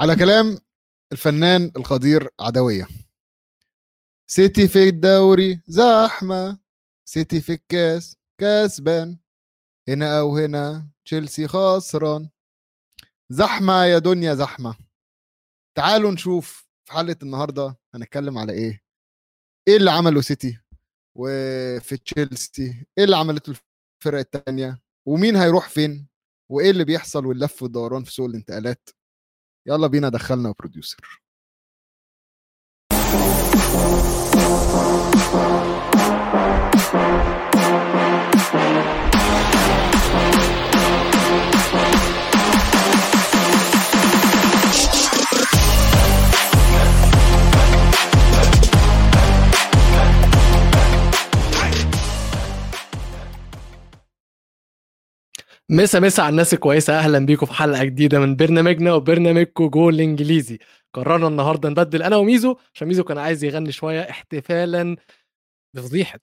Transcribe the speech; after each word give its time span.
على 0.00 0.16
كلام 0.16 0.58
الفنان 1.12 1.72
القدير 1.76 2.28
عدوية. 2.40 2.88
سيتي 4.26 4.68
في 4.68 4.88
الدوري 4.88 5.60
زحمة 5.66 6.58
سيتي 7.04 7.40
في 7.40 7.52
الكاس 7.52 8.16
كسبان. 8.40 9.18
هنا 9.88 10.20
أو 10.20 10.36
هنا 10.36 10.88
تشيلسي 11.04 11.48
خسران. 11.48 12.30
زحمة 13.30 13.84
يا 13.84 13.98
دنيا 13.98 14.34
زحمة. 14.34 14.74
تعالوا 15.76 16.10
نشوف 16.12 16.68
في 16.84 16.92
حلقة 16.92 17.16
النهارده 17.22 17.76
هنتكلم 17.94 18.38
على 18.38 18.52
إيه. 18.52 18.82
إيه 19.68 19.76
اللي 19.76 19.90
عمله 19.90 20.20
سيتي 20.20 20.60
وفي 21.14 21.96
تشيلسي؟ 21.96 22.86
إيه 22.98 23.04
اللي 23.04 23.16
عملته 23.16 23.50
الفرق 23.50 24.18
التانية؟ 24.18 24.82
ومين 25.06 25.36
هيروح 25.36 25.68
فين؟ 25.68 26.08
وإيه 26.50 26.70
اللي 26.70 26.84
بيحصل 26.84 27.26
واللف 27.26 27.62
والدوران 27.62 28.04
في 28.04 28.12
سوق 28.12 28.26
الانتقالات؟ 28.26 28.88
يلا 29.70 29.86
بينا 29.86 30.08
دخلنا 30.08 30.54
بروديوسر 30.58 31.20
مسا 55.72 56.00
مسا 56.00 56.22
على 56.22 56.30
الناس 56.30 56.54
الكويسة. 56.54 56.98
أهلا 56.98 57.18
بيكم 57.26 57.46
في 57.46 57.52
حلقة 57.52 57.84
جديدة 57.84 58.20
من 58.20 58.36
برنامجنا 58.36 58.92
وبرنامجكم 58.94 59.66
جول 59.66 60.00
إنجليزي. 60.00 60.58
قررنا 60.94 61.28
النهاردة 61.28 61.68
نبدل 61.68 62.02
أنا 62.02 62.16
وميزو 62.16 62.56
عشان 62.74 62.88
ميزو 62.88 63.04
كان 63.04 63.18
عايز 63.18 63.44
يغني 63.44 63.72
شوية 63.72 64.10
احتفالا 64.10 64.96
بفضيحة 65.76 66.20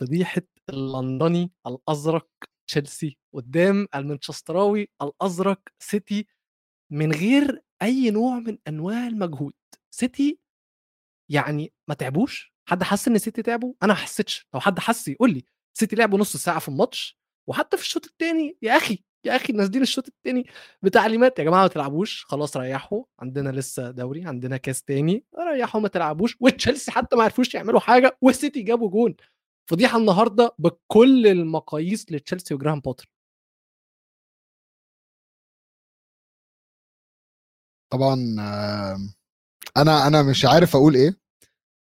فضيحة 0.00 0.42
اللندني 0.70 1.52
الأزرق 1.66 2.28
تشيلسي 2.68 3.18
قدام 3.34 3.88
المانشستراوي 3.94 4.88
الأزرق 5.02 5.60
سيتي 5.78 6.26
من 6.92 7.12
غير 7.12 7.62
أي 7.82 8.10
نوع 8.10 8.38
من 8.38 8.58
أنواع 8.68 9.06
المجهود. 9.06 9.54
سيتي 9.90 10.38
يعني 11.30 11.72
ما 11.88 11.94
تعبوش؟ 11.94 12.54
حد 12.68 12.82
حس 12.82 13.08
إن 13.08 13.18
سيتي 13.18 13.42
تعبوا؟ 13.42 13.74
أنا 13.82 13.92
ما 13.92 13.98
حسيتش. 13.98 14.46
لو 14.54 14.60
حد 14.60 14.78
حس 14.78 15.08
يقول 15.08 15.34
لي 15.34 15.44
سيتي 15.78 15.96
لعبوا 15.96 16.18
نص 16.18 16.36
ساعة 16.36 16.58
في 16.58 16.68
الماتش 16.68 17.23
وحتى 17.46 17.76
في 17.76 17.82
الشوط 17.82 18.06
الثاني 18.06 18.58
يا 18.62 18.76
أخي 18.76 19.04
يا 19.24 19.36
أخي 19.36 19.52
نازلين 19.52 19.82
الشوط 19.82 20.06
الثاني 20.08 20.46
بتعليمات 20.82 21.38
يا 21.38 21.44
جماعة 21.44 21.62
ما 21.62 21.68
تلعبوش 21.68 22.24
خلاص 22.24 22.56
ريحوا 22.56 23.04
عندنا 23.18 23.50
لسه 23.50 23.90
دوري 23.90 24.24
عندنا 24.26 24.56
كاس 24.56 24.82
تاني 24.82 25.24
ريحوا 25.52 25.80
ما 25.80 25.88
تلعبوش. 25.88 26.36
وتشيلسي 26.40 26.90
حتى 26.90 27.16
ما 27.16 27.22
عرفوش 27.24 27.54
يعملوا 27.54 27.80
حاجة 27.80 28.18
والسيتي 28.20 28.62
جابوا 28.62 28.90
جون. 28.90 29.14
فضيحة 29.70 29.98
النهارده 29.98 30.54
بكل 30.58 31.26
المقاييس 31.26 32.12
لتشيلسي 32.12 32.54
وجراهام 32.54 32.80
بوتر. 32.80 33.08
طبعا 37.92 38.14
أنا 39.76 40.06
أنا 40.06 40.22
مش 40.30 40.44
عارف 40.44 40.76
أقول 40.76 40.94
إيه. 40.94 41.16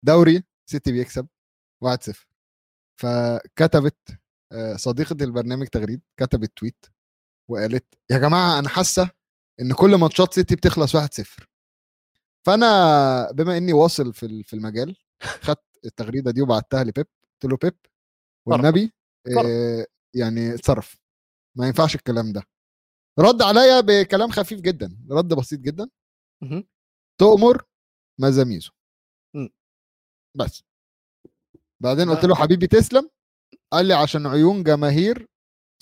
دوري 0.05 0.43
سيتي 0.71 0.93
بيكسب 0.93 1.29
1-0 1.85 2.27
فكتبت 3.01 3.97
آه، 4.53 4.77
صديقة 4.77 5.17
البرنامج 5.25 5.67
تغريد 5.67 6.01
كتبت 6.21 6.53
تويت 6.59 6.87
وقالت 7.51 7.95
يا 8.11 8.19
جماعة 8.19 8.59
أنا 8.59 8.69
حاسة 8.69 9.11
إن 9.61 9.73
كل 9.73 9.95
ماتشات 9.95 10.35
سيتي 10.35 10.57
بتخلص 10.57 10.97
1-0 10.97 11.47
فأنا 12.47 13.33
بما 13.33 13.57
إني 13.57 13.73
واصل 13.73 14.13
في 14.15 14.43
في 14.43 14.55
المجال 14.55 14.97
خدت 15.23 15.65
التغريدة 15.85 16.31
دي 16.31 16.43
وبعتها 16.43 16.85
لبيب 16.85 17.07
قلت 17.43 17.53
له 17.53 17.57
بيب 17.63 17.79
والنبي 18.47 18.93
آه، 19.47 19.87
يعني 20.15 20.55
اتصرف. 20.55 21.01
ما 21.57 21.67
ينفعش 21.67 21.95
الكلام 21.95 22.33
ده. 22.33 22.43
رد 23.19 23.43
عليا 23.43 23.81
بكلام 23.81 24.31
خفيف 24.31 24.61
جدا 24.61 24.99
رد 25.11 25.35
بسيط 25.35 25.61
جدا. 25.61 25.89
تؤمر 27.21 27.65
مزاميزو. 28.21 28.71
بس. 30.37 30.65
بعدين 31.83 32.11
قلت 32.11 32.23
ده- 32.23 32.29
له 32.29 32.35
حبيبي 32.35 32.67
تسلم. 32.67 33.11
قال 33.73 33.87
لي 33.87 33.95
عشان 33.95 34.27
عيون 34.27 34.63
جماهير 34.63 35.27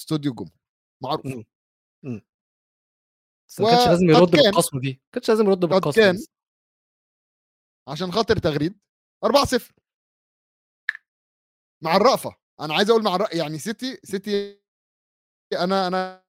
استوديو 0.01 0.35
جمهور 0.35 0.53
معروف. 1.03 1.27
مم. 1.27 1.45
مم. 2.05 2.23
بس 3.49 3.61
ما 3.61 3.71
كانش 3.71 3.87
لازم 3.89 4.11
يرد 4.11 4.31
بالقسوه 4.31 4.81
دي 4.81 4.93
ما 5.05 5.11
كانش 5.13 5.29
لازم 5.29 5.47
يرد 5.47 5.65
قد 5.65 5.69
بالقسوه 5.69 6.05
كان. 6.05 6.17
عشان 7.89 8.13
خاطر 8.13 8.39
تغريد. 8.39 8.79
4-0 9.25 9.73
مع 11.85 11.97
الرأفة. 11.97 12.37
أنا 12.61 12.75
عايز 12.75 12.91
أقول 12.91 13.03
مع 13.03 13.17
الرأفة 13.17 13.39
يعني 13.39 13.59
سيتي 13.59 14.01
سيتي 14.05 14.61
أنا 15.53 15.87
أنا 15.87 16.25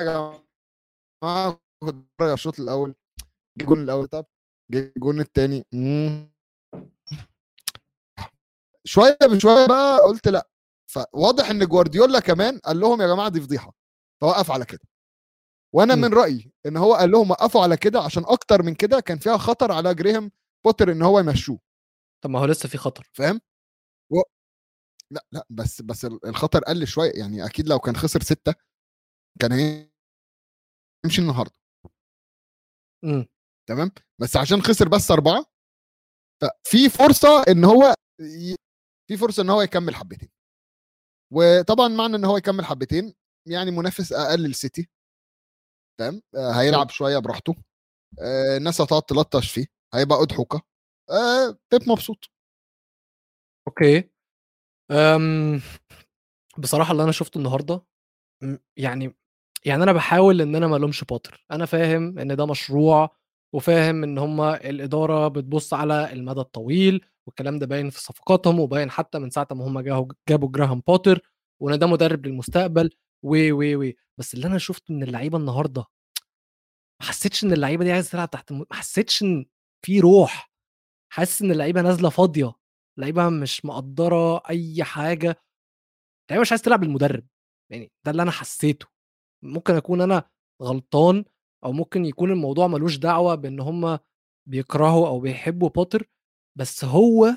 يا 0.00 0.42
على 1.22 2.32
الشوط 2.32 2.60
الأول. 2.60 2.94
جه 3.58 3.62
الجون 3.62 3.82
الأول 3.82 4.06
طب 4.06 4.26
جه 4.72 4.92
الجون 4.96 5.20
الثاني 5.20 5.64
شوية 8.84 9.18
بشوية 9.22 9.66
بقى 9.66 9.98
قلت 9.98 10.28
لأ. 10.28 10.48
فواضح 10.96 11.50
إن 11.50 11.66
جوارديولا 11.66 12.20
كمان 12.20 12.58
قال 12.58 12.80
لهم 12.80 13.02
يا 13.02 13.06
جماعة 13.06 13.28
دي 13.28 13.40
فضيحة. 13.40 13.72
فوقف 14.20 14.50
على 14.50 14.64
كده. 14.64 14.80
وأنا 15.74 15.94
مم. 15.94 16.00
من 16.00 16.14
رأيي 16.14 16.52
إن 16.66 16.76
هو 16.76 16.94
قال 16.94 17.10
لهم 17.10 17.30
وقفوا 17.30 17.62
على 17.62 17.76
كده 17.76 18.00
عشان 18.00 18.22
أكتر 18.26 18.62
من 18.62 18.74
كده 18.74 19.00
كان 19.00 19.18
فيها 19.18 19.36
خطر 19.36 19.72
على 19.72 19.94
جريهام 19.94 20.30
بوتر 20.64 20.92
إن 20.92 21.02
هو 21.02 21.18
يمشوه. 21.20 21.58
طب 22.24 22.30
ما 22.30 22.38
هو 22.40 22.44
لسه 22.44 22.68
في 22.68 22.78
خطر. 22.78 23.10
فاهم؟ 23.12 23.40
و... 24.12 24.16
لا 25.10 25.26
لا 25.32 25.46
بس 25.50 25.82
بس 25.82 26.04
ال- 26.04 26.26
الخطر 26.26 26.60
قل 26.64 26.86
شوية. 26.86 27.12
يعني 27.14 27.46
أكيد 27.46 27.68
لو 27.68 27.78
كان 27.78 27.96
خسر 27.96 28.22
ستة 28.22 28.54
كان 29.40 29.52
هيمشي 29.52 29.90
النهارده. 31.22 31.54
مم. 33.04 33.26
تمام؟ 33.68 33.90
بس 34.20 34.36
عشان 34.36 34.62
خسر 34.62 34.88
بس 34.88 35.10
أربعة 35.10 35.44
ففي 36.42 36.88
فرصة 36.88 37.42
إن 37.48 37.64
هو 37.64 37.94
ي... 38.20 38.56
في 39.08 39.16
فرصة 39.16 39.42
إن 39.42 39.50
هو 39.50 39.62
يكمل 39.62 39.94
حبتين. 39.96 40.28
وطبعا 41.32 41.88
معنى 41.88 42.16
إن 42.16 42.24
هو 42.24 42.36
يكمل 42.36 42.64
حبتين 42.64 43.14
يعني 43.48 43.70
منافس 43.70 44.12
أقل 44.12 44.40
للسيتي 44.40 44.88
تمام؟ 46.00 46.22
آه 46.36 46.52
هيلعب 46.52 46.90
شوية 46.90 47.18
براحته. 47.18 47.54
آه 48.20 48.56
الناس 48.56 48.80
هتقعد 48.80 49.02
تلطش 49.02 49.50
فيه. 49.52 49.66
هيبقى 49.94 50.22
أضحوكة 50.22 50.62
آه 51.10 51.58
بيب 51.72 51.88
مبسوط. 51.90 52.30
okay. 53.68 54.10
أم 54.90 55.60
بصراحة 56.58 56.92
اللي 56.92 57.02
أنا 57.02 57.12
شفته 57.12 57.38
النهارده 57.38 57.82
يعني 58.76 59.16
يعني 59.66 59.82
أنا 59.82 59.92
بحاول 59.92 60.40
إن 60.40 60.56
أنا 60.56 60.66
ما 60.66 60.76
ألومش 60.76 61.04
بوتر. 61.04 61.44
أنا 61.50 61.66
فاهم 61.66 62.18
إن 62.18 62.36
ده 62.36 62.46
مشروع 62.46 63.16
وفاهم 63.54 64.04
إن 64.04 64.18
هم 64.18 64.40
الإدارة 64.42 65.28
بتبص 65.28 65.74
على 65.74 66.12
المدى 66.12 66.40
الطويل. 66.40 67.06
والكلام 67.26 67.58
ده 67.58 67.66
باين 67.66 67.90
في 67.90 68.00
صفقاتهم 68.00 68.60
وباين 68.60 68.90
حتى 68.90 69.18
من 69.18 69.30
ساعة 69.30 69.48
ما 69.52 69.66
هم 69.66 69.80
جابوا 69.80 70.08
جابوا 70.28 70.48
جراهام 70.50 70.80
بوتر 70.86 71.20
وإن 71.62 71.78
ده 71.78 71.86
مدرب 71.86 72.26
للمستقبل 72.26 72.90
و 73.22 73.36
و 73.52 73.84
و. 73.88 73.92
بس 74.18 74.34
اللي 74.34 74.46
أنا 74.46 74.58
شفته 74.58 74.94
من 74.94 75.02
اللعيبة 75.02 75.38
النهارده 75.38 75.84
ما 77.00 77.06
حسيتش 77.06 77.44
إن 77.44 77.52
اللعيبة 77.52 77.84
دي 77.84 77.92
عايزة 77.92 78.10
تلعب 78.10 78.30
تحت 78.30 78.52
ما 78.52 78.66
حسيتش 78.72 79.22
إن 79.22 79.46
في 79.86 80.00
روح. 80.00 80.50
حاسس 81.12 81.42
إن 81.42 81.50
اللعيبة 81.50 81.82
نازلة 81.82 82.08
فاضية 82.10 82.52
لعيبه 82.98 83.28
مش 83.28 83.64
مقدرة 83.64 84.36
أي 84.50 84.84
حاجة. 84.84 85.42
لعيبه 86.30 86.42
مش 86.42 86.52
عايز 86.52 86.62
تلعب 86.62 86.82
المدرب 86.82 87.26
يعني 87.72 87.92
ده 88.04 88.10
اللي 88.10 88.22
أنا 88.22 88.30
حسيته. 88.30 88.86
ممكن 89.44 89.74
أكون 89.74 90.00
أنا 90.00 90.30
غلطان 90.62 91.24
أو 91.64 91.72
ممكن 91.72 92.04
يكون 92.06 92.30
الموضوع 92.30 92.66
ملوش 92.66 92.96
دعوة 92.96 93.34
بإن 93.34 93.60
هم 93.60 93.98
بيكرهوا 94.48 95.08
أو 95.08 95.20
بيحبوا 95.20 95.68
بوتر. 95.68 96.08
بس 96.58 96.84
هو 96.84 97.36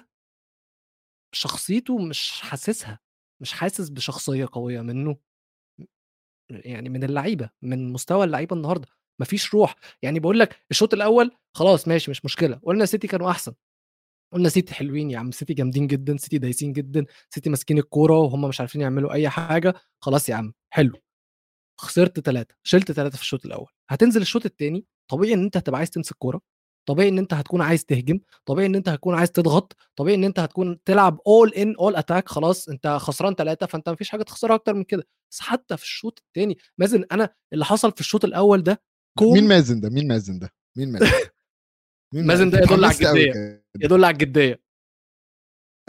شخصيته 1.36 1.98
مش 1.98 2.42
حاسسها 2.42 3.00
مش 3.42 3.54
حاسس 3.54 3.90
بشخصية 3.90 4.48
قوية 4.52 4.82
منه 4.82 5.18
يعني 6.50 6.90
من 6.90 7.04
اللعيبة 7.04 7.50
من 7.62 7.94
مستوى 7.94 8.24
اللعيبة 8.26 8.56
النهارده 8.56 8.88
مفيش 9.22 9.54
روح. 9.54 9.76
يعني 10.02 10.20
بقول 10.20 10.40
لك 10.40 10.66
الشوط 10.72 10.94
الأول 10.94 11.32
خلاص 11.56 11.88
ماشي 11.88 12.12
مش 12.12 12.26
مشكلة 12.26 12.56
قلنا 12.64 12.86
سيتي 12.86 13.08
كانوا 13.08 13.32
أحسن. 13.32 13.54
قلنا 14.34 14.50
سيتي 14.50 14.74
حلوين 14.74 15.12
يا 15.12 15.20
عم 15.20 15.32
سيتي 15.32 15.54
جامدين 15.54 15.88
جدا 15.88 16.18
سيتي 16.18 16.38
دايسين 16.38 16.74
جدا 16.74 17.06
سيتي 17.30 17.50
ماسكين 17.50 17.78
الكورة 17.78 18.18
وهم 18.20 18.42
مش 18.50 18.60
عارفين 18.60 18.82
يعملوا 18.82 19.14
أي 19.14 19.30
حاجة 19.30 19.74
خلاص 20.02 20.30
يا 20.30 20.36
عم 20.36 20.54
حلو. 20.74 20.94
خسرت 21.80 22.20
ثلاثة 22.20 22.56
شلت 22.64 22.92
ثلاثة 22.92 23.16
في 23.16 23.22
الشوط 23.22 23.46
الأول. 23.46 23.72
هتنزل 23.90 24.22
الشوط 24.22 24.46
الثاني 24.46 24.86
طبيعي 25.12 25.34
إن 25.34 25.44
أنت 25.44 25.58
هتبقى 25.58 25.78
عايز 25.78 25.90
تمسك 25.90 26.16
كورة. 26.18 26.42
طبيعي 26.86 27.10
إن 27.10 27.18
أنت 27.18 27.34
هتكون 27.34 27.62
عايز 27.62 27.86
تهجم 27.86 28.20
طبيعي 28.46 28.68
إن 28.68 28.76
أنت 28.76 28.90
هتكون 28.90 29.16
عايز 29.16 29.32
تضغط 29.32 29.76
طبيعي 29.96 30.16
إن 30.16 30.24
أنت 30.24 30.40
هتكون 30.40 30.84
تلعب 30.84 31.20
أول 31.28 31.54
إن 31.54 31.76
أول 31.80 31.96
attack 31.96 32.30
خلاص 32.30 32.70
أنت 32.70 32.88
خسران 32.88 33.34
ثلاثة 33.36 33.66
فأنت 33.66 33.90
مفيش 33.90 34.10
حاجة 34.10 34.24
تخسرها 34.24 34.56
أكتر 34.56 34.74
من 34.74 34.84
كده. 34.84 35.08
بس 35.32 35.40
حتى 35.40 35.78
في 35.78 35.84
الشوط 35.84 36.24
الثاني 36.28 36.58
مازن 36.78 37.04
أنا 37.12 37.30
اللي 37.54 37.66
حصل 37.66 37.92
في 37.92 38.00
الشوط 38.02 38.26
الأول 38.26 38.64
ده 38.64 38.82
كوم 39.20 39.34
مين 39.34 39.48
مازن 39.48 39.80
ده؟ 39.80 39.90
مين 39.90 40.08
مازن 40.08 40.40
ده؟ 40.40 40.50
مين 40.78 40.92
مازن 40.92 41.06
مين 42.14 42.28
مازن 42.28 42.50
ده 42.50 42.60
يدل 42.60 42.86
على. 42.86 42.96
كده. 42.98 43.64
يدل 43.76 44.06
على 44.06 44.14
الجدية. 44.14 44.62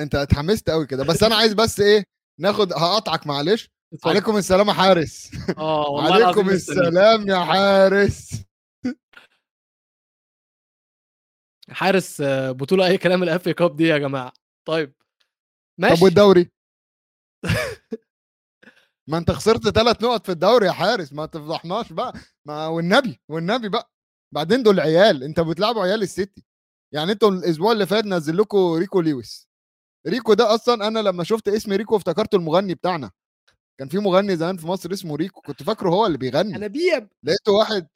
أنت 0.00 0.14
اتحمست 0.14 0.70
قوي 0.70 0.86
كده. 0.86 1.04
بس 1.04 1.22
أنا 1.22 1.34
عايز 1.34 1.52
بس 1.52 1.80
إيه 1.80 2.04
ناخد 2.40 2.72
هقطعك 2.72 3.26
معلش. 3.26 3.70
عليكم 4.04 4.36
السلام 4.36 4.68
يا 4.68 4.72
حارس. 4.72 5.30
آه 5.58 5.88
والله 5.90 6.14
عليكم. 6.26 6.48
السلام 6.50 7.28
يا 7.28 7.38
حارس. 7.44 8.30
حارس 11.70 12.20
آه، 12.20 12.50
بطولة 12.52 12.86
أي 12.86 12.98
كلام 12.98 13.22
ال 13.22 13.48
FA 13.48 13.54
Cup 13.54 13.76
دي 13.76 13.84
يا 13.84 13.98
جماعة. 13.98 14.32
طيب 14.68 14.88
طب 14.92 14.96
ماشي. 15.78 16.04
والدوري؟ 16.04 16.50
ما 19.10 19.18
انت 19.18 19.30
خسرت 19.30 19.68
ثلاث 19.68 20.02
نقط 20.02 20.26
في 20.26 20.32
الدوري 20.32 20.66
يا 20.66 20.72
حارس 20.72 21.12
ما 21.12 21.26
تفضحناش 21.26 21.92
بقى. 21.92 22.12
ما 22.46 22.66
والنبي 22.66 23.20
والنبي 23.28 23.68
بقى. 23.68 23.90
بعدين 24.34 24.62
دول 24.62 24.80
عيال 24.80 25.22
انت 25.24 25.40
بتلعبوا 25.40 25.82
عيال 25.82 26.02
السيتي. 26.02 26.44
يعني 26.94 27.12
أنتوا 27.12 27.30
الأسبوع 27.30 27.72
اللي 27.72 27.86
فات 27.86 28.04
نزل 28.04 28.36
لكم 28.36 28.72
ريكو 28.74 29.00
لويس. 29.00 29.48
ريكو 30.06 30.34
ده 30.34 30.54
أصلا 30.54 30.88
أنا 30.88 30.98
لما 30.98 31.24
شفت 31.24 31.48
اسم 31.48 31.72
ريكو 31.72 31.96
افتكرته 31.96 32.36
المغني 32.36 32.74
بتاعنا. 32.74 33.10
كان 33.80 33.88
في 33.88 33.98
مغني 33.98 34.36
زمان 34.36 34.56
في 34.56 34.66
مصر 34.66 34.92
اسمه 34.92 35.16
ريكو 35.16 35.40
كنت 35.40 35.62
فاكره 35.62 35.90
هو 35.90 36.06
اللي 36.06 36.18
بيغني. 36.18 36.56
أنا 36.56 36.66
بيب. 36.66 37.08
لقيته 37.24 37.52
واحد 37.52 37.88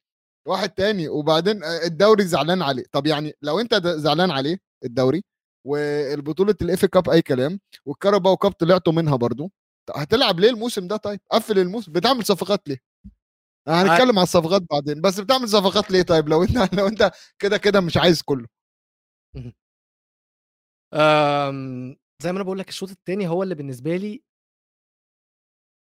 واحد 0.46 0.70
تاني 0.70 1.08
وبعدين 1.08 1.64
آه، 1.64 1.84
الدوري 1.86 2.24
زعلان 2.24 2.62
عليه. 2.62 2.84
طب 2.92 3.06
يعني 3.06 3.32
لو 3.42 3.60
انت 3.60 3.74
زعلان 3.86 4.30
عليه 4.30 4.58
الدوري 4.84 5.24
والبطولة 5.66 6.54
ال 6.62 6.70
FA 6.70 6.84
Cup 6.84 7.10
أي 7.10 7.22
كلام 7.22 7.60
وال 7.86 7.97
Carabao 7.97 8.32
Cup 8.32 8.52
طلعتوا 8.52 8.92
منها 8.92 9.16
برضو 9.16 9.52
هتلعب 9.96 10.40
ليه 10.40 10.50
الموسم 10.50 10.86
ده 10.88 10.96
طيب؟ 10.96 11.20
قفل 11.30 11.58
الموسم 11.58 11.92
بتعمل 11.92 12.24
صفقات 12.24 12.68
ليه؟ 12.68 12.78
هنتكلم 13.68 14.18
على 14.18 14.22
الصفقات 14.22 14.62
بعدين 14.70 15.00
بس 15.00 15.20
بتعمل 15.20 15.48
صفقات 15.48 15.90
ليه 15.90 16.02
طيب؟ 16.02 16.28
لو 16.28 16.42
انت 16.42 16.52
لو 16.78 16.86
انت 16.88 17.10
كده 17.38 17.58
كده 17.58 17.80
مش 17.80 17.96
عايز 17.96 18.22
كله. 18.22 18.46
آم، 20.94 21.96
زي 22.22 22.32
ما 22.32 22.36
أنا 22.36 22.42
بقول 22.44 22.58
لك 22.58 22.68
الشوط 22.68 22.90
الثاني 22.90 23.28
هو 23.28 23.42
اللي 23.42 23.54
بالنسبة 23.54 23.96
لي 23.96 24.22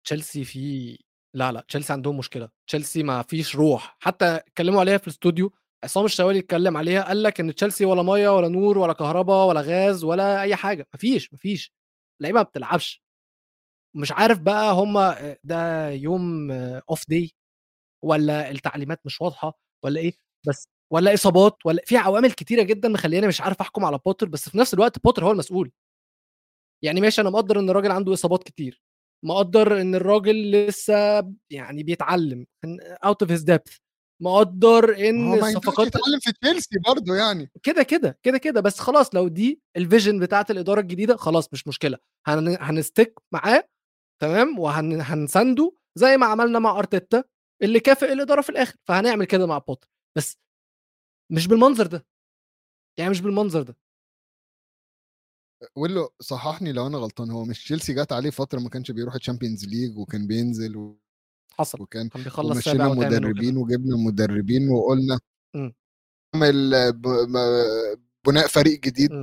تشيلسي 0.05 0.43
فيه 0.45 0.97
لا 1.33 1.51
لا 1.51 1.61
تشيلسي 1.67 1.93
عندهم 1.93 2.17
مشكلة. 2.17 2.49
تشيلسي 2.67 3.03
ما 3.03 3.21
فيش 3.21 3.55
روح. 3.55 3.97
حتى 3.99 4.25
اتكلموا 4.25 4.79
عليها 4.79 4.97
في 4.97 5.07
الاستوديو 5.07 5.51
عصام 5.83 6.05
الشوالي 6.05 6.39
اتكلم 6.39 6.77
عليها 6.77 7.03
قال 7.03 7.23
لك 7.23 7.39
إن 7.39 7.55
تشيلسي 7.55 7.85
ولا 7.85 8.03
مية 8.03 8.29
ولا 8.29 8.47
نور 8.47 8.77
ولا 8.77 8.93
كهرباء 8.93 9.47
ولا 9.47 9.61
غاز 9.61 10.03
ولا 10.03 10.41
أي 10.41 10.55
حاجة. 10.55 10.87
مفيش 10.93 11.33
مفيش 11.33 11.73
اللعيبة 12.21 12.39
ما 12.39 12.43
بتلعبش. 12.43 13.03
مش 13.95 14.11
عارف 14.11 14.39
بقى 14.39 14.73
هم 14.73 15.15
ده 15.43 15.89
يوم 15.89 16.51
off 16.89 17.03
day 17.09 17.31
ولا 18.03 18.51
التعليمات 18.51 19.01
مش 19.05 19.21
واضحة 19.21 19.59
ولا 19.85 19.99
إيه؟ 20.01 20.13
بس 20.47 20.67
ولا 20.93 21.13
إصابات 21.13 21.57
ولا 21.65 21.81
في 21.85 21.97
عوامل 21.97 22.31
كتيرة 22.31 22.63
جدا 22.63 22.89
مخليني 22.89 23.27
مش 23.27 23.41
عارف 23.41 23.61
أحكم 23.61 23.85
على 23.85 23.99
بوتر 24.05 24.27
بس 24.29 24.49
في 24.49 24.57
نفس 24.57 24.73
الوقت 24.73 24.99
بوتر 25.03 25.25
هو 25.25 25.31
المسؤول. 25.31 25.71
يعني 26.83 27.01
ماشي 27.01 27.21
أنا 27.21 27.29
مقدر 27.29 27.59
إن 27.59 27.69
الراجل 27.69 27.91
عنده 27.91 28.13
إصابات 28.13 28.43
كتير. 28.43 28.81
مقدر 29.25 29.81
إن 29.81 29.95
الراجل 29.95 30.51
لسه 30.51 30.93
يعني 31.49 31.83
بيتعلم 31.83 32.45
out 33.05 33.21
of 33.21 33.31
his 33.31 33.41
depth 33.41 33.77
مقدر 34.21 35.09
إن 35.09 35.33
الصفقات 35.33 35.87
يتعلم 35.87 36.19
في 36.19 36.31
تشيلسي 36.41 36.79
برضه 36.87 37.15
يعني. 37.15 37.51
كده 37.63 37.83
كده 37.83 38.19
كده 38.23 38.37
كده 38.37 38.61
بس 38.61 38.79
خلاص 38.79 39.15
لو 39.15 39.27
دي 39.27 39.61
ال 39.77 39.83
vision 39.83 40.19
بتاعت 40.19 40.51
الإدارة 40.51 40.79
الجديدة 40.79 41.15
خلاص 41.15 41.53
مش 41.53 41.67
مشكلة. 41.67 41.97
هن... 42.27 42.57
هن 42.59 42.77
stick 42.77 43.21
معاه 43.31 43.69
تمام 44.21 44.59
وهنسنده 44.59 45.71
زي 45.95 46.17
ما 46.17 46.25
عملنا 46.25 46.59
مع 46.59 46.79
أرتيتا 46.79 47.23
اللي 47.61 47.79
كافئ 47.79 48.13
الإدارة 48.13 48.41
في 48.41 48.49
الآخر 48.49 48.75
فهنعمل 48.87 49.25
كده 49.25 49.45
مع 49.47 49.57
بوتر 49.57 49.89
بس 50.17 50.37
مش 51.31 51.47
بالمنظر 51.47 51.87
ده. 51.87 52.05
يعني 52.99 53.11
مش 53.11 53.21
بالمنظر 53.21 53.61
ده. 53.61 53.77
ويلو 55.75 56.09
صححني 56.21 56.71
لو 56.71 56.87
أنا 56.87 56.97
غلطان 56.97 57.31
هو 57.31 57.45
مش 57.45 57.63
تشيلسي 57.63 57.93
جات 57.93 58.11
عليه 58.13 58.29
فترة 58.29 58.59
ما 58.59 58.69
كانش 58.69 58.91
بيروح 58.91 59.15
ال 59.15 59.20
Champions 59.20 59.65
League 59.65 59.97
وكان 59.97 60.27
بينزل 60.27 60.77
و- 60.77 60.99
حصل 61.53 61.81
وكان 61.81 62.09
كان 62.09 62.23
بيخلص 62.23 62.51
ومشينا 62.55 62.87
مدربين. 62.87 63.57
وجبنا 63.57 63.95
مدربين 63.97 64.69
وقلنا 64.69 65.19
مم. 65.55 65.73
نعمل 66.35 66.91
ب- 66.93 67.07
م- 67.07 67.95
بناء 68.27 68.47
فريق 68.47 68.79
جديد 68.79 69.11
مم. 69.13 69.21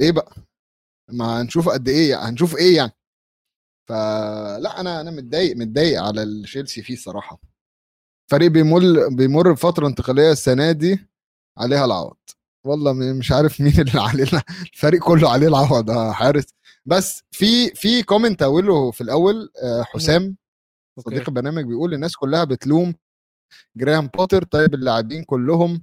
إيه 0.00 0.12
بقى 0.12 0.34
ما 1.12 1.40
هنشوف 1.42 1.68
قد 1.68 1.88
إيه 1.88 2.10
يعني 2.10 2.24
هنشوف 2.28 2.56
إيه 2.56 2.76
يعني 2.76 2.92
فلا 3.88 4.80
أنا 4.80 5.00
أنا 5.00 5.10
متضايق 5.10 5.56
متضايق 5.56 6.02
على 6.02 6.42
تشيلسي 6.44 6.82
فيه 6.82 6.96
صراحة 6.96 7.40
فريق 8.30 8.50
بيمر 8.50 8.80
بيمر 9.16 9.52
بفترة 9.52 9.86
انتقالية 9.86 10.32
السنة 10.32 10.72
دي 10.72 11.08
عليها 11.58 11.84
العوض 11.84 12.16
والله 12.64 12.92
مش 12.92 13.32
عارف 13.32 13.60
مين 13.60 13.80
اللي 13.80 14.00
عليه 14.00 14.24
الفريق 14.74 15.00
كله 15.02 15.30
عليه 15.32 15.48
العوض 15.48 15.90
يا 15.90 16.12
حارس. 16.12 16.44
بس 16.86 17.22
في 17.30 17.70
في 17.74 18.02
كومنت 18.02 18.42
أقوله 18.42 18.90
في 18.90 19.00
الأول 19.00 19.50
آه، 19.62 19.82
حسام. 19.82 20.36
صديق 21.00 21.28
البرنامج 21.28 21.64
بيقول 21.64 21.94
الناس 21.94 22.16
كلها 22.16 22.44
بتلوم 22.44 22.94
جراهام 23.76 24.06
بوتر 24.06 24.44
طيب 24.44 24.74
اللاعبين 24.74 25.24
كلهم 25.24 25.82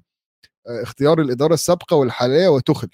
آه، 0.68 0.84
اختيار 0.84 1.22
الإدارة 1.22 1.54
السابقة 1.54 1.96
والحالية 1.96 2.48
وتخل 2.48 2.90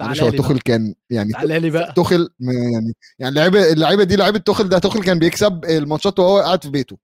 معلش 0.00 0.22
هو 0.22 0.30
تعالى 0.30 0.36
لي 0.36 0.38
بقى. 0.42 0.48
تخل 0.48 0.60
كان 0.60 0.94
يعني 1.10 1.32
تعالى 1.32 1.58
لي 1.60 1.70
بقى. 1.70 1.92
تخل 1.96 2.30
يعني 2.40 2.94
يعني 3.18 3.28
اللعيبه 3.32 3.72
اللعيبة 3.72 4.04
دي 4.04 4.16
لعيبة 4.16 4.38
تخل 4.38 4.68
ده 4.68 4.78
تخل 4.78 5.02
كان 5.04 5.18
بيكسب 5.18 5.64
الماتشات 5.64 6.18
وهو 6.18 6.38
قاعد 6.40 6.62
في 6.64 6.70
بيته. 6.70 6.98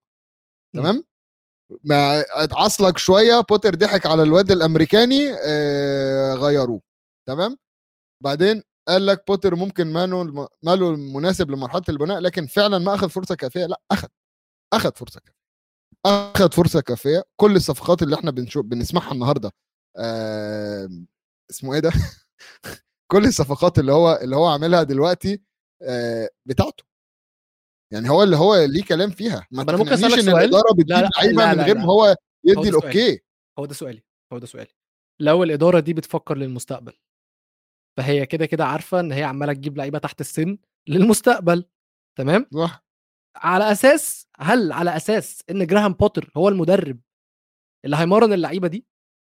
تمام؟ 0.75 1.05
ما 1.85 2.25
اتعصلك 2.45 2.99
شوية 2.99 3.41
بوتر 3.41 3.75
ضحك 3.75 4.07
على 4.07 4.23
الواد 4.23 4.51
الأمريكاني 4.51 5.35
آه 5.47 6.35
غيروه. 6.35 6.81
تمام؟ 7.29 7.57
بعدين 8.23 8.63
قال 8.89 9.07
لك 9.07 9.25
بوتر 9.29 9.55
ممكن 9.57 9.93
ماله 9.93 10.49
ماله 10.63 10.91
المناسب 10.91 11.51
لمرحلة 11.51 11.83
البناء 11.89 12.21
لكن 12.21 12.47
فعلا 12.47 12.79
ما 12.79 12.95
أخذ 12.95 13.09
فرصة 13.11 13.35
كافية؟ 13.35 13.67
لا 13.67 13.81
أخذ. 13.93 14.09
أخذ 14.73 14.93
فرصة 14.97 15.21
كافية. 15.21 15.37
أخذ 16.07 16.53
فرصة 16.53 16.81
كافية. 16.81 17.25
كل 17.37 17.57
الصفقات 17.57 18.03
اللي 18.03 18.17
إحنا 18.17 18.31
بنشوف 18.31 18.67
بنسمعها 18.67 19.13
النهارده 19.13 19.53
آه 19.99 20.89
اسمه 21.51 21.75
إيه 21.75 21.81
ده؟ 21.81 21.93
كل 23.13 23.25
الصفقات 23.27 23.79
اللي 23.79 23.93
هو 23.93 24.21
اللي 24.23 24.37
هو 24.37 24.47
عاملها 24.47 24.83
دلوقتي 24.83 25.43
آه 25.83 26.29
بتاعته. 26.47 26.85
يعني 27.93 28.11
هو 28.11 28.23
اللي 28.23 28.37
هو 28.37 28.57
ليه 28.57 28.85
كلام 28.85 29.11
فيها. 29.11 29.47
ما 29.51 29.63
أنا 29.63 29.77
ممكن 29.77 29.93
إن 29.93 29.97
سؤال؟ 29.97 30.29
الإدارة 30.29 30.73
بتجيب 30.73 31.09
لعيبه 31.17 31.55
من 31.55 31.61
غير. 31.61 31.79
ما 31.79 31.85
هو 31.85 32.17
يدي. 32.45 32.69
ال 32.69 32.78
okay. 32.78 33.21
هو 33.59 33.67
ده 33.67 33.75
سؤالي. 33.75 34.03
هو 34.33 34.39
ده 34.39 34.47
سؤالي. 34.47 34.71
لو 35.21 35.43
الإدارة 35.43 35.81
دي 35.81 35.95
بتفكر 35.95 36.37
للمستقبل 36.37 36.93
فهي 37.99 38.27
كده 38.27 38.47
كده 38.47 38.65
عارفة 38.65 39.01
إن 39.01 39.13
هي 39.13 39.23
عمالة 39.23 39.53
تجيب 39.53 39.77
لعيبة 39.77 39.99
تحت 39.99 40.21
السن 40.21 40.59
للمستقبل 40.89 41.65
تمام؟ 42.19 42.47
صح. 42.55 42.85
على 43.37 43.73
أساس 43.73 44.29
هل 44.39 44.73
على 44.73 44.97
أساس 44.97 45.43
إن 45.51 45.67
جراهام 45.67 45.93
بوتر 45.93 46.33
هو 46.37 46.49
المدرب 46.49 47.01
اللي 47.85 47.97
هيمرن 47.97 48.33
اللعيبة 48.33 48.69
دي؟ 48.69 48.87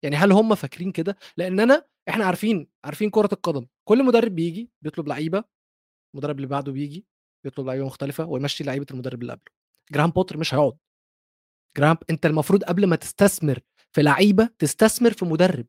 يعني 0.05 0.17
هل 0.17 0.33
هم 0.33 0.55
فاكرين 0.55 0.93
كده؟ 0.93 1.17
لأن 1.37 1.61
أنا 1.61 1.87
إحنا 2.09 2.25
عارفين 2.25 2.69
عارفين 2.85 3.11
كرة 3.11 3.29
القدم. 3.33 3.67
كل 3.89 4.05
مدرب 4.05 4.35
بيجي 4.35 4.71
بيطلب 4.83 5.09
لعيبة 5.09 5.45
المدرب 6.15 6.37
اللي 6.37 6.47
بعده 6.47 6.73
بيجي 6.73 7.07
بيطلب 7.45 7.67
لعيبة 7.67 7.87
مختلفة 7.87 8.25
ويمشي 8.27 8.65
لعيبة 8.65 8.87
المدرب 8.91 9.23
اللي 9.23 9.33
قبله. 9.33 9.53
جراهام 9.93 10.11
بوتر 10.11 10.37
مش 10.39 10.55
هيقعد. 10.55 10.77
جراهام 11.77 11.97
انت 12.11 12.27
المفروض 12.27 12.65
قبل 12.65 12.87
ما 12.87 12.97
تستثمر 12.97 13.59
في 13.93 14.03
لعيبة 14.03 14.49
تستثمر 14.59 15.13
في 15.13 15.25
مدرب. 15.25 15.67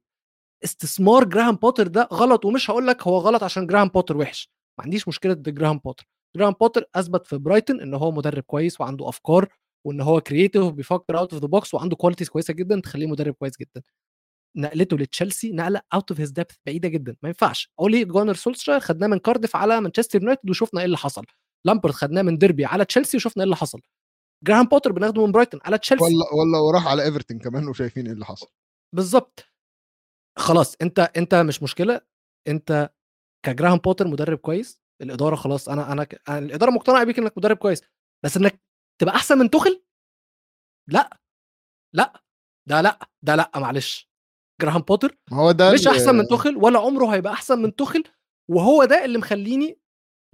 استثمار 0.64 1.24
جراهام 1.24 1.56
بوتر 1.56 1.88
ده 1.88 2.10
غلط 2.14 2.46
ومش 2.46 2.70
هقول 2.70 2.88
لك 2.88 3.08
هو 3.08 3.18
غلط 3.18 3.44
عشان 3.44 3.68
جراهام 3.68 3.88
بوتر 3.88 4.18
وحش. 4.18 4.50
ما 4.80 4.84
عنديش 4.84 5.08
مشكلة 5.08 5.34
ضد 5.34 5.54
جراهام 5.54 5.78
بوتر. 5.78 6.08
جراهام 6.38 6.54
بوتر 6.54 6.86
أثبت 6.96 7.28
في 7.28 7.38
برايتون 7.38 7.82
إن 7.82 7.94
هو 7.94 8.12
مدرب 8.12 8.44
كويس 8.44 8.82
وعنده 8.82 9.10
أفكار 9.10 9.50
وإن 9.88 10.02
هو 10.02 10.22
creative 10.22 10.64
وبيفكر 10.64 11.18
out 11.18 11.34
of 11.34 11.42
the 11.42 11.48
box 11.48 11.74
وعنده 11.74 11.96
qualities 11.96 12.30
كويسة 12.30 12.54
جدا 12.54 12.80
تخليه 12.82 13.08
مدرب 13.08 13.34
كويس 13.34 13.54
جدا. 13.58 13.82
نقلته 14.58 14.98
لتشيلسي 14.98 15.52
نقلة 15.52 15.82
out 15.94 16.12
of 16.12 16.20
his 16.20 16.32
depth 16.32 16.56
بعيدة 16.66 16.90
جدا. 16.90 17.16
ما 17.24 17.30
ينفعش. 17.30 17.72
اولي 17.80 18.06
جونر 18.06 18.34
سولشر 18.34 18.80
خدناه 18.80 19.08
من 19.08 19.18
كارديف 19.20 19.56
على 19.56 19.82
مانشستر 19.82 20.20
يونايتد 20.22 20.50
وشفنا 20.50 20.80
إيه 20.80 20.86
اللي 20.86 20.98
حصل. 20.98 21.26
لامبارد 21.66 21.94
خدناه 21.94 22.22
من 22.22 22.38
ديربي 22.38 22.66
على 22.66 22.86
تشيلسي 22.86 23.18
وشفنا 23.18 23.44
إيه 23.44 23.46
اللي 23.46 23.56
حصل. 23.56 23.82
جراهام 24.46 24.66
بوتر 24.66 24.92
بناخده 24.92 25.26
من 25.26 25.32
برايتون 25.32 25.60
على 25.64 25.78
تشيلسي. 25.78 26.04
ولا 26.04 26.34
ولا 26.34 26.58
وراح 26.58 26.88
على 26.88 27.04
إيفرتون 27.04 27.40
كمان 27.40 27.68
وشايفين 27.68 28.06
إيه 28.06 28.14
اللي 28.14 28.26
حصل. 28.26 28.48
بالظبط 28.96 29.46
خلاص 30.38 30.76
أنت 30.82 31.00
أنت 31.00 31.36
مش 31.36 31.64
مشكلة. 31.64 32.02
أنت 32.48 32.90
كجراهام 33.46 33.78
بوتر 33.78 34.08
مدرب 34.08 34.38
كويس 34.38 34.82
الإدارة 35.02 35.36
خلاص 35.36 35.70
أنا 35.70 35.92
أنا, 35.92 36.04
ك... 36.04 36.30
أنا 36.30 36.38
الإدارة 36.38 36.72
مقتنعه 36.72 37.04
بيك 37.04 37.20
إنك 37.20 37.38
مدرب 37.38 37.58
كويس 37.58 37.82
بس 38.26 38.38
إنك 38.38 38.62
تبقى 39.02 39.16
أحسن 39.16 39.38
من 39.38 39.50
توخل 39.50 39.84
لأ. 40.90 41.20
لأ. 41.96 42.24
ده 42.70 42.82
لأ 42.82 43.00
ده 43.22 43.36
لأ 43.36 43.52
معلش. 43.56 44.10
جراهام 44.62 44.82
بوتر 44.82 45.18
ما 45.32 45.38
هو 45.38 45.52
ده 45.52 45.74
مش 45.74 45.88
أحسن 45.88 46.16
من 46.16 46.28
توخل 46.28 46.58
ولا 46.58 46.80
عمره 46.80 47.16
هيبقى 47.16 47.34
أحسن 47.34 47.62
من 47.62 47.76
توخل 47.76 48.04
وهو 48.52 48.86
ده 48.86 49.06
اللي 49.06 49.18
مخليني 49.18 49.80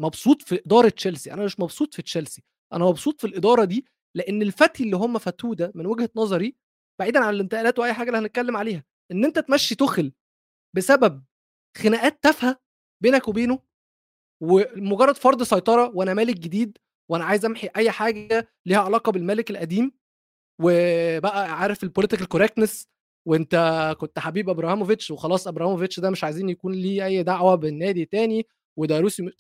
مبسوط 0.02 0.42
في 0.42 0.62
إدارة 0.66 0.90
تشيلسي 0.90 1.34
أنا 1.34 1.46
مش 1.46 1.60
مبسوط 1.60 1.94
في 1.94 2.02
تشيلسي 2.02 2.44
أنا 2.74 2.86
مبسوط 2.86 3.22
في 3.22 3.28
الإدارة 3.28 3.64
دي 3.66 3.86
لأن 4.16 4.42
الفتي 4.42 4.84
اللي 4.84 4.96
هم 4.96 5.18
فاتوه 5.18 5.56
ده 5.56 5.72
من 5.76 5.86
وجهة 5.86 6.10
نظري 6.16 6.56
بعيدا 7.00 7.20
عن 7.26 7.34
الانتقالات 7.34 7.80
وأي 7.80 7.94
حاجة 7.94 8.08
اللي 8.08 8.18
هنتكلم 8.20 8.58
عليها 8.58 8.84
إن 9.12 9.26
أنت 9.26 9.40
تمشي 9.40 9.76
توخل 9.76 10.12
بسبب 10.76 11.24
خناقات 11.78 12.24
تافهة 12.24 12.60
بينك 13.04 13.28
وبينه 13.28 13.60
ومجرد 14.44 15.16
فرض 15.16 15.44
سيطرة 15.44 15.92
وأنا 15.96 16.14
مالك 16.14 16.36
جديد 16.40 16.78
وأنا 17.12 17.26
عايز 17.26 17.46
أمحي 17.46 17.70
أي 17.76 17.92
حاجة 17.92 18.48
ليها 18.66 18.80
علاقة 18.80 19.12
بالملك 19.12 19.52
القديم 19.52 19.92
وبقى 20.62 21.52
عارف 21.60 21.84
ال 21.84 21.88
political 21.88 22.28
correctness 22.28 22.88
وأنت 23.28 23.56
كنت 24.00 24.20
حبيب 24.20 24.50
ابراهاموفيتش 24.50 25.12
وخلاص 25.12 25.48
ابراهاموفيتش 25.48 26.00
ده 26.00 26.10
مش 26.10 26.24
عايزين 26.24 26.50
يكون 26.50 26.74
ليه 26.74 27.06
أي 27.06 27.24
دعوة 27.24 27.56
بالنادي 27.56 28.06
تاني 28.06 28.48
وده 28.80 29.00
روسي 29.00 29.32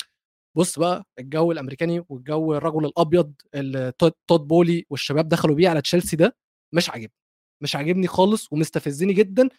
بص 0.56 0.80
بقى 0.80 1.04
الجو 1.20 1.52
الأمريكاني 1.52 2.06
والجو 2.10 2.54
الرجل 2.56 2.86
الأبيض 2.86 3.34
اللي 3.56 3.92
تود 4.28 4.42
بولي 4.48 4.86
والشباب 4.90 5.28
دخلوا 5.30 5.56
بيه 5.56 5.70
على 5.70 5.82
تشيلسي 5.82 6.16
ده 6.16 6.38
مش 6.76 6.90
عاجبني 6.90 7.14
مش 7.64 7.76
عاجبني 7.76 8.08
خالص 8.08 8.54
ومستفزني 8.54 9.14
جدا. 9.14 9.50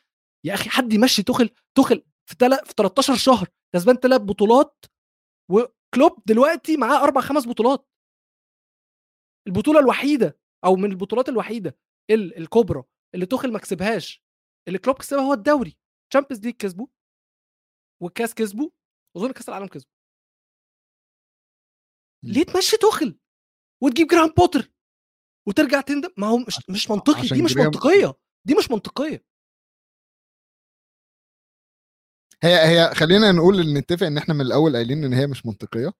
يا 0.45 0.55
أخي 0.55 0.71
حد 0.71 0.93
يمشي 0.93 1.23
تخل 1.23 1.50
تخل 1.76 2.05
في 2.29 2.37
تل... 2.37 2.57
في 2.67 2.75
13 2.76 3.15
شهر 3.17 3.49
كسبان 3.75 3.97
ثلاث 3.97 4.21
بطولات 4.21 4.85
وكلوب 5.50 6.23
دلوقتي 6.26 6.76
معاه 6.76 7.05
أربع 7.05 7.21
خمس 7.21 7.47
بطولات. 7.49 7.87
البطولة 9.47 9.81
الوحيدة 9.81 10.38
أو 10.65 10.76
من 10.76 10.91
البطولات 10.91 11.29
الوحيدة 11.29 11.76
الكبرى 12.11 12.83
اللي 13.15 13.26
توخل 13.26 13.53
ما 13.53 13.59
كسبهاش 13.59 14.23
اللي 14.69 14.79
كلوب 14.79 14.97
كسبها 14.99 15.23
هو 15.23 15.33
الدوري. 15.33 15.76
Champions 16.11 16.45
League 16.45 16.55
كسبه 16.55 16.88
والكاس 18.03 18.35
كسبه 18.35 18.71
أظن 19.17 19.33
كاس 19.33 19.49
العالم 19.49 19.67
كسبه 19.67 19.96
ليه 22.26 22.42
تمشي 22.45 22.76
توخل 22.76 23.18
وتجيب 23.83 24.06
جراهام 24.07 24.28
بوتر 24.37 24.73
وترجع 25.49 25.80
تندم؟ 25.80 26.09
ما 26.16 26.26
هو 26.26 26.38
مش 26.38 26.59
مش 26.71 26.90
منطقي 26.90 27.28
دي 27.28 27.42
مش 27.42 27.56
منطقية 27.56 28.14
دي 28.45 28.54
مش 28.54 28.71
منطقية. 28.71 29.25
هي 32.42 32.54
هي 32.68 32.95
خلينا 32.95 33.33
نقول 33.33 33.73
نتفق 33.73 34.06
إن 34.06 34.18
إحنا 34.18 34.35
من 34.35 34.40
الأول 34.40 34.76
قايلين 34.76 35.04
إن 35.04 35.12
هي 35.12 35.26
مش 35.26 35.47
منطقية 35.47 35.92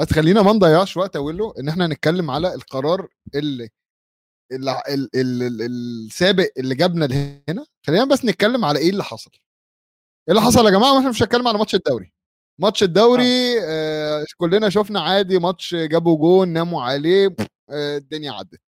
بس 0.00 0.12
خلينا 0.12 0.42
ما 0.42 0.52
نضيعش 0.52 0.96
وقت 0.96 1.16
أقول 1.16 1.52
إن 1.58 1.68
إحنا 1.68 1.86
نتكلم 1.86 2.30
على 2.30 2.54
القرار 2.54 3.08
اللي 3.34 3.68
السابق 4.52 6.48
اللي 6.58 6.74
جابنا 6.74 7.04
لهنا. 7.04 7.66
خلينا 7.86 8.04
بس 8.04 8.24
نتكلم 8.24 8.64
على 8.64 8.78
إيه 8.78 8.90
اللي 8.90 9.04
حصل. 9.04 9.30
إيه 10.28 10.34
اللي 10.36 10.40
حصل 10.42 10.64
يا 10.66 10.70
جماعة؟ 10.70 10.98
إحنا 10.98 11.10
مش 11.10 11.22
هنتكلم 11.22 11.48
على 11.48 11.58
ماتش 11.58 11.74
الدوري. 11.74 12.12
ماتش 12.60 12.82
الدوري 12.82 13.58
آه. 13.60 14.20
آه 14.22 14.24
كلنا 14.38 14.68
شفنا 14.70 15.00
عادي 15.00 15.38
ماتش 15.38 15.74
جابوا 15.74 16.18
جون 16.18 16.48
ناموا 16.48 16.82
عليه 16.82 17.36
آه 17.70 17.96
الدنيا 17.96 18.32
عدت. 18.32 18.60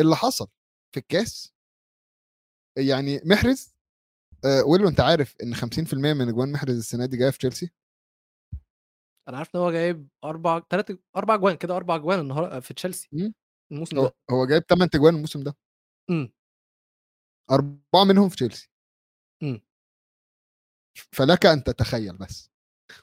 اللي 0.00 0.16
حصل 0.16 0.48
في 0.94 1.00
الكاس 1.00 1.52
يعني 2.78 3.20
محرز 3.24 3.74
آه 4.44 4.64
ويلو 4.64 4.88
انت 4.88 5.00
عارف 5.00 5.36
إن 5.42 5.54
50% 5.54 6.12
من 6.14 6.28
اجوان 6.28 6.52
محرز 6.52 6.76
السنة 6.78 7.06
دي 7.06 7.16
جاية 7.16 7.30
في 7.30 7.38
تشيلسي؟ 7.38 7.70
أنا 9.28 9.36
عارف 9.38 9.56
إن 9.56 9.60
هو 9.60 9.72
جايب 9.72 10.08
أربع 10.24 10.60
ثلاث 10.70 10.92
أربع 11.16 11.34
اجوان 11.34 11.56
كده 11.56 11.76
أربع 11.76 11.94
اجوان 11.96 12.20
النهارده 12.20 12.60
في 12.60 12.74
تشيلسي 12.74 13.08
الموسم 13.72 14.02
ده. 14.02 14.12
هو 14.30 14.46
جايب 14.46 14.62
8 14.66 14.90
اجوان 14.94 15.14
الموسم 15.14 15.42
ده. 15.42 15.56
امم 16.10 16.32
أربعة 17.50 18.04
منهم 18.04 18.28
في 18.28 18.36
تشيلسي. 18.36 18.70
امم 19.42 19.60
فلك 21.12 21.46
أن 21.46 21.64
تتخيل 21.64 22.16
بس. 22.18 22.49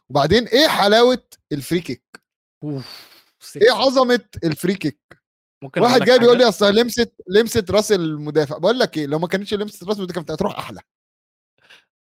وبعدين 0.09 0.47
إيه 0.47 0.67
حلاوة 0.67 1.23
ال 1.51 1.57
free 1.57 1.81
kick 1.81 2.03
أوف 2.63 3.17
إيه 3.55 3.71
عظمة 3.71 4.25
ال 4.43 4.50
free 4.50 4.75
kick 4.75 4.99
ممكن 5.63 5.81
واحد 5.81 6.01
جاي 6.01 6.19
بيقول 6.19 6.37
لي 6.37 6.43
أصل 6.47 6.75
لمست 6.75 7.15
لمست 7.27 7.71
رأس 7.71 7.91
المدافع. 7.91 8.57
بقول 8.57 8.79
لك 8.79 8.97
إيه 8.97 9.05
لو 9.05 9.19
ما 9.19 9.27
كانتش 9.27 9.53
لمست 9.53 9.83
رأس 9.83 9.97
المدافع 9.97 10.15
كانت 10.15 10.31
هتروح 10.31 10.57
أحلى. 10.59 10.81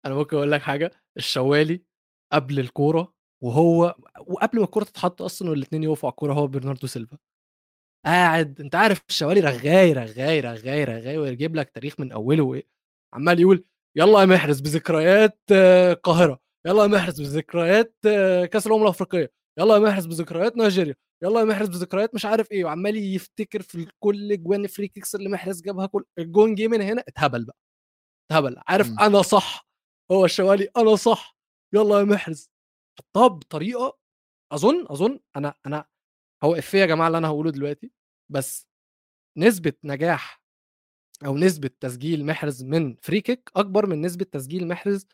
أنا 0.07 0.14
ممكن 0.14 0.37
أقول 0.37 0.52
لك 0.52 0.62
حاجة. 0.62 0.90
الشوالي 1.16 1.83
قبل 2.33 2.59
الكورة 2.61 3.14
وهو 3.43 3.97
وقبل 4.26 4.59
ما 4.59 4.64
الكورة 4.64 4.85
تتحط 4.85 5.23
أصلا 5.23 5.50
والاثنين 5.50 5.83
يقفوا 5.83 6.09
على 6.09 6.12
الكورة 6.12 6.33
هو 6.35 6.47
برناردو 6.47 6.87
سيلفا. 6.87 7.19
قاعد 8.07 8.61
أنت 8.61 8.75
عارف 8.75 9.02
الشوالي 9.09 9.40
رغاي 9.40 9.93
رغاي 9.93 10.40
رغاي 10.40 10.85
رغاي 10.85 11.19
ويجيب 11.19 11.57
لك 11.57 11.71
تاريخ 11.71 12.00
من 12.00 12.12
أوله. 12.12 12.43
وايه 12.43 12.66
عمال 13.14 13.40
يقول 13.40 13.64
يلا 13.97 14.21
يا 14.21 14.26
محرز 14.26 14.61
بذكريات 14.61 15.38
القاهرة. 15.50 16.40
يلا 16.66 16.83
يا 16.83 16.88
محرز 16.88 17.21
بذكريات 17.21 17.94
كأس 18.52 18.66
الأمم 18.66 18.83
الأفريقية 18.83 19.33
يلا 19.59 19.75
يا 19.75 19.78
محرز 19.80 20.06
بذكريات 20.06 20.56
نيجيريا 20.56 20.94
يلا 21.23 21.40
يا 21.40 21.44
محرز 21.44 21.68
بذكريات 21.68 22.14
مش 22.14 22.25
عارف 22.26 22.50
إيه 22.52 22.64
وعمال 22.64 22.97
يفتكر 23.14 23.62
في 23.62 23.87
كل 24.00 24.42
جوان 24.42 24.66
free 24.66 24.88
kicks 24.88 25.14
اللي 25.14 25.28
محرز 25.28 25.62
جابها 25.62 25.87
كل 25.87 26.04
الجون 26.18 26.54
جه 26.54 26.68
من 26.68 26.80
هنا 26.83 27.04
اتهبل 27.09 27.44
بقى 27.44 27.56
اتهبل 28.30 28.56
عارف 28.68 28.88
م. 28.90 29.00
أنا 29.00 29.23
صح 29.23 29.66
هو 30.12 30.25
الشوالي 30.25 30.68
أنا 30.76 30.97
صح 30.97 31.37
يلا 31.75 31.99
يا 31.99 32.04
محرز 32.04 32.50
حطها 32.99 33.26
بطريقه 33.26 33.99
أظن 34.52 34.87
أظن 34.90 35.21
أنا 35.37 35.54
أنا 35.66 35.85
هو 36.44 36.54
إفيه 36.54 36.78
يا 36.78 36.87
جماعة 36.87 37.06
اللي 37.06 37.18
أنا 37.18 37.28
هقوله 37.28 37.50
دلوقتي 37.50 37.90
بس 38.33 38.66
نسبة 39.38 39.73
نجاح 39.85 40.42
أو 41.26 41.37
نسبة 41.38 41.71
تسجيل 41.80 42.26
محرز 42.26 42.62
من 42.64 42.97
free 43.02 43.21
kick 43.21 43.50
أكبر 43.56 43.87
من 43.87 44.00
نسبة 44.00 44.25
تسجيل 44.25 44.68
محرز 44.68 45.06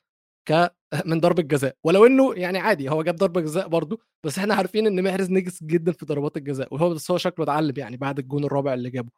ك 0.51 0.75
من 1.07 1.21
ضربة 1.21 1.43
جزاء. 1.43 1.77
ولو 1.85 2.07
إنه 2.07 2.35
يعني 2.35 2.59
عادي 2.59 2.89
هو 2.91 3.03
جاب 3.03 3.17
ضربة 3.17 3.41
جزاء 3.41 3.69
برضه 3.69 4.01
بس 4.25 4.39
إحنا 4.39 4.55
عارفين 4.55 4.87
إن 4.87 5.05
محرز 5.05 5.31
نجس 5.31 5.65
جدا 5.65 5.93
في 5.93 6.07
ضربات 6.07 6.37
الجزاء 6.37 6.75
وهو 6.75 6.95
بس 6.95 7.11
هو 7.11 7.19
شكله 7.19 7.45
اتعلم 7.45 7.75
يعني 7.77 7.97
بعد 7.97 8.19
الجون 8.19 8.45
الرابع 8.45 8.75
اللي 8.75 8.91
جابه. 8.91 9.11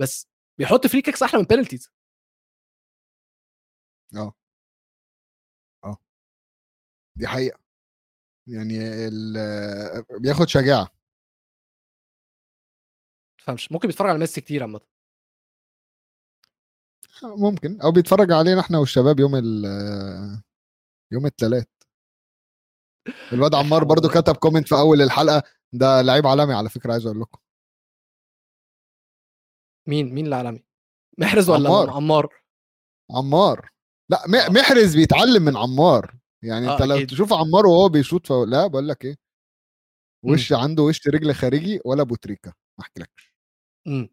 بس 0.00 0.28
بيحط 0.58 0.86
free 0.86 1.02
kicks 1.02 1.22
أحلى 1.22 1.40
من 1.40 1.46
penalties 1.46 1.90
آه. 4.16 4.34
آه. 5.84 5.96
دي 7.16 7.26
حقيقة. 7.26 7.58
يعني 8.46 8.74
بياخد 10.22 10.48
شجاعة. 10.48 10.88
فهمش 13.38 13.72
ممكن 13.72 13.88
بيتفرج 13.88 14.08
على 14.10 14.18
ميسي 14.18 14.40
كتير 14.40 14.62
عامة. 14.62 14.80
ممكن. 17.22 17.80
أو 17.80 17.92
بيتفرج 17.92 18.32
علينا 18.32 18.60
إحنا 18.60 18.78
والشباب 18.78 19.20
يوم 19.20 19.34
ال 19.36 19.64
يوم 21.14 21.26
الثلاث 21.26 21.66
الواد 23.32 23.54
عمار 23.60 23.84
برضو 23.84 24.08
كتب 24.08 24.36
comment 24.36 24.68
في 24.68 24.74
أول 24.74 25.02
الحلقة 25.02 25.42
ده 25.72 26.02
لعيب 26.02 26.26
عالمي 26.26 26.54
على 26.54 26.68
فكرة 26.68 26.92
عايز 26.92 27.06
أقول 27.06 27.20
لكم. 27.20 27.38
مين؟ 29.88 30.14
مين 30.14 30.26
العالمي 30.26 30.64
محرز 31.18 31.50
ولا 31.50 31.68
عمار. 31.68 31.90
عمار, 31.90 32.28
عمار. 33.10 33.70
لا 34.10 34.24
آه. 34.24 34.50
محرز 34.50 34.96
بيتعلم 34.96 35.42
من 35.42 35.56
عمار. 35.56 36.14
يعني 36.42 36.68
آه 36.68 36.72
أنت 36.72 36.82
لو 36.82 37.06
تشوف 37.06 37.32
عمار 37.32 37.66
وهو 37.66 37.88
بيشوط 37.88 38.26
فوق 38.26 38.44
لا 38.44 38.66
بقول 38.66 38.88
لك 38.88 39.04
إيه 39.04 39.16
وش 40.24 40.52
م. 40.52 40.56
عنده 40.56 40.82
وش 40.82 41.08
رجل 41.08 41.34
خارجي 41.34 41.80
ولا 41.84 42.02
بوتريكا 42.02 42.52
ما 42.78 42.84
أحكيلكش. 42.84 43.34
إمم. 43.86 44.08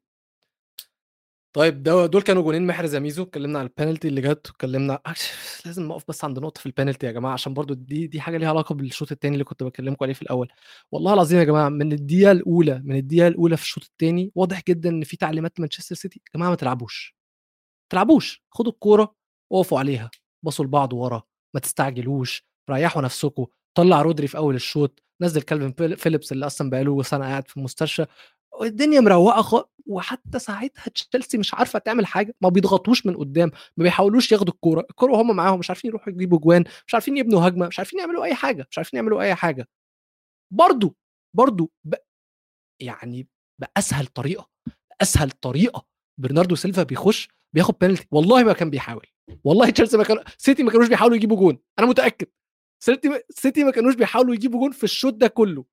طيب 1.53 1.83
ده 1.83 2.05
دول 2.05 2.21
كانوا 2.21 2.43
جونين 2.43 2.67
محرز 2.67 2.95
ميزو 2.95 3.23
اتكلمنا 3.23 3.59
على 3.59 3.67
البنالتي 3.67 4.07
اللي 4.07 4.21
جت 4.21 4.47
واتكلمنا 4.47 4.99
لازم 5.65 5.87
نقف 5.87 6.03
بس 6.07 6.23
عند 6.23 6.39
نقطة 6.39 6.59
في 6.59 6.65
البنالتي 6.65 7.05
يا 7.07 7.11
جماعة 7.11 7.33
عشان 7.33 7.53
برضو 7.53 7.73
دي 7.73 8.07
دي 8.07 8.21
حاجة 8.21 8.37
ليها 8.37 8.49
علاقة 8.49 8.75
بالشوط 8.75 9.11
الثاني 9.11 9.33
اللي 9.33 9.43
كنت 9.43 9.63
بكلمكم 9.63 10.05
عليه 10.05 10.13
في 10.13 10.21
الأول. 10.21 10.47
والله 10.91 11.13
العظيم 11.13 11.39
يا 11.39 11.43
جماعة 11.43 11.69
من 11.69 11.93
الدقيقة 11.93 12.31
الأولى 12.31 12.81
من 12.85 12.95
الدقيقة 12.95 13.27
الأولى 13.27 13.57
في 13.57 13.63
الشوط 13.63 13.83
الثاني 13.83 14.31
واضح 14.35 14.61
جدا 14.67 14.89
إن 14.89 15.03
في 15.03 15.17
تعليمات 15.17 15.59
مانشستر 15.59 15.95
سيتي. 15.95 16.21
يا 16.27 16.31
جماعة 16.39 16.49
ما 16.49 16.55
تلعبوش. 16.55 17.15
ما 17.67 17.87
تلعبوش. 17.89 18.43
خدوا 18.51 18.71
الكورة 18.71 19.15
وقفوا 19.51 19.79
عليها. 19.79 20.11
بصوا 20.43 20.65
لبعض 20.65 20.93
ورا. 20.93 21.23
ما 21.53 21.59
تستعجلوش. 21.59 22.45
ريحوا 22.69 23.01
نفسكم. 23.01 23.45
طلع 23.77 24.01
رودري 24.01 24.27
في 24.27 24.37
أول 24.37 24.55
الشوط. 24.55 25.03
نزل 25.21 25.41
كالفين 25.41 25.95
فيليبس 25.95 26.31
اللي 26.31 26.45
أصلا 26.45 26.69
بقاله 26.69 27.03
سنة 27.03 27.25
قاعد 27.25 27.47
في 27.47 27.57
المستشفى 27.57 28.05
الدنيا 28.61 28.99
مروقة. 28.99 29.69
وحتى 29.85 30.39
ساعتها 30.39 30.89
تشيلسي 30.89 31.37
مش 31.37 31.53
عارفة 31.53 31.79
تعمل 31.79 32.05
حاجة 32.05 32.35
ما 32.41 32.49
بيضغطوش 32.49 33.05
من 33.05 33.17
قدام 33.17 33.51
ما 33.77 33.83
بيحاولوش 33.83 34.31
ياخدوا 34.31 34.53
الكورة 34.53 34.85
الكورة 34.89 35.11
وهم 35.11 35.35
معاهم 35.35 35.59
مش 35.59 35.69
عارفين 35.69 35.89
يروحوا 35.89 36.13
يجيبوا 36.13 36.39
جوان 36.39 36.63
مش 36.87 36.93
عارفين 36.93 37.17
يبنوا 37.17 37.47
هجمة 37.47 37.67
مش 37.67 37.79
عارفين 37.79 37.99
يعملوا 37.99 38.23
أي 38.25 38.35
حاجة 38.35 38.67
مش 38.71 38.77
عارفين 38.77 38.97
يعملوا 38.97 39.21
أي 39.21 39.35
حاجة 39.35 39.67
برضو 40.53 40.97
برضو 41.35 41.71
ب... 41.83 41.95
يعني 42.81 43.27
بأسهل 43.61 44.05
طريقة 44.07 44.49
اسهل 45.01 45.31
طريقة 45.31 45.85
برناردو 46.17 46.55
سيلفا 46.55 46.83
بيخش 46.83 47.29
بياخد 47.53 47.75
بينالتي 47.81 48.07
والله 48.11 48.43
ما 48.43 48.53
كان 48.53 48.69
بيحاول 48.69 49.07
والله 49.43 49.69
تشيلسي 49.69 49.97
ما 49.97 50.03
كان 50.03 50.17
سيتي 50.37 50.63
ما 50.63 50.71
كانوش 50.71 50.87
بيحاولوا 50.87 51.15
يجيبوا 51.15 51.37
جون 51.37 51.59
أنا 51.79 51.87
متأكد 51.87 52.27
سيتي 52.83 53.23
سيتي 53.29 53.63
ما 53.63 53.71
كانوش 53.71 53.95
بيحاولوا 53.95 54.33
يجيبوا 54.35 54.59
جون 54.59 54.71
في 54.71 54.83
الشوط 54.83 55.13
ده 55.13 55.27
كله. 55.27 55.65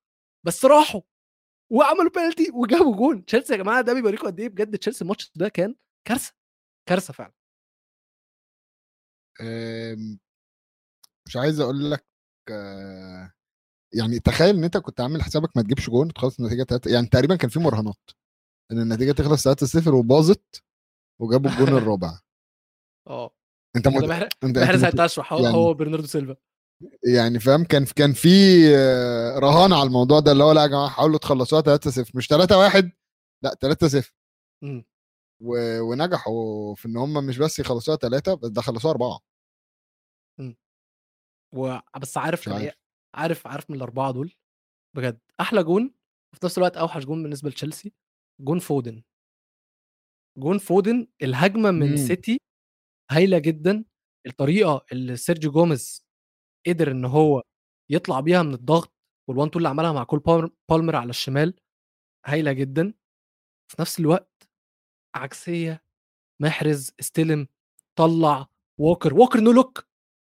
بس 0.47 0.65
راحوا 0.65 1.01
وعملوا 1.73 2.11
بينالتي 2.15 2.51
وجابوا 2.55 2.97
جون. 2.97 3.25
تشيلسي 3.25 3.53
يا 3.53 3.59
جماعة 3.59 3.81
ده 3.81 3.95
بيوريكم 3.95 4.27
قد 4.27 4.41
إيه 4.41 4.49
بجد 4.49 4.79
تشيلسي 4.79 5.03
الماتش 5.03 5.33
ده 5.37 5.49
كان 5.49 5.75
كارثة 6.09 6.33
كارثة 6.89 7.13
فعلا. 7.13 7.33
آمم، 9.41 10.19
مش 11.27 11.37
عايز 11.37 11.61
أقول 11.61 11.91
لك 11.91 12.07
يعني 13.95 14.19
تخيل 14.25 14.57
إن 14.57 14.65
أنت 14.65 14.77
كنت 14.77 15.01
عامل 15.01 15.23
حسابك 15.23 15.57
ما 15.57 15.63
تجيبش 15.63 15.91
جون 15.91 16.13
تخلص 16.13 16.41
النتيجة 16.41 16.63
تلاتة 16.63 16.91
يعني 16.93 17.07
تقريبا 17.07 17.37
كان 17.37 17.51
في 17.51 17.59
مراهنات 17.59 18.11
إن 18.73 18.79
النتيجة 18.79 19.13
تخلص 19.13 19.49
3-0 19.49 19.95
وباظت 19.95 20.63
وجابوا 21.21 21.51
الجون 21.51 21.69
الرابع. 21.79 22.19
آه. 23.07 23.31
أنت. 23.77 23.89
محر- 23.89 24.29
أنت 24.45 24.59
محرز. 24.59 24.85
هيتشرح 24.85 25.33
هو 25.33 25.43
يعني- 25.45 25.55
هو 25.57 25.75
برناردو 25.75 26.07
سيلفا. 26.07 26.37
يعني 27.17 27.41
فاهم؟ 27.41 27.65
كان 27.65 27.85
كان 27.85 28.13
في 28.13 28.29
آه، 28.77 29.39
رهان 29.39 29.73
على 29.73 29.83
الموضوع 29.83 30.21
ده 30.21 30.33
اللي 30.33 30.45
هو 30.45 30.53
لا 30.53 30.63
يا 30.63 30.67
جماعة 30.67 30.89
حاولوا 30.89 31.19
تخلصوها 31.19 31.63
3-0 31.63 32.17
مش 32.17 32.29
3-1 32.29 32.91
لا 33.43 33.57
3-0 34.05 34.13
مم. 34.63 34.85
و... 35.41 35.81
ونجحوا 35.81 36.75
في 36.75 36.89
إن 36.89 36.97
هم 36.97 37.27
مش 37.27 37.39
بس 37.39 37.59
يخلصوها 37.59 37.97
3 37.97 38.35
بس 38.35 38.49
ده 38.49 38.63
خلصوها 38.63 38.93
4 38.93 39.21
و... 41.55 41.79
بس 42.01 42.19
عارف 42.19 42.41
مش 42.41 42.45
كان 42.45 42.55
عارف. 42.55 42.75
عارف 43.15 43.47
عارف 43.47 43.71
من 43.71 43.77
الأربعة 43.77 44.13
دول؟ 44.13 44.33
بجد. 44.97 45.21
أحلى 45.41 45.63
جون 45.65 45.95
وفي 46.35 46.47
نفس 46.47 46.59
الوقت 46.59 46.77
أوحش 46.77 47.05
جون 47.05 47.23
بالنسبة 47.23 47.49
لتشيلسي 47.51 47.93
جون 48.41 48.59
فودن. 48.59 49.03
جون 50.39 50.59
فودن 50.59 51.07
الهجمة 51.23 51.71
من 51.71 51.91
مم. 51.91 51.97
سيتي 51.97 52.39
هايلة 53.11 53.39
جدا. 53.39 53.85
الطريقة 54.27 54.85
اللي 54.93 55.17
سيرجيو 55.17 55.53
جوميز 55.53 56.08
قدر 56.67 56.91
إن 56.91 57.05
هو 57.05 57.43
يطلع 57.91 58.21
بيها 58.21 58.43
من 58.43 58.55
الضغط 58.55 58.93
وال 59.29 59.38
one 59.38 59.51
two 59.51 59.59
اللي 59.59 59.69
عملها 59.69 59.93
مع 59.93 60.05
كول 60.05 60.21
بالمر- 60.71 60.97
على 60.97 61.11
الشمال 61.11 61.55
هايلة 62.27 62.53
جدا. 62.53 62.95
في 63.71 63.77
نفس 63.83 64.01
الوقت 64.01 64.49
عكسية 65.17 65.85
محرز 66.43 66.93
استلم 67.01 67.49
طلع 67.99 68.47
ووكر 68.81 69.15
ووكر 69.15 69.41
no 69.41 69.53
look 69.53 69.87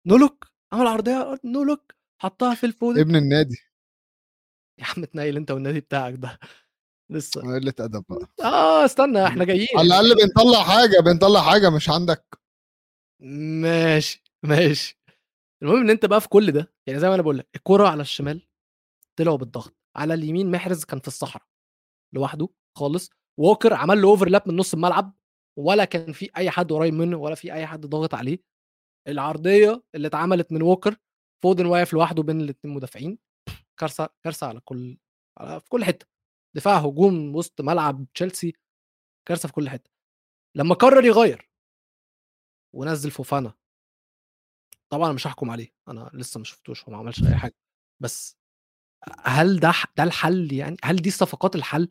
no 0.07 0.17
look 0.17 0.47
عمل 0.73 0.87
عرضية 0.87 1.41
no 1.45 1.65
look 1.65 1.93
حطها 2.23 2.55
في 2.55 2.67
الفودن 2.67 3.01
ابن 3.01 3.17
النادي. 3.17 3.57
يا 4.81 4.85
عم 4.85 5.05
تنيل 5.05 5.37
أنت 5.37 5.51
والنادي 5.51 5.81
بتاعك 5.81 6.15
ده. 6.15 6.39
لسه. 7.11 7.41
قلة 7.41 7.75
أدب 7.81 8.05
بقى. 8.09 8.29
آه 8.45 8.85
استنى 8.85 9.27
إحنا 9.27 9.45
جايين. 9.45 9.69
على 9.77 9.87
الأقل 9.87 10.15
بنطلع 10.15 10.63
حاجة 10.65 11.01
بنطلع 11.01 11.43
حاجة 11.43 11.71
مش 11.71 11.91
عندك. 11.91 12.39
ماشي 13.63 14.25
ماشي. 14.43 14.96
المهم 15.63 15.81
إن 15.81 15.91
أنت 15.91 16.07
بقى 16.07 16.21
في 16.21 16.29
كل 16.29 16.53
ده 16.53 16.73
يعني 16.87 17.01
زي 17.01 17.09
ما 17.09 17.15
أنا 17.15 17.23
بقول 17.23 17.39
لك 17.39 17.49
الكرة 17.57 17.89
على 17.89 18.03
الشمال 18.03 18.47
طلعوا 19.17 19.37
بالضغط 19.37 19.77
على 19.97 20.15
اليمين 20.15 20.51
محرز 20.51 20.85
كان 20.85 21.01
في 21.01 21.09
الصحراء 21.09 21.47
لوحده 22.13 22.49
خالص 22.79 23.11
ووكر 23.39 23.75
عمل 23.75 24.03
له 24.03 24.09
overlap 24.09 24.49
من 24.49 24.57
نص 24.57 24.75
الملعب 24.75 25.13
ولا 25.59 25.85
كان 25.85 26.13
في 26.13 26.31
أي 26.37 26.51
حد 26.51 26.73
قريب 26.73 26.95
منه 26.95 27.17
ولا 27.17 27.35
في 27.35 27.53
أي 27.53 27.67
حد 27.67 27.87
ضاغط 27.87 28.15
عليه. 28.15 28.39
العرضية 29.09 29.83
اللي 29.95 30.09
اتعملت 30.09 30.53
من 30.53 30.63
ووكر 30.63 30.97
فودن 31.43 31.67
واقف 31.67 31.93
لوحده 31.93 32.23
بين 32.23 32.41
الاثنين 32.41 32.75
مدافعين 32.75 33.19
كارثة 33.81 34.09
كارثة 34.23 34.47
على 34.47 34.61
كل 34.61 34.99
على 35.39 35.61
في 35.61 35.69
كل 35.69 35.85
حتة. 35.85 36.07
دفاع 36.57 36.77
هجوم 36.79 37.37
وسط 37.37 37.61
ملعب 37.61 38.07
تشيلسي 38.15 38.53
كارثة 39.29 39.47
في 39.47 39.53
كل 39.53 39.69
حتة. 39.69 39.91
لما 40.55 40.75
قرر 40.75 41.05
يغير 41.05 41.51
ونزل 42.75 43.11
فوفانا 43.11 43.55
طبعا 44.93 45.13
مش 45.13 45.27
هحكم 45.27 45.51
عليه 45.51 45.69
أنا 45.89 46.11
لسه 46.15 46.39
ما 46.39 46.45
شفتوش 46.45 46.85
هو 46.85 46.93
ما 46.93 46.99
عملش 46.99 47.23
أي 47.23 47.35
حاجة 47.37 47.55
بس 48.03 48.37
هل 49.25 49.61
ده 49.61 49.73
ده 49.97 50.03
الحل 50.05 50.53
يعني؟ 50.53 50.77
هل 50.85 50.97
دي 50.97 51.11
صفقات 51.11 51.55
الحل؟ 51.57 51.89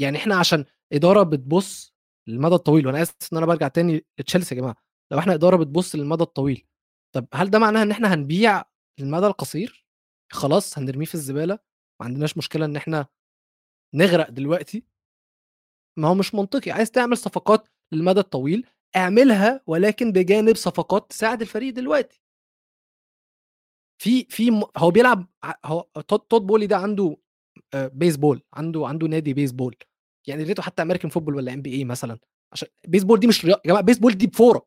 يعني 0.00 0.18
إحنا 0.18 0.36
عشان 0.38 0.64
إدارة 0.92 1.22
بتبص 1.22 1.94
للمدى 2.28 2.54
الطويل 2.54 2.86
وأنا 2.86 3.02
آسف 3.02 3.32
إن 3.32 3.36
أنا 3.38 3.46
برجع 3.46 3.68
تاني 3.68 4.06
لتشيلسي 4.18 4.54
يا 4.54 4.60
جماعة 4.60 4.76
لو 5.12 5.18
إحنا 5.18 5.34
إدارة 5.34 5.56
بتبص 5.56 5.94
للمدى 5.94 6.22
الطويل 6.22 6.66
طب 7.14 7.26
هل 7.34 7.50
ده 7.50 7.58
معناها 7.58 7.82
إن 7.82 7.90
إحنا 7.90 8.14
هنبيع 8.14 8.64
المدى 9.00 9.26
القصير؟ 9.26 9.86
خلاص 10.32 10.78
هنرميه 10.78 11.06
في 11.06 11.14
الزبالة 11.14 11.54
ما 12.00 12.06
عندناش 12.06 12.38
مشكلة 12.38 12.64
إن 12.64 12.76
إحنا 12.76 13.06
نغرق 13.94 14.30
دلوقتي؟ 14.30 14.84
ما 15.98 16.08
هو 16.08 16.14
مش 16.14 16.34
منطقي 16.34 16.70
عايز 16.70 16.90
تعمل 16.90 17.16
صفقات 17.16 17.68
للمدى 17.92 18.20
الطويل 18.20 18.66
اعملها 18.96 19.60
ولكن 19.66 20.12
بجانب 20.12 20.56
صفقات 20.56 21.10
تساعد 21.10 21.40
الفريق 21.42 21.74
دلوقتي. 21.74 22.20
في 24.02 24.24
في 24.24 24.62
هو 24.76 24.90
بيلعب 24.90 25.26
هو 25.64 25.80
تود 26.28 26.42
بولي 26.46 26.66
ده 26.66 26.76
عنده 26.76 27.16
آه، 27.74 27.86
بيسبول 27.94 28.42
عنده 28.54 28.86
عنده 28.86 29.06
نادي 29.06 29.34
بيسبول 29.34 29.76
يعني 30.28 30.42
ريته 30.42 30.62
حتى 30.62 30.82
American 30.82 31.10
football 31.10 31.34
ولا 31.36 31.54
NBA 31.54 31.84
مثلا. 31.84 32.18
عشان 32.52 32.68
بيسبول 32.88 33.20
دي 33.20 33.26
مش 33.26 33.44
يا 33.44 33.56
جماعة 33.66 33.82
بيسبول 33.82 34.12
دي 34.12 34.26
بفورة. 34.26 34.66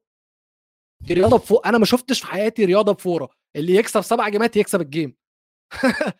دي 1.07 1.13
رياضة 1.13 1.37
بفوره 1.37 1.61
أنا 1.65 1.77
ما 1.77 1.85
شفتش 1.85 2.21
في 2.21 2.27
حياتي 2.27 2.65
رياضة 2.65 2.91
بفورة. 2.93 3.29
اللي 3.55 3.75
يكسب 3.75 4.01
سبع 4.01 4.29
جيمات 4.29 4.57
يكسب 4.57 4.81
ال 4.81 4.88
game 4.88 5.15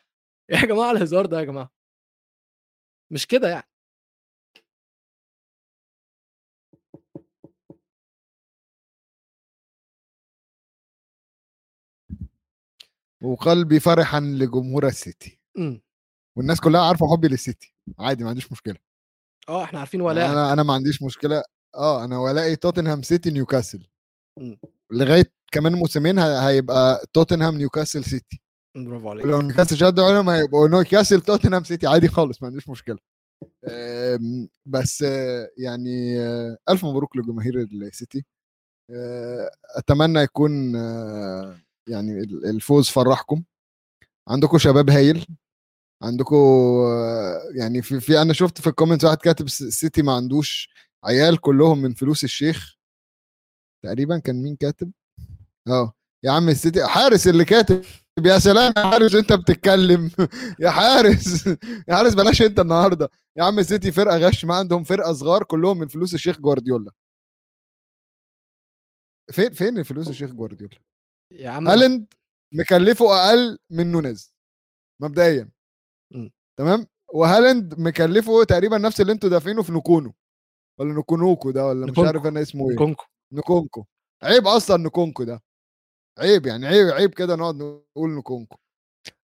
يا 0.52 0.66
جماعة 0.66 0.92
الهزار 0.92 1.26
ده 1.26 1.40
يا 1.40 1.44
جماعة. 1.46 1.72
مش 3.12 3.28
كده 3.28 3.50
يعني. 3.50 3.69
وقلبي 13.24 13.80
فرحا 13.80 14.20
لجمهور 14.20 14.88
السيتي. 14.88 15.40
إمم. 15.58 15.82
والناس 16.38 16.60
كلها 16.60 16.82
عارفة 16.82 17.12
حبي 17.12 17.28
للسيتي. 17.28 17.76
عادي 18.00 18.24
ما 18.24 18.30
عنديش 18.30 18.52
مشكلة. 18.52 18.76
آه 19.50 19.64
إحنا 19.64 19.80
عارفين 19.80 20.02
ولا 20.02 20.32
أنا 20.32 20.54
أنا 20.54 20.64
ما 20.64 20.74
عنديش 20.74 21.04
مشكلة. 21.04 21.44
آه 21.76 22.06
أنا 22.06 22.20
ولائي 22.20 22.56
توتنهام 22.56 23.02
سيتي 23.02 23.32
نيوكاسل. 23.32 23.88
مم. 24.40 24.60
لغاية 24.92 25.32
كمان 25.52 25.74
موسمين 25.74 26.20
هيبقى 26.20 27.06
توتنهام 27.14 27.58
نيوكاسل 27.58 28.04
سيتي. 28.04 28.42
برافو 28.76 29.10
عليك. 29.10 29.26
ولو 29.26 29.42
نيوكاسل 29.42 29.78
شدوا 29.78 30.06
عليهم 30.06 30.30
هيبقوا 30.30 30.68
نيوكاسل 30.68 31.22
توتنهام 31.22 31.64
سيتي. 31.64 31.88
عادي 31.88 32.08
خالص 32.08 32.42
ما 32.42 32.48
عنديش 32.48 32.70
مشكلة. 32.70 32.98
آم، 33.68 34.50
بس 34.66 35.02
يعني 35.58 36.20
آه، 36.20 36.58
ألف 36.70 36.86
مبروك 36.86 37.18
لجماهير 37.18 37.62
السيتي. 37.62 38.26
آه، 38.92 39.52
أتمنى 39.76 40.20
يكون 40.20 40.76
آه، 40.76 41.60
يعني 41.90 42.12
ال- 42.20 42.46
الفوز 42.46 42.90
فرحكم. 42.90 43.44
عندكم 44.28 44.58
شباب 44.58 44.90
هايل. 44.90 45.26
عندكم 46.04 46.36
يعني 47.56 47.82
في, 47.82 48.00
في 48.00 48.22
أنا 48.22 48.34
شفت 48.34 48.62
في 48.62 48.68
ال 48.68 48.72
comment 48.72 49.04
واحد 49.04 49.18
كاتب 49.18 49.46
الس- 49.46 49.62
السيتي 49.62 50.02
ما 50.02 50.14
عندوش 50.14 50.70
عيال 51.04 51.42
كلهم 51.42 51.82
من 51.82 51.94
فلوس 51.94 52.24
الشيخ. 52.24 52.76
تقريبا 53.84 54.18
كان 54.20 54.44
مين 54.44 54.56
كاتب؟ 54.56 54.92
آه. 55.68 55.94
يا 56.24 56.32
عم 56.32 56.50
السيتي 56.50 56.88
حارس 56.88 57.28
اللي 57.28 57.46
كاتب. 57.46 57.82
يا 58.26 58.40
سلام 58.40 58.74
يا 58.78 58.84
حارس 58.84 59.16
أنت 59.16 59.34
بتتكلم. 59.34 60.12
يا 60.60 60.70
حارس 60.70 61.48
يا 61.88 61.96
حارس 61.96 62.14
بلاش 62.14 62.42
أنت 62.42 62.60
النهارده. 62.60 63.10
يا 63.38 63.44
عم 63.44 63.60
السيتي 63.60 63.92
فرقة 63.92 64.18
غش 64.18 64.46
ما 64.46 64.56
عندهم 64.56 64.84
فرقة 64.84 65.14
صغار 65.14 65.44
كلهم 65.44 65.78
من 65.80 65.88
فلوس 65.88 66.14
الشيخ 66.14 66.40
جوارديولا. 66.40 66.92
فين 69.32 69.54
فين 69.54 69.84
فلوس 69.84 70.08
الشيخ 70.08 70.30
جوارديولا؟ 70.32 70.78
يا 71.32 71.50
عم 71.50 71.68
هالاند 71.68 72.14
مكلفه 72.54 73.06
أقل 73.06 73.60
من 73.70 73.92
نونيز 73.92 74.34
مبدئيا. 75.02 75.50
مم. 76.12 76.32
تمام؟ 76.60 76.88
وهالاند 77.14 77.80
مكلفه 77.80 78.44
تقريبا 78.44 78.78
نفس 78.78 79.02
اللي 79.02 79.12
أنتوا 79.12 79.30
دافعينه 79.30 79.64
في 79.64 79.72
نكونو 79.72 80.14
ولا 80.80 80.94
نكونوكو 80.94 81.52
ده 81.52 81.66
ولا 81.66 81.86
مش 81.86 81.92
نكونكو. 81.92 82.08
عارف 82.08 82.26
أنا 82.26 82.42
اسمه 82.42 82.70
إيه. 82.70 82.76
كونكو 82.78 83.06
نكونكو 83.34 83.86
عيب 84.24 84.48
أصلا 84.48 84.78
نكونكو 84.78 85.24
ده. 85.24 85.44
عيب 86.20 86.46
يعني 86.46 86.68
عيب 86.68 86.88
عيب 86.88 87.14
كده 87.14 87.36
نقعد 87.36 87.56
نقول 87.56 88.10
نكونكو 88.10 88.58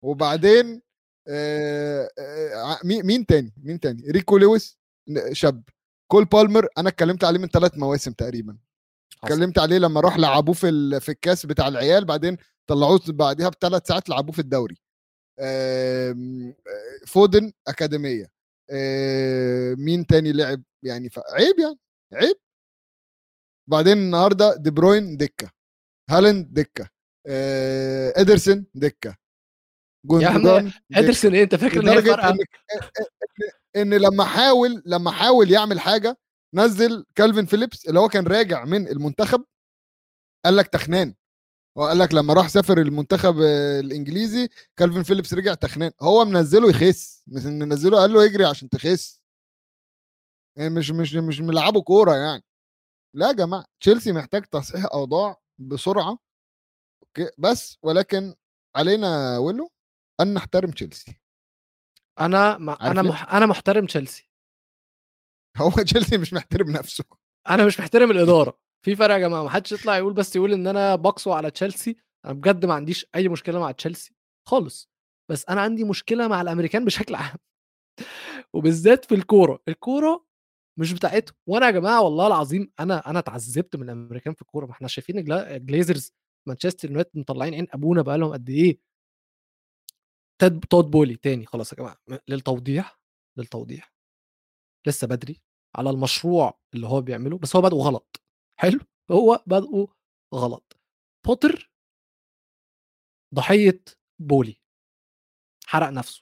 وبعدين 0.01 0.81
آه 1.27 2.09
آه 2.19 2.79
مين 2.83 3.25
تاني؟ 3.25 3.53
مين 3.57 3.79
تاني؟ 3.79 4.11
ريكو 4.11 4.37
لويس 4.37 4.77
شاب. 5.31 5.63
كول 6.11 6.25
بالمر 6.25 6.67
أنا 6.77 6.89
اتكلمت 6.89 7.23
عليه 7.23 7.39
من 7.39 7.47
ثلاث 7.47 7.77
مواسم 7.77 8.11
تقريبا. 8.11 8.57
اتكلمت 9.25 9.59
عليه 9.59 9.77
لما 9.77 10.01
راح 10.01 10.17
لعبوه 10.17 10.55
في 10.55 10.99
في 10.99 11.09
الكاس 11.09 11.45
بتاع 11.45 11.67
العيال 11.67 12.05
بعدين 12.05 12.37
طلعوه 12.67 13.01
بعدها 13.07 13.49
بثلاث 13.49 13.87
ساعات 13.87 14.09
لعبوه 14.09 14.31
في 14.31 14.39
الدوري. 14.39 14.77
آم، 15.39 16.47
آه، 16.49 17.05
فودن 17.07 17.51
أكاديمية. 17.67 18.31
آه، 18.71 19.73
مين 19.73 20.05
تاني 20.05 20.31
لعب؟ 20.31 20.63
يعني 20.83 21.09
عيب 21.33 21.59
يعني 21.59 21.79
عيب. 22.13 22.35
بعدين 23.69 23.97
النهارده 23.97 24.55
دي 24.55 24.71
بروين 24.71 25.17
دكة. 25.17 25.51
هالاند 26.09 26.53
دكة. 26.53 26.89
آه، 27.27 28.13
ادرسون 28.15 28.65
دكة. 28.75 29.15
يا 30.11 30.27
عم. 30.27 30.71
ادرسون 30.95 31.35
إيه؟ 31.35 31.43
أنت 31.43 31.55
فاكر 31.55 31.79
إن 31.81 31.87
هي 31.87 31.99
إن 31.99 32.37
إن 33.75 33.93
لما 33.93 34.23
حاول 34.23 34.83
لما 34.85 35.11
حاول 35.11 35.51
يعمل 35.51 35.79
حاجة 35.79 36.17
نزل 36.55 37.05
كالفين 37.15 37.45
فيليبس 37.45 37.85
اللي 37.85 37.99
هو 37.99 38.07
كان 38.07 38.27
راجع 38.27 38.65
من 38.65 38.87
المنتخب 38.87 39.45
قال 40.45 40.55
لك 40.55 40.67
تخنان. 40.67 41.15
هو 41.77 41.87
قال 41.87 41.99
لك 41.99 42.13
لما 42.13 42.33
راح 42.33 42.47
سافر 42.47 42.77
المنتخب 42.77 43.41
الإنجليزي 43.79 44.49
كالفين 44.77 45.03
فيليبس 45.03 45.33
رجع 45.33 45.53
تخنان. 45.53 45.91
هو 46.01 46.25
منزله 46.25 46.69
يخس 46.69 47.23
مش 47.27 47.45
منزله 47.45 47.97
قال 47.97 48.13
له 48.13 48.25
اجري 48.25 48.45
عشان 48.45 48.69
تخس. 48.69 49.21
يعني 50.57 50.69
مش 50.69 50.91
مش 50.91 51.15
مش 51.15 51.39
ملعبه 51.39 51.81
كورة 51.81 52.15
يعني. 52.15 52.43
لا 53.15 53.27
يا 53.27 53.31
جماعة 53.33 53.65
تشيلسي 53.79 54.11
محتاج 54.11 54.45
تصحيح 54.45 54.85
أوضاع 54.93 55.41
بسرعة. 55.59 56.19
okay 57.03 57.31
بس 57.37 57.77
ولكن 57.83 58.35
علينا 58.75 59.37
ويلو 59.37 59.71
أن 60.21 60.33
نحترم 60.33 60.71
تشيلسي. 60.71 61.19
أنا 62.19 62.57
ما 62.57 62.91
أنا؟ 62.91 63.01
مح... 63.01 63.33
أنا 63.33 63.45
محترم 63.45 63.85
تشيلسي. 63.85 64.29
هو 65.61 65.69
تشيلسي 65.71 66.17
مش 66.17 66.33
محترم 66.33 66.69
نفسه. 66.71 67.03
أنا 67.49 67.65
مش 67.65 67.79
محترم 67.79 68.11
الإدارة. 68.11 68.59
في 68.85 68.95
فرق 68.95 69.13
يا 69.13 69.19
جماعة 69.19 69.43
ما 69.43 69.49
حدش 69.49 69.71
يطلع 69.71 69.97
يقول 69.97 70.13
بس 70.13 70.35
يقول 70.35 70.53
إن 70.53 70.67
أنا 70.67 70.95
بقسو 70.95 71.31
على 71.33 71.51
تشيلسي. 71.51 71.95
أنا 72.25 72.33
بجد 72.33 72.65
ما 72.65 72.73
عنديش 72.73 73.05
أي 73.15 73.27
مشكلة 73.27 73.59
مع 73.59 73.71
تشيلسي 73.71 74.15
خالص. 74.49 74.89
بس 75.31 75.45
أنا 75.49 75.61
عندي 75.61 75.83
مشكلة 75.83 76.27
مع 76.27 76.41
الأمريكان 76.41 76.85
بشكل 76.85 77.15
عام. 77.15 77.37
وبالذات 78.53 79.05
في 79.05 79.15
الكورة. 79.15 79.59
الكورة 79.67 80.25
مش 80.79 80.93
بتاعتهم. 80.93 81.35
وأنا 81.47 81.65
يا 81.65 81.71
جماعة 81.71 82.01
والله 82.01 82.27
العظيم 82.27 82.71
أنا 82.79 83.09
أنا 83.09 83.19
اتعذبت 83.19 83.75
من 83.75 83.83
الأمريكان 83.83 84.33
في 84.33 84.41
الكورة. 84.41 84.65
ما 84.65 84.71
إحنا 84.71 84.87
شايفين 84.87 85.31
الجليزرز 85.33 86.13
مانشستر 86.47 86.89
يونايتد 86.89 87.17
مطلعين 87.19 87.53
عين 87.53 87.67
أبونا 87.73 88.01
بقى 88.01 88.17
لهم 88.17 88.33
قد 88.33 88.49
إيه؟ 88.49 88.79
تاد 90.39 90.59
بولي 90.91 91.15
تاني. 91.15 91.45
خلاص 91.45 91.71
يا 91.73 91.77
جماعة 91.77 91.97
للتوضيح 92.27 92.99
للتوضيح. 93.37 93.93
لسه 94.87 95.07
بدري. 95.07 95.44
على 95.75 95.89
المشروع 95.89 96.59
اللي 96.73 96.87
هو 96.87 97.01
بيعمله 97.01 97.37
بس 97.37 97.55
هو 97.55 97.61
بدأه 97.61 97.77
غلط. 97.77 98.21
حلو؟ 98.59 98.79
هو 99.11 99.43
بدأه 99.47 99.87
غلط. 100.35 100.77
بوتر 101.27 101.71
ضحية 103.35 103.81
بولي. 104.19 104.57
حرق 105.67 105.89
نفسه. 105.89 106.21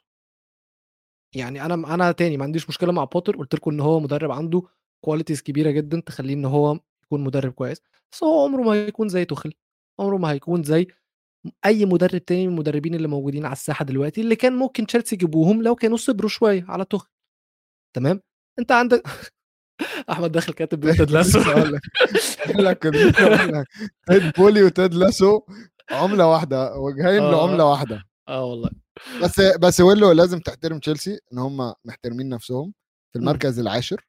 يعني 1.36 1.66
أنا 1.66 1.74
أنا 1.94 2.12
تاني 2.12 2.38
ما 2.38 2.44
عنديش 2.44 2.70
مشكلة 2.70 2.92
مع 2.92 3.04
بوتر 3.04 3.36
قلت 3.38 3.56
لكم 3.56 3.72
إن 3.72 3.80
هو 3.80 4.00
مدرب 4.00 4.32
عنده 4.32 4.62
qualities 5.06 5.42
كبيرة 5.42 5.72
جدا 5.72 6.00
تخليه 6.00 6.34
إن 6.34 6.46
هو 6.46 6.80
يكون 7.04 7.22
مدرب 7.24 7.52
كويس. 7.54 7.82
بس 8.12 8.24
هو 8.24 8.44
عمره 8.44 8.62
ما 8.62 8.72
هيكون 8.74 9.10
زي 9.10 9.26
توخل 9.26 9.54
عمره 10.00 10.18
ما 10.18 10.32
هيكون 10.32 10.64
زي 10.64 10.88
أي 11.66 11.86
مدرب 11.86 12.26
تاني 12.26 12.48
من 12.48 12.54
المدربين 12.54 12.96
اللي 12.96 13.08
موجودين 13.08 13.46
على 13.46 13.54
الساحة 13.54 13.86
دلوقتي 13.86 14.22
اللي 14.22 14.36
كان 14.36 14.54
ممكن 14.54 14.88
تشيلسي 14.88 15.16
يجيبوهم 15.16 15.64
لو 15.64 15.76
كانوا 15.76 15.98
صبروا 15.98 16.30
شوية 16.30 16.66
على 16.70 16.86
توخل 16.86 17.10
تمام؟ 17.96 18.22
أنت 18.60 18.72
عندك 18.72 19.04
أحمد 20.10 20.32
داخل 20.32 20.54
كاتب 20.54 20.80
بيوتد 20.80 21.12
لاسو 21.12 21.40
لك. 21.40 22.82
تيد 24.08 24.32
بولي 24.38 24.64
وتيد 24.64 24.94
لاسو 24.94 25.42
عملة 25.92 26.28
واحدة 26.28 26.76
وجهين 26.76 27.22
آه. 27.24 27.32
لعملة 27.32 27.66
واحدة 27.66 28.04
آه 28.28 28.46
والله 28.46 28.70
بس 29.24 29.40
بس 29.42 29.82
ويلو 29.82 30.12
لازم 30.12 30.40
تحترم 30.40 30.80
تشيلسي 30.80 31.20
إن 31.34 31.38
هم 31.38 31.74
محترمين 31.86 32.30
نفسهم 32.30 32.74
في. 33.14 33.20
المركز 33.20 33.60
العاشر. 33.60 34.06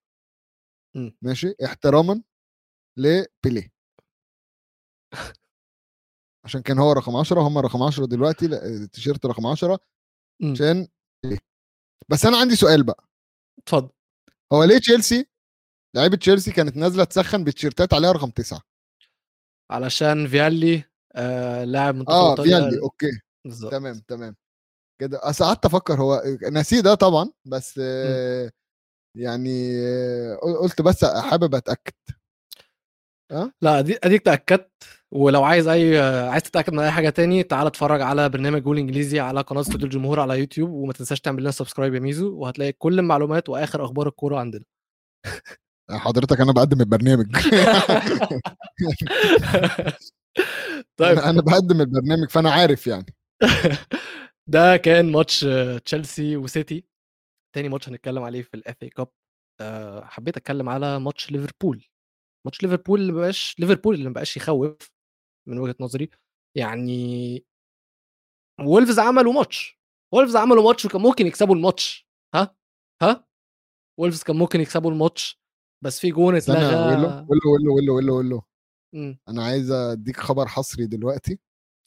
ماشي 1.23 1.55
احتراما 1.65 2.23
لبيليه 2.99 3.73
عشان 6.45 6.63
كان 6.63 6.79
هو 6.79 6.93
رقم 6.93 7.17
10 7.17 7.41
هم 7.41 7.59
رقم 7.59 7.83
10 7.83 8.05
دلوقتي 8.07 8.47
التيشيرت 8.47 9.27
رقم 9.27 9.47
10 9.47 9.79
مم. 10.41 10.53
عشان 10.53 10.89
بس 12.09 12.27
أنا 12.27 12.37
عندي 12.37 12.57
سؤال 12.57 12.83
بقى 12.85 13.05
اتفضل 13.59 13.89
هو 14.53 14.65
ليه 14.65 14.79
تشيلسي 14.79 15.27
لعيبة 15.95 16.17
تشيلسي 16.17 16.53
كانت 16.53 16.77
نازلة 16.77 17.05
تسخن 17.05 17.45
بتيشيرتات 17.45 17.95
عليها 17.95 18.13
رقم 18.13 18.31
9 18.31 18.61
علشان 19.71 20.27
فيالي 20.29 20.85
آه 21.17 21.65
لاعب 21.65 21.95
منتخب 21.95 22.15
آه 22.15 22.35
فيالي 22.35 22.81
okay. 22.81 23.21
بالظبط. 23.45 23.73
تمام 23.73 24.01
تمام. 24.09 24.37
كده 25.01 25.21
أصل 25.23 25.45
قعدت 25.45 25.65
أفكر 25.67 25.95
هو 25.95 26.23
نسيه 26.51 26.81
ده 26.81 26.95
طبعا 26.95 27.31
بس 27.45 27.81
آه، 27.83 28.51
يعني 29.17 29.79
آه، 29.87 30.37
قلت 30.63 30.83
بس 30.83 31.05
حابب 31.05 31.55
أتأكد. 31.55 31.93
لا 33.63 33.81
دي 33.81 33.99
أديك 34.05 34.23
تأكدت 34.23 34.71
ولو 35.13 35.45
عايز 35.45 35.69
أي 35.69 36.01
عايز 36.29 36.43
تتأكد 36.43 36.73
من 36.73 36.79
أي 36.79 36.91
حاجة 36.91 37.11
تاني 37.11 37.43
تعال 37.43 37.67
اتفرج 37.67 38.01
على 38.01 38.29
برنامج 38.29 38.63
جول 38.63 38.79
إنجليزي 38.79 39.21
على 39.21 39.41
قناة 39.41 39.61
استوديو 39.61 39.87
الجمهور 39.87 40.21
على 40.21 40.39
يوتيوب 40.41 40.71
وما 40.71 40.93
تنساش 40.93 41.21
تعمل 41.21 41.43
لنا 41.43 41.51
subscribe 41.51 41.95
يا 41.95 42.01
ميزو 42.01 42.39
وهتلاقي 42.39 42.73
كل 42.73 42.99
المعلومات 42.99 43.49
وآخر 43.49 43.85
أخبار 43.85 44.09
الكورة 44.09 44.39
عندنا. 44.39 44.65
حضرتك 45.91 46.41
أنا 46.41 46.53
بقدم 46.53 46.81
البرنامج. 46.81 47.27
طيب. 50.97 51.19
أنا 51.19 51.31
أنا 51.31 51.41
بقدم 51.43 51.81
البرنامج 51.81 52.31
فأنا 52.31 52.51
عارف 52.51 52.87
يعني. 52.87 53.15
ده 54.53 54.77
كان 54.77 55.13
ماتش 55.13 55.47
تشيلسي 55.85 56.37
وسيتي. 56.37 56.85
تاني 57.55 57.69
ماتش 57.69 57.89
هنتكلم 57.89 58.23
عليه 58.23 58.43
في 58.43 58.55
ال 58.55 58.83
FA 58.83 58.89
Cup 58.89 59.09
حبيت 60.03 60.37
أتكلم 60.37 60.69
على 60.69 61.01
ماتش 61.01 61.31
ليفربول. 61.33 61.85
ماتش 62.47 62.63
ليفربول 62.63 63.01
اللي 63.01 63.13
مبقاش 63.13 63.57
ليفربول 63.59 63.95
اللي 63.95 64.09
مبقاش 64.11 64.37
يخوف 64.37 64.91
من 65.49 65.59
وجهة 65.59 65.77
نظري. 65.81 66.11
يعني 66.57 67.45
وولفز 68.61 68.99
عملوا 68.99 69.33
ماتش. 69.33 69.79
وولفز 70.15 70.37
عملوا 70.37 70.63
ماتش 70.65 70.85
وكان 70.85 71.01
ممكن 71.03 71.27
يكسبوا 71.27 71.55
الماتش. 71.55 72.07
ها؟ 72.35 72.57
ها؟ 73.03 73.27
وولفز 74.01 74.23
كان 74.23 74.37
ممكن 74.37 74.61
يكسبوا 74.61 74.91
الماتش. 74.91 75.44
بس 75.85 76.01
في 76.01 76.11
جون 76.11 76.37
اتلغى. 76.37 77.27
ويلو 77.29 77.53
ويلو 77.53 77.77
ويلو 77.77 77.97
ويلو 77.97 78.17
ويلو 78.17 78.43
مم، 78.95 79.19
أنا 79.29 79.45
عايز 79.45 79.71
أديك 79.71 80.17
خبر 80.17 80.49
حصري 80.49 80.87
دلوقتي. 80.87 81.39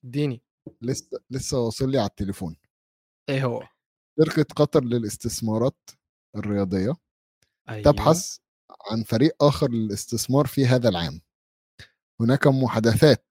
اديني. 0.05 0.41
لسه 0.81 1.19
لسه 1.29 1.59
واصل 1.59 1.91
لي 1.91 1.97
على 1.97 2.07
التليفون. 2.09 2.55
إيه 3.29 3.45
هو؟ 3.45 3.67
شركة 4.19 4.45
قطر 4.55 4.83
للاستثمارات 4.83 5.89
الرياضية 6.35 6.95
أيوة. 7.69 7.81
تبحث 7.91 8.37
عن 8.91 9.03
فريق 9.03 9.43
آخر 9.43 9.71
للاستثمار 9.71 10.45
في 10.45 10.65
هذا 10.65 10.89
العام. 10.89 11.21
هناك 12.21 12.47
محادثات 12.47 13.25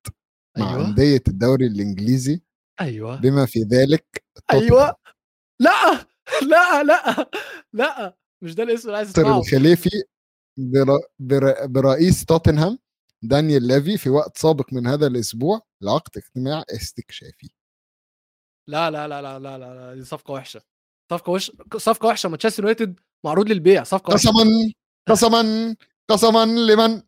مع 0.59 0.71
أيوه. 0.71 0.89
أندية 0.89 1.23
الدوري 1.29 1.67
الإنجليزي 1.67 2.43
أيوه. 2.81 3.17
بما 3.17 3.47
في 3.47 3.63
ذلك 3.63 4.25
توتنهام. 4.35 4.63
أيوه 4.63 4.97
لأ 5.61 6.07
لأ 6.43 6.83
لأ 6.83 7.31
لأ 7.73 8.17
مش 8.43 8.55
ده 8.55 8.63
الاسم 8.63 8.89
اللي 8.89 8.97
عايز 8.97 9.09
مستر 9.09 9.23
أسمعه. 9.23 9.39
الخليفي 9.39 9.91
بر... 10.57 10.87
بر... 11.19 11.67
برئيس 11.67 12.25
توتنهام 12.25 12.79
دانيال 13.23 13.63
ليفي 13.67 13.99
في 13.99 14.11
وقت 14.11 14.39
سابق 14.39 14.73
من 14.73 14.87
هذا 14.87 15.07
الأسبوع 15.07 15.61
لعقد 15.83 16.17
اجتماع 16.17 16.65
استكشافي. 16.71 17.51
لا 18.69 18.91
لا 18.91 19.09
لا 19.09 19.23
لا 19.23 19.39
لا 19.39 19.59
لا. 19.59 19.95
دي 19.95 20.05
صفقة 20.05 20.33
وحشة. 20.33 20.63
صفقة 21.13 21.31
وحشه 21.31 21.53
صفقة 21.77 22.07
وحشة. 22.07 22.29
مانشستر 22.29 22.63
يونايتد 22.63 23.01
معروض 23.25 23.49
للبيع. 23.49 23.85
صفقة 23.85 24.15
وحشة. 24.15 24.29
قسما 24.29 24.73
قسما 25.09 25.77
قسما 26.11 26.45
لمن 26.45 27.03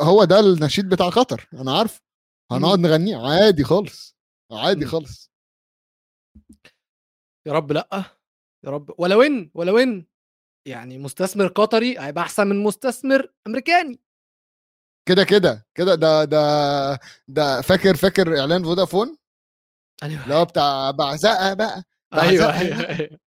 هو 0.00 0.24
ده 0.24 0.40
النشيد 0.40 0.88
بتاع 0.88 1.08
قطر. 1.08 1.48
أنا 1.52 1.78
عارف 1.78 2.00
هنقعد 2.52 2.78
نغنيه. 2.78 3.16
عادي 3.16 3.64
خالص. 3.64 4.16
عادي. 4.52 4.86
خالص. 4.86 5.30
يا 7.46 7.52
رب 7.52 7.72
لأ. 7.72 8.04
يا 8.64 8.70
رب. 8.70 8.94
ولو 8.98 9.22
ان 9.22 9.50
ولو 9.54 9.78
ان 9.78 10.06
يعني 10.66 10.98
مستثمر 10.98 11.46
قطري 11.46 11.98
هيبقى 11.98 12.24
أحسن 12.24 12.46
من 12.46 12.62
مستثمر 12.62 13.32
أمريكاني. 13.46 14.00
كده 15.06 15.24
كده 15.24 15.66
كده 15.74 15.94
ده 15.94 16.24
ده 16.24 17.00
ده 17.28 17.60
فاكر 17.60 17.96
فاكر 17.96 18.40
إعلان 18.40 18.64
فودافون؟ 18.64 19.16
أيوه. 20.02 20.22
اللي 20.24 20.34
هو 20.34 20.44
بتاع 20.44 20.90
بعزقه 20.90 21.54
بقى 21.54 21.84
أيوه 22.14 22.46
بعزقها. 22.46 22.60
أيوه 22.60 22.98
أيوة. 23.00 23.18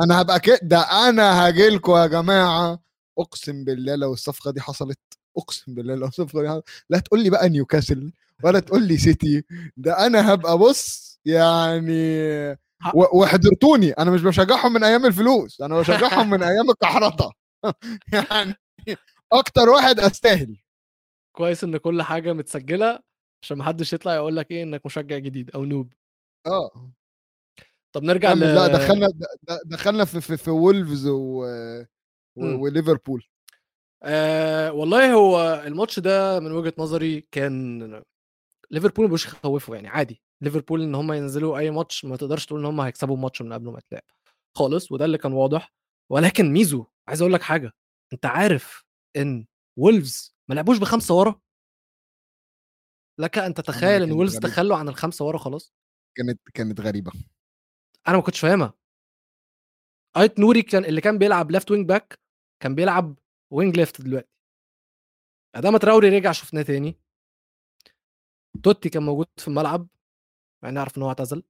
أنا 0.00 0.20
هبقى 0.20 0.40
كده 0.40 0.58
ده 0.62 0.80
أنا 1.08 1.46
هاجي 1.46 1.68
لكم 1.68 1.92
يا 1.96 2.06
جماعة. 2.06 2.82
أقسم 3.18 3.64
بالله 3.64 3.94
لو 3.94 4.12
الصفقة 4.12 4.50
دي 4.50 4.60
حصلت 4.60 4.98
أقسم 5.38 5.74
بالله 5.74 5.94
لو 5.94 6.06
الصفقة 6.06 6.42
دي 6.42 6.48
حصلت. 6.48 6.64
لا 6.90 6.98
تقول 6.98 7.22
لي 7.22 7.30
بقى 7.30 7.48
نيوكاسل 7.48 8.12
ولا 8.44 8.60
تقول 8.60 8.82
لي 8.82 8.96
سيتي 8.98 9.44
ده 9.76 10.06
أنا 10.06 10.34
هبقى 10.34 10.58
بص 10.58 11.12
يعني 11.24 11.92
وحضرتوني 12.94 13.92
أنا 13.92 14.10
مش 14.10 14.22
بشجعهم 14.22 14.72
من 14.72 14.84
أيام 14.84 15.06
الفلوس 15.06 15.60
أنا 15.60 15.78
بشجعهم 15.80 16.30
من 16.30 16.42
أيام 16.42 16.70
الكحرطه 16.70 17.32
يعني 18.12 18.54
أكتر 19.32 19.68
واحد 19.68 20.00
أستاهل. 20.00 20.56
كويس 21.36 21.64
إن 21.64 21.76
كل 21.76 22.02
حاجة 22.02 22.32
متسجلة 22.32 22.98
عشان 23.42 23.56
ما 23.58 23.64
حدش 23.64 23.92
يطلع 23.92 24.14
يقول 24.14 24.36
لك 24.36 24.50
إيه 24.50 24.62
إنك 24.62 24.86
مشجع 24.86 25.18
جديد 25.18 25.50
أو 25.50 25.64
نوب. 25.64 25.92
آه. 26.46 26.92
طب 27.92 28.02
نرجع 28.02 28.32
ل... 28.32 28.40
لا 28.40 28.66
دخلنا 28.66 29.08
دخلنا 29.64 30.04
في 30.04 30.20
في, 30.20 30.36
في 30.36 30.50
وولفز 30.50 31.06
و... 31.06 31.44
و... 32.36 32.44
وليفربول 32.62 33.24
آه 34.02 34.72
والله 34.72 35.12
هو 35.12 35.62
الماتش 35.66 35.98
ده 35.98 36.40
من 36.40 36.52
وجهة 36.52 36.72
نظري 36.78 37.26
كان 37.30 38.02
ليفربول 38.70 39.10
مش 39.10 39.26
يخوفوا 39.26 39.74
يعني 39.74 39.88
عادي. 39.88 40.22
ليفربول 40.42 40.82
إن 40.82 40.94
هم 40.94 41.12
ينزلوا 41.12 41.58
أي 41.58 41.70
ماتش 41.70 42.04
ما 42.04 42.16
تقدرش 42.16 42.46
تقول 42.46 42.60
إن 42.60 42.66
هم 42.66 42.80
هيكسبوا 42.80 43.16
الماتش 43.16 43.42
من 43.42 43.52
قبل 43.52 43.70
ما 43.70 43.78
يتلعب. 43.78 44.02
خالص 44.56 44.92
وده 44.92 45.04
اللي 45.04 45.18
كان 45.18 45.32
واضح. 45.32 45.72
ولكن 46.10 46.52
ميزو 46.52 46.86
عايز 47.08 47.20
أقول 47.22 47.32
لك 47.32 47.42
حاجة 47.42 47.72
أنت 48.12 48.26
عارف 48.26 48.84
إن 49.16 49.46
وولفز 49.78 50.36
ما 50.48 50.54
لعبوش 50.54 50.78
بخمسة 50.78 51.14
ورا؟ 51.14 51.40
لك 53.20 53.38
أن 53.38 53.54
تتخيل 53.54 54.02
إن 54.02 54.12
وولفز. 54.12 54.38
تخلوا 54.38 54.76
عن 54.76 54.88
الخمسة 54.88 55.24
ورا 55.24 55.38
خلاص؟ 55.38 55.74
كانت 56.16 56.40
كانت 56.54 56.80
غريبة. 56.80 57.12
أنا 58.08 58.16
ما 58.16 58.22
كنتش 58.22 58.40
فاهمها. 58.40 58.74
أيت 60.16 60.38
نوري 60.38 60.62
كان 60.62 60.84
اللي 60.84 61.00
كان 61.00 61.18
بيلعب 61.18 61.50
left 61.50 61.70
wing 61.70 61.88
back 61.88 62.20
كان 62.62 62.74
بيلعب 62.74 63.18
wing 63.52 63.76
left 63.76 64.00
دلوقتي. 64.00 64.28
أدام 65.54 65.76
تراوري 65.76 66.08
رجع 66.08 66.32
شفناه 66.32 66.62
تاني. 66.62 66.98
توتي 68.62 68.88
كان 68.88 69.02
موجود 69.02 69.26
في 69.36 69.48
الملعب. 69.48 69.88
مع 70.62 70.68
إني 70.68 70.78
أعرف 70.78 70.98
إن 70.98 71.02
هو 71.02 71.08
اعتزل. 71.08 71.42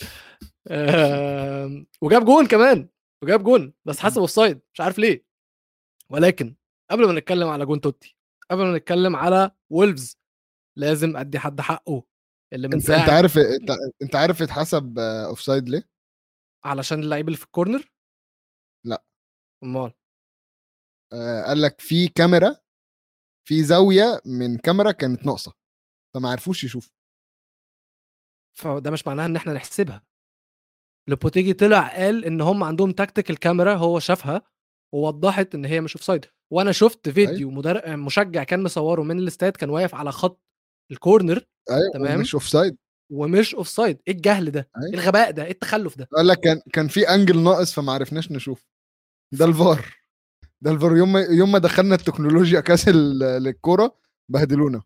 آم، 0.70 1.86
وجاب 2.02 2.24
جون 2.24 2.46
كمان 2.46 2.88
وجاب 3.24 3.44
جون 3.44 3.74
بس 3.84 3.98
حسب 3.98 4.18
offside 4.18 4.60
مش 4.74 4.80
عارف 4.80 4.98
ليه. 4.98 5.26
ولكن 6.10 6.56
قبل 6.90 7.06
ما 7.06 7.12
نتكلم 7.20 7.48
على 7.48 7.66
جون 7.66 7.80
توتي 7.80 8.16
قبل 8.50 8.62
ما 8.64 8.76
نتكلم 8.78 9.16
على 9.16 9.50
وولفز 9.72 10.18
لازم 10.78 11.16
أدي 11.16 11.38
حد 11.38 11.60
حقه 11.60 12.04
اللي 12.52 12.68
من 12.68 12.74
أنت 12.74 12.90
أنت 12.90 12.98
ساعه 13.06 13.16
عارف 13.16 13.38
أنت, 13.60 13.70
أنت 14.02 14.14
عارف 14.16 14.42
اتحسب 14.42 14.98
offside 14.98 15.68
ليه؟ 15.68 15.88
علشان 16.64 17.00
اللعيب 17.00 17.26
اللي 17.26 17.36
في 17.38 17.44
ال 17.44 17.51
corner 17.51 17.92
لأ. 18.86 19.04
أمال. 19.64 19.92
آه 21.12 21.42
قال 21.42 21.62
لك 21.62 21.80
في 21.80 22.08
كاميرا 22.08 22.56
في 23.48 23.62
زاوية 23.62 24.20
من 24.26 24.58
كاميرا 24.58 24.90
كانت 24.92 25.26
ناقصة 25.26 25.52
فما 26.14 26.30
عرفوش 26.30 26.64
يشوفوا 26.64 26.93
فده 28.58 28.90
مش 28.90 29.06
معناها 29.06 29.26
إن 29.26 29.36
إحنا 29.36 29.52
نحسبها. 29.52 30.02
لوبوتيجي 31.08 31.52
طلع 31.52 31.88
قال 31.88 32.24
إن 32.24 32.40
هم 32.40 32.64
عندهم 32.64 32.90
tactical 32.92 33.38
camera 33.38 33.74
هو 33.74 33.98
شافها 33.98 34.42
ووضحت 34.94 35.54
إن 35.54 35.64
هي 35.64 35.80
مش 35.80 35.96
offside 35.96 36.26
وأنا 36.52 36.72
شفت 36.72 37.08
فيديو 37.08 37.50
مدر... 37.50 37.96
مشجع 37.96 38.44
كان 38.44 38.62
مصوره 38.62 39.02
من 39.02 39.18
الاستاد 39.18 39.52
كان 39.52 39.70
واقف 39.70 39.94
على 39.94 40.12
خط 40.12 40.42
ال 40.90 40.98
corner 40.98 41.46
أيوه 41.70 41.90
تمام. 41.92 42.20
مش 42.20 42.34
offside 42.34 42.76
ومش 43.12 43.54
offside 43.54 44.02
إيه 44.08 44.14
الجهل 44.14 44.50
ده؟ 44.50 44.68
أيوة. 44.76 44.88
إيه 44.88 44.94
الغباء 44.94 45.30
ده؟ 45.30 45.44
إيه 45.44 45.50
التخلف 45.50 45.98
ده؟ 45.98 46.08
قال 46.16 46.26
لك 46.26 46.40
كان 46.40 46.60
كان 46.72 46.88
في 46.88 47.08
angle 47.08 47.42
ناقص 47.42 47.72
فما 47.72 47.92
عرفناش 47.92 48.32
نشوف. 48.32 48.66
ده 49.32 49.44
الفار. 49.44 49.94
ده 50.60 50.70
الفار. 50.70 50.96
يوم 50.96 51.12
ما 51.12 51.20
يوم 51.20 51.52
ما 51.52 51.58
دخلنا 51.58 51.94
التكنولوجيا 51.94 52.60
كاس 52.60 52.88
للكورة 52.88 53.96
بهدلونا. 54.28 54.82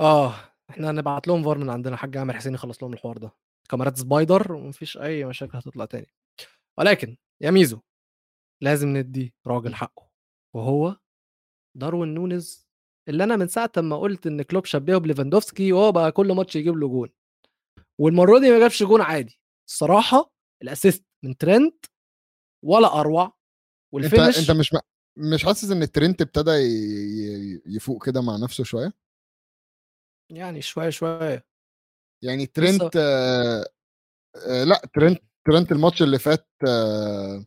آه. 0.00 0.34
إحنا 0.70 0.90
هنبعت 0.90 1.28
لهم 1.28 1.42
فار 1.44 1.58
من 1.58 1.70
عندنا 1.70 1.96
حاج 1.96 2.16
عامر 2.16 2.36
حسين 2.36 2.54
يخلص 2.54 2.82
لهم 2.82 2.92
الحوار 2.92 3.18
ده. 3.18 3.30
كاميرات 3.70 3.96
spider 3.96 4.52
ومفيش 4.52 4.98
أي 4.98 5.24
مشاكل 5.24 5.58
هتطلع 5.58 5.84
تاني. 5.84 6.06
ولكن 6.78 7.16
يا 7.40 7.50
ميزو 7.50 7.80
لازم 8.62 8.96
ندي 8.96 9.34
راجل 9.46 9.74
حقه 9.74 10.10
وهو 10.56 10.96
داروين 11.76 12.14
نونز 12.14 12.68
اللي 13.08 13.24
أنا 13.24 13.36
من 13.36 13.48
ساعة 13.48 13.72
ما 13.76 13.96
قلت 13.96 14.26
إن 14.26 14.42
كلوب 14.42 14.64
شبهه 14.64 14.98
بليفاندوفسكي 14.98 15.72
وهو 15.72 15.92
بقى 15.92 16.12
كل 16.12 16.32
ماتش 16.32 16.56
يجيب 16.56 16.76
له 16.76 16.88
جون. 16.88 17.08
والمرة 18.00 18.38
دي 18.38 18.50
ما 18.50 18.58
جابش 18.58 18.82
جون 18.82 19.00
عادي. 19.00 19.40
الصراحة 19.68 20.32
ال 20.62 20.68
assist 20.68 21.04
من 21.24 21.36
ترنت 21.36 21.84
ولا 22.64 23.00
أروع 23.00 23.24
أنت 23.24 23.34
وال 23.92 24.04
finish 24.04 24.38
أنت 24.50 24.58
مش 24.58 24.76
مش 25.16 25.44
حاسس 25.44 25.70
إن 25.70 25.82
الترنت 25.82 26.20
ابتدى 26.22 26.50
ي- 26.50 26.64
ي- 27.20 27.62
يفوق 27.66 28.06
كده 28.06 28.22
مع 28.22 28.36
نفسه 28.36 28.64
شوية؟ 28.64 28.92
يعني 30.30 30.62
شوية 30.62 30.90
شوية. 30.90 31.46
يعني 32.24 32.46
ترنت 32.46 32.96
آه 32.96 33.66
آه 34.36 34.64
لأ 34.64 34.82
ترنت 34.94 35.22
ترنت 35.46 35.72
الماتش 35.72 36.02
اللي 36.02 36.18
فات 36.18 36.48
آه 36.68 37.44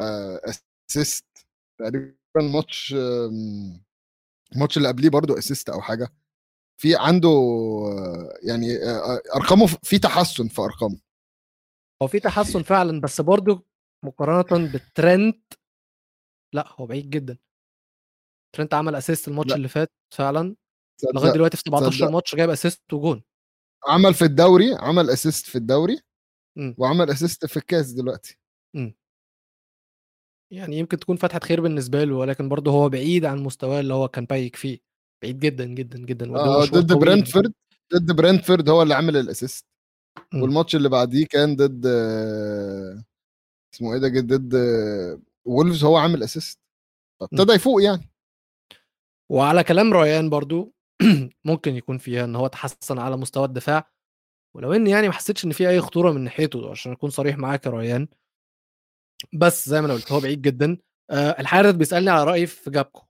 آه 0.00 0.40
assist 0.90 1.26
تقريبا 1.80 2.14
الماتش 2.36 2.94
آم، 2.94 3.84
الماتش 4.54 4.76
اللي 4.76 4.88
قبليه 4.88 5.08
برضو 5.10 5.38
assist 5.38 5.68
أو 5.70 5.80
حاجة. 5.80 6.08
في 6.80 6.96
عنده 6.96 7.28
آه، 7.28 8.38
يعني 8.42 8.76
آه، 8.76 9.20
أرقامه 9.36 9.66
في 9.66 9.98
تحسن 9.98 10.48
في 10.48 10.62
أرقامه. 10.62 11.00
هو 12.02 12.06
في 12.06 12.20
تحسن 12.20 12.62
فعلا 12.62 13.00
بس 13.00 13.20
برضه 13.20 13.66
مقارنة 14.04 14.72
بالترنت 14.72 15.52
لأ 16.54 16.64
هو 16.80 16.86
بعيد 16.86 17.10
جدا. 17.10 17.38
ترنت 18.56 18.74
عمل 18.74 18.94
assist 18.94 19.28
الماتش. 19.28 19.52
اللي 19.52 19.68
فات 19.68 19.92
فعلا. 20.14 20.56
لغاية 21.14 21.32
دلوقتي 21.32 21.56
في 21.56 21.62
17 21.66 21.90
تصدق. 21.90 22.10
ماتش 22.10 22.34
جايب 22.34 22.50
assist 22.50 22.92
وجون 22.92 23.22
عمل 23.88 24.14
في 24.14 24.24
الدوري 24.24 24.74
عمل 24.74 25.10
assist 25.10 25.46
في 25.46 25.58
الدوري 25.58 26.00
مم. 26.58 26.74
وعمل 26.78 27.10
assist 27.10 27.46
في 27.46 27.56
الكاس 27.56 27.92
دلوقتي 27.92 28.38
يعني 30.52 30.78
يمكن 30.78 30.98
تكون 30.98 31.16
فتحه 31.16 31.40
خير 31.40 31.60
بالنسبة 31.60 32.04
له 32.04 32.14
ولكن 32.16 32.48
برضه 32.48 32.70
هو 32.70 32.88
بعيد 32.88 33.24
عن 33.24 33.38
مستواه 33.42 33.80
اللي 33.80 33.94
هو 33.94 34.08
كان 34.08 34.24
peak 34.24 34.56
فيه 34.56 34.78
بعيد 35.22 35.38
جدا 35.40 35.64
جدا 35.64 35.98
جدا 35.98 36.36
آه 36.36 36.64
ضد. 36.64 36.92
برنتفورد 36.92 37.52
ضد 37.94 38.16
برنتفورد 38.16 38.68
هو 38.68 38.82
اللي 38.82 38.94
عمل 38.94 39.16
ال 39.16 39.23
assist 39.23 39.66
مم. 40.32 40.42
والماتش 40.42 40.76
اللي 40.76 40.88
بعديه 40.88 41.26
كان 41.26 41.56
ضد 41.56 41.86
اسمه 43.74 43.94
إيه 43.94 43.98
ده 44.00 44.20
ضد 44.36 44.54
وولفز 45.44 45.84
هو 45.84 45.96
عامل 45.96 46.22
assist 46.22 46.58
فابتدى 47.20 47.52
يفوق 47.52 47.82
يعني 47.82 48.10
وعلى 49.30 49.64
كلام 49.64 49.92
ريان 49.92 50.30
برضو 50.30 50.74
ممكن 51.44 51.76
يكون 51.76 51.98
فيها 51.98 52.24
إن 52.24 52.36
هو 52.36 52.46
تحسن 52.46 52.98
على 52.98 53.16
مستوى 53.16 53.44
الدفاع. 53.44 53.90
ولو 54.56 54.72
ان 54.72 54.86
يعني 54.86 55.08
ما 55.08 55.14
حسيتش 55.14 55.44
إن 55.44 55.52
في 55.52 55.68
أي 55.68 55.80
خطورة 55.80 56.12
من 56.12 56.20
ناحيته 56.24 56.70
عشان 56.70 56.92
أكون 56.92 57.10
صريح 57.10 57.38
معاك 57.38 57.66
يا 57.66 57.70
ريان. 57.70 58.08
بس 59.34 59.68
زي 59.68 59.80
ما 59.80 59.86
أنا 59.86 59.94
قلت 59.94 60.12
هو 60.12 60.20
بعيد 60.20 60.42
جدا. 60.42 60.78
آه 61.10 61.40
الحارث 61.40 61.74
بيسألني 61.74 62.10
على 62.10 62.24
رأيي 62.24 62.46
في 62.46 62.70
جابكو. 62.70 63.02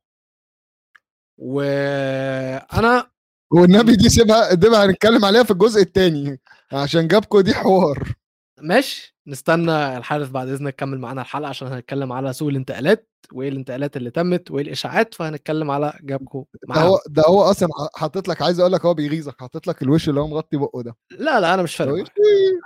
وأنا 1.38 3.10
والنبي 3.52 3.96
دي 3.96 4.08
سيبها 4.08 4.54
دي 4.54 4.68
هنتكلم 4.68 5.24
عليها 5.24 5.42
في 5.42 5.50
الجزء 5.50 5.82
الثاني 5.82 6.40
عشان 6.72 7.08
جابكو 7.08 7.40
دي 7.40 7.54
حوار. 7.54 8.14
ماشي. 8.60 9.11
نستنى 9.26 9.96
الحارث 9.96 10.30
بعد 10.30 10.48
إذنك 10.48 10.76
كمل 10.76 10.98
معانا 10.98 11.20
الحلقة 11.20 11.48
عشان 11.48 11.68
هنتكلم 11.68 12.12
على 12.12 12.32
سوق 12.32 12.48
الانتقالات 12.48 13.08
وإيه 13.32 13.48
الانتقالات 13.48 13.96
اللي 13.96 14.10
تمت 14.10 14.50
وإيه 14.50 14.64
الإشاعات 14.64 15.14
فهنتكلم 15.14 15.70
على 15.70 15.98
جابكو 16.02 16.46
ده 16.68 16.74
هو 16.80 16.98
ده 17.08 17.22
هو 17.26 17.42
أصلا 17.42 17.68
حاطط 17.94 18.28
لك 18.28 18.42
عايز 18.42 18.60
أقول 18.60 18.72
لك 18.72 18.84
هو 18.86 18.94
بيغيظك 18.94 19.40
حاطط 19.40 19.66
لك 19.66 19.82
الوش 19.82 20.08
اللي 20.08 20.20
هو 20.20 20.26
مغطي 20.28 20.56
بقه 20.56 20.82
ده. 20.82 20.96
لا 21.10 21.40
لا 21.40 21.54
أنا 21.54 21.62
مش 21.62 21.76
فارق. 21.76 22.04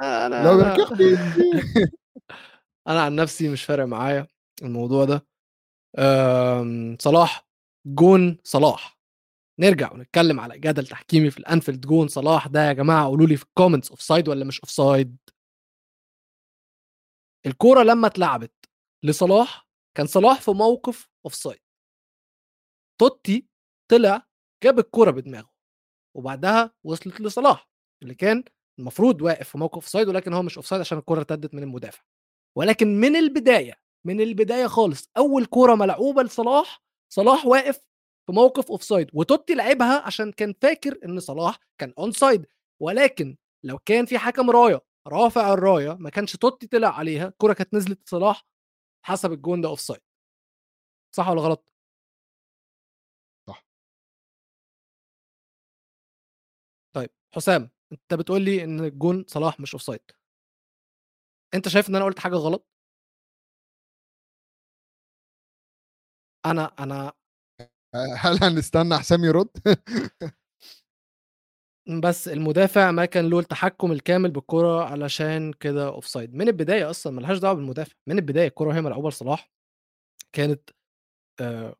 أنا 0.02 0.44
لو 0.44 0.60
أنا, 0.60 0.76
أنا 2.88 3.02
عن 3.02 3.14
نفسي 3.14 3.48
مش 3.48 3.64
فارق 3.64 3.84
معايا 3.84 4.26
الموضوع 4.62 5.04
ده. 5.04 5.26
أم، 5.98 6.96
صلاح 7.00 7.48
جون 7.86 8.38
صلاح. 8.44 8.96
نرجع 9.60 9.92
ونتكلم 9.92 10.40
على 10.40 10.58
جدل 10.58 10.86
تحكيمي 10.86 11.30
في 11.30 11.38
الأنفيلد 11.38 11.86
جون 11.86 12.08
صلاح 12.08 12.46
ده 12.46 12.68
يا 12.68 12.72
جماعة 12.72 13.06
قولوا 13.06 13.26
لي 13.26 13.36
في 13.36 13.44
ال 13.44 13.90
comments 13.90 14.02
offside 14.02 14.28
ولا 14.28 14.44
مش 14.44 14.60
offside 14.60 15.16
الكورة 17.46 17.82
لما 17.82 18.06
اتلعبت 18.06 18.52
لصلاح 19.04 19.68
كان 19.96 20.06
صلاح 20.06 20.40
في 20.40 20.50
موقف 20.50 21.08
offside 21.24 21.60
توتي 23.00 23.46
طلع 23.90 24.26
جاب 24.64 24.78
الكورة 24.78 25.10
بدماغه 25.10 25.50
وبعدها 26.16 26.74
وصلت 26.84 27.20
لصلاح 27.20 27.68
اللي 28.02 28.14
كان 28.14 28.44
المفروض 28.78 29.22
واقف 29.22 29.48
في 29.48 29.58
موقف 29.58 29.74
offside 29.74 30.08
ولكن 30.08 30.32
هو 30.32 30.42
مش 30.42 30.56
offside 30.56 30.80
عشان 30.80 30.98
الكورة 30.98 31.18
ارتدت 31.18 31.54
من 31.54 31.62
المدافع. 31.62 32.02
ولكن 32.58 33.00
من 33.00 33.16
البداية 33.16 33.74
من 34.06 34.20
البداية 34.20 34.66
خالص 34.66 35.10
أول 35.16 35.46
كورة 35.46 35.74
ملعوبة 35.74 36.22
لصلاح 36.22 36.82
صلاح 37.12 37.46
واقف 37.46 37.76
في 38.26 38.32
موقف 38.32 38.70
offside 38.70 39.10
وتوتي 39.12 39.54
لعبها 39.54 40.00
عشان 40.06 40.32
كان 40.32 40.54
فاكر 40.62 40.98
إن 41.04 41.20
صلاح 41.20 41.58
كان 41.80 41.92
onside 41.98 42.46
ولكن 42.82 43.36
لو 43.64 43.78
كان 43.78 44.06
في 44.06 44.18
حكم 44.18 44.50
راية 44.50 44.80
رافع 45.06 45.52
الراية 45.54 45.94
ما 46.00 46.10
كانش 46.10 46.36
توتي 46.36 46.66
طلع 46.66 46.88
عليها 46.98 47.28
الكوره 47.28 47.52
كانت 47.52 47.74
نزلت 47.74 48.02
لصلاح 48.08 48.46
حسب 49.06 49.32
الجون 49.32 49.60
ده 49.60 49.68
offside 49.68 50.00
صح 51.16 51.28
ولا 51.28 51.40
غلط؟ 51.42 51.72
صح. 53.48 53.64
طيب 56.96 57.10
حسام 57.34 57.70
أنت 57.92 58.14
بتقول 58.14 58.42
لي 58.42 58.64
إن 58.64 58.80
الجون 58.80 59.24
صلاح 59.28 59.60
مش 59.60 59.74
offside 59.74 60.00
أنت 61.54 61.68
شايف 61.68 61.88
إن 61.90 61.96
أنا 61.96 62.04
قلت 62.04 62.18
حاجة 62.18 62.34
غلط؟ 62.36 62.68
أنا 66.46 66.64
أنا 66.78 67.12
هل 68.24 68.44
هنستنى 68.44 68.98
حسام 68.98 69.24
يرد؟ 69.24 69.48
بس 71.88 72.28
المدافع 72.28 72.90
ما 72.90 73.04
كان 73.04 73.28
له 73.30 73.38
التحكم 73.38 73.92
الكامل 73.92 74.30
بالكرة 74.30 74.84
علشان 74.84 75.52
كده 75.52 75.86
offside 75.88 76.34
من 76.34 76.48
البداية 76.48 76.90
أصلا 76.90 77.12
ملهاش 77.12 77.38
دعوة 77.38 77.54
بالمدافع. 77.54 77.94
من 78.06 78.18
البداية 78.18 78.48
الكرة 78.48 78.68
وهي 78.68 78.80
ملعوبه 78.80 79.08
لصلاح 79.08 79.50
كانت 80.32 80.70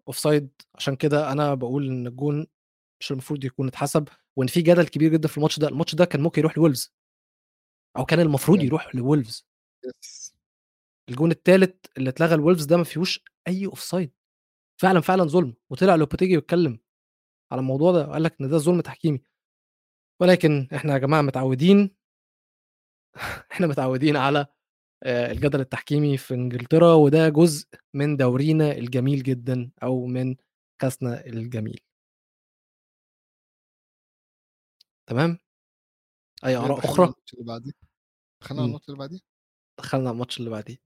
offside 0.09 0.51
عشان 0.75 0.97
كده 0.97 1.33
أنا 1.33 1.55
بقول 1.55 1.87
إن 1.88 2.07
الجون 2.07 2.47
مش 3.01 3.12
المفروض 3.12 3.45
يكون 3.45 3.69
اتحسب. 3.69 4.09
وإن 4.37 4.47
في 4.49 4.62
جدل 4.62 4.85
كبير 4.88 5.12
جدا 5.12 5.29
في 5.29 5.37
الماتش 5.37 5.59
ده. 5.59 5.69
الماتش 5.69 5.95
ده 5.95 6.05
كان 6.05 6.21
ممكن 6.23 6.40
يروح 6.40 6.59
لولفز. 6.59 6.95
أو 7.97 8.05
كان 8.05 8.21
المفروض. 8.21 8.62
يروح 8.62 8.95
لولفز. 8.95 9.47
الجون 11.09 11.31
الثالث 11.31 11.75
اللي 11.99 12.11
اتلغى 12.11 12.35
الولفز 12.35 12.64
ده 12.64 12.77
ما 12.77 12.85
فيهوش 12.85 13.25
أي 13.49 13.66
offside 13.66 14.12
فعلا 14.81 15.01
فعلا 15.01 15.25
ظلم. 15.25 15.55
وطلع 15.71 15.95
لوبوتيجي 15.95 16.35
يتكلم 16.35 16.79
على 17.53 17.61
الموضوع 17.61 17.92
ده. 17.92 18.09
وقال 18.09 18.23
لك 18.23 18.37
إن 18.40 18.49
ده 18.49 18.59
ظلم 18.59 18.81
تحكيمي. 18.81 19.23
ولكن 20.20 20.68
إحنا 20.74 20.92
يا 20.92 20.98
جماعة 20.98 21.22
متعودين 21.22 21.90
إحنا 23.52 23.66
متعودين 23.66 24.16
على 24.16 24.46
آه، 25.02 25.33
الجدل 25.33 25.61
التحكيمي 25.61 26.16
في 26.16 26.35
إنجلترا 26.35 26.94
وده 26.94 27.29
جزء 27.29 27.68
من 27.94 28.16
دورينا 28.16 28.72
الجميل 28.72 29.22
جدا 29.22 29.70
أو 29.83 30.07
من 30.07 30.37
كاسنا 30.79 31.26
الجميل. 31.26 31.81
تمام؟ 35.07 35.38
أي 36.44 36.57
آراء 36.57 36.79
أخرى؟ 36.79 37.12
اللي 37.35 37.44
بعديه. 37.44 37.72
دخلنا 38.42 38.62
على. 38.62 38.68
الماتش 38.68 38.88
اللي 38.88 38.98
بعديه. 38.98 39.18
دخلنا 39.79 40.09
على 40.09 40.14
الماتش 40.14 40.38
اللي 40.38 40.50
بعديه. 40.50 40.76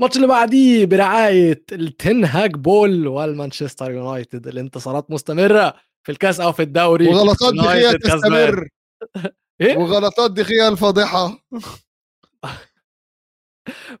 الماتش 0.00 0.16
اللي 0.16 0.28
بعديه 0.28 0.86
برعاية 0.86 1.64
التن 1.72 2.24
هاج 2.24 2.54
بول 2.54 3.06
والمانشستر 3.06 3.90
يونايتد. 3.90 4.46
الانتصارات 4.46 5.10
مستمرة 5.10 5.74
في 6.06 6.12
الكاس 6.12 6.40
أو 6.40 6.52
في 6.52 6.62
الدوري. 6.62 7.08
وغلطات 7.08 7.54
كسبان. 7.54 7.98
تستمر. 8.00 8.68
إيه؟ 9.60 9.76
وغلطات 9.76 10.30
دخيا 10.30 10.68
الفاضحه 10.68 11.38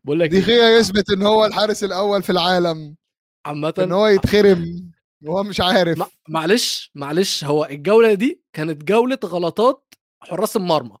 بقول 0.04 0.20
لك 0.20 0.32
إيه، 0.32 0.40
دخيا 0.40 0.68
يثبت 0.78 1.10
إن 1.10 1.22
هو 1.22 1.44
الحارس 1.44 1.84
الأول 1.84 2.22
في 2.22 2.30
العالم. 2.30 2.76
إن 2.76 2.96
عامه 3.46 3.88
هو 3.92 4.06
يتخرم. 4.06 4.90
وهو 5.24 5.42
مش 5.42 5.60
عارف. 5.60 6.02
معلش 6.28 6.90
معلش 6.94 7.44
هو 7.44 7.64
الجولة 7.64 8.14
دي 8.14 8.42
كانت 8.52 8.84
جولة 8.84 9.18
غلطات 9.24 9.94
حراس 10.20 10.56
المرمى. 10.56 10.96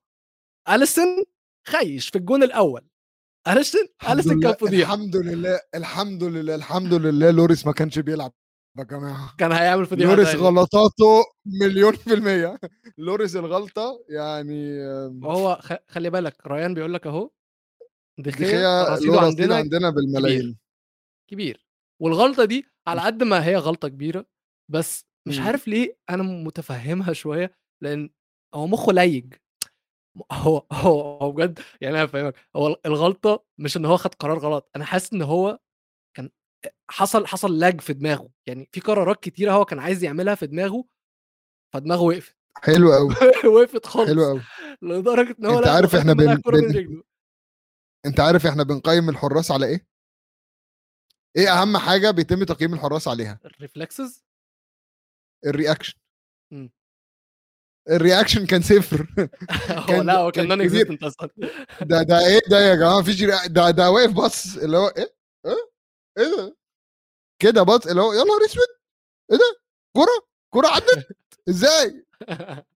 اليسون 0.68 1.24
خيش 1.68 2.08
في 2.08 2.18
الجون 2.18 2.42
الأول. 2.42 2.88
اليسون 3.48 3.88
الحمد 4.02 4.18
اليسون 4.18 4.40
كان 4.40 4.54
فضيحة. 4.54 4.94
الحمد 4.94 5.16
لله 5.16 5.60
الحمد 5.74 6.24
لله 6.24 6.54
الحمد 6.54 6.94
لله 6.94 7.30
لوريس 7.30 7.66
ما 7.66 7.72
كانش 7.72 7.98
بيلعب. 7.98 8.32
يا 8.78 8.82
جماعة 8.84 9.34
كان 9.38 9.52
هيعمل 9.52 9.86
فضيحه 9.86 10.10
لوريس 10.10 10.32
تاني. 10.32 10.42
غلطاته 10.42 11.24
مليون 11.60 11.92
في 11.92 12.14
المية. 12.14 12.58
لوريس 12.98 13.36
الغلطة 13.36 14.04
يعني 14.08 14.78
خ- 15.60 15.76
خلي 15.88 16.10
بالك 16.10 16.46
ريان 16.46 16.74
بيقول 16.74 16.94
لك 16.94 17.06
أهو 17.06 17.30
دخيا 18.18 18.88
رصيده 18.94 19.20
عندنا 19.20 19.54
عندنا 19.56 19.90
بالملايين. 19.90 20.58
كبير 21.30 21.66
والغلطة 22.02 22.44
دي 22.44 22.66
على 22.86 23.00
قد 23.00 23.22
ما 23.22 23.44
هي 23.46 23.56
غلطة 23.56 23.88
كبيرة 23.88 24.26
بس 24.70 25.06
مش. 25.28 25.38
عارف 25.38 25.68
ليه 25.68 25.96
أنا 26.10 26.22
متفهمها 26.22 27.12
شوية 27.12 27.58
لأن 27.82 28.10
هو 28.54 28.66
مخه 28.66 28.92
ليج. 28.92 29.34
هو 30.32 30.66
هو 30.72 31.18
هو 31.22 31.32
بجد 31.32 31.58
يعني 31.80 31.96
أنا 31.98 32.06
فاهمك. 32.06 32.34
هو 32.56 32.80
الغلطة 32.86 33.44
مش 33.58 33.76
إن 33.76 33.84
هو 33.84 33.96
خد 33.96 34.14
قرار 34.14 34.38
غلط 34.38 34.70
أنا 34.76 34.84
حاسس 34.84 35.12
إن 35.12 35.22
هو 35.22 35.58
حصل 36.90 37.26
حصل 37.26 37.58
lag 37.58 37.80
في 37.80 37.92
دماغه. 37.92 38.28
يعني 38.46 38.68
في 38.72 38.80
قرارات 38.80 39.22
كتيرة 39.22 39.52
هو 39.52 39.64
كان 39.64 39.78
عايز 39.78 40.04
يعملها 40.04 40.34
في 40.34 40.46
دماغه 40.46 40.84
فدماغه 41.74 42.00
وقفت. 42.02 42.36
حلو 42.62 42.92
قوي 42.92 43.14
وقفت 43.54 43.86
خالص. 43.86 44.08
حلو 44.10 44.24
قوي 44.24 44.42
لدرجة 44.82 45.36
إن 45.40 45.46
هو 45.46 45.58
أنت 45.58 45.68
عارف 45.68 45.94
إحنا 45.94 46.12
بن- 46.12 46.36
بن- 46.36 47.02
أنت 48.06 48.20
عارف 48.20 48.46
إحنا 48.46 48.62
بنقيم 48.62 49.08
الحراس 49.08 49.50
على 49.50 49.66
إيه؟ 49.66 49.86
إيه 51.36 51.52
أهم 51.62 51.76
حاجة 51.76 52.10
بيتم 52.10 52.44
تقييم 52.44 52.74
الحراس 52.74 53.08
عليها؟ 53.08 53.40
ال 53.44 53.53
reflexes 53.53 54.24
ال 55.46 55.51
reaction. 55.51 55.94
ال 57.90 57.96
reaction 57.96 58.46
كان 58.46 58.62
صفر. 58.62 59.06
كان- 59.88 60.06
لأ 60.06 60.16
هو 60.18 60.30
كان 60.30 60.48
non. 60.48 60.60
existent 60.60 61.02
أصلا. 61.02 61.28
ده 61.80 62.02
ده 62.02 62.18
إيه 62.26 62.40
ده 62.50 62.60
يا 62.60 62.74
جماعة؟ 62.74 63.00
مفيش 63.00 63.22
ده 63.46 63.70
ده 63.70 63.90
واقف 63.90 64.12
بص. 64.12 64.56
اللي 64.56 64.76
هو 64.76 64.88
إيه؟ 64.88 65.17
إيه؟ 66.18 66.36
ده؟ 66.36 66.56
كده 67.42 67.62
بص 67.62 67.86
اللي 67.86 68.02
هو 68.02 68.12
يا 68.12 68.24
نهار 68.24 68.44
أسود 68.44 68.66
إيه 69.32 69.38
ده؟ 69.38 69.60
كرة؟ 69.96 70.28
كرة 70.50 70.68
عدت؟ 70.68 71.16
إزاي؟ 71.48 72.06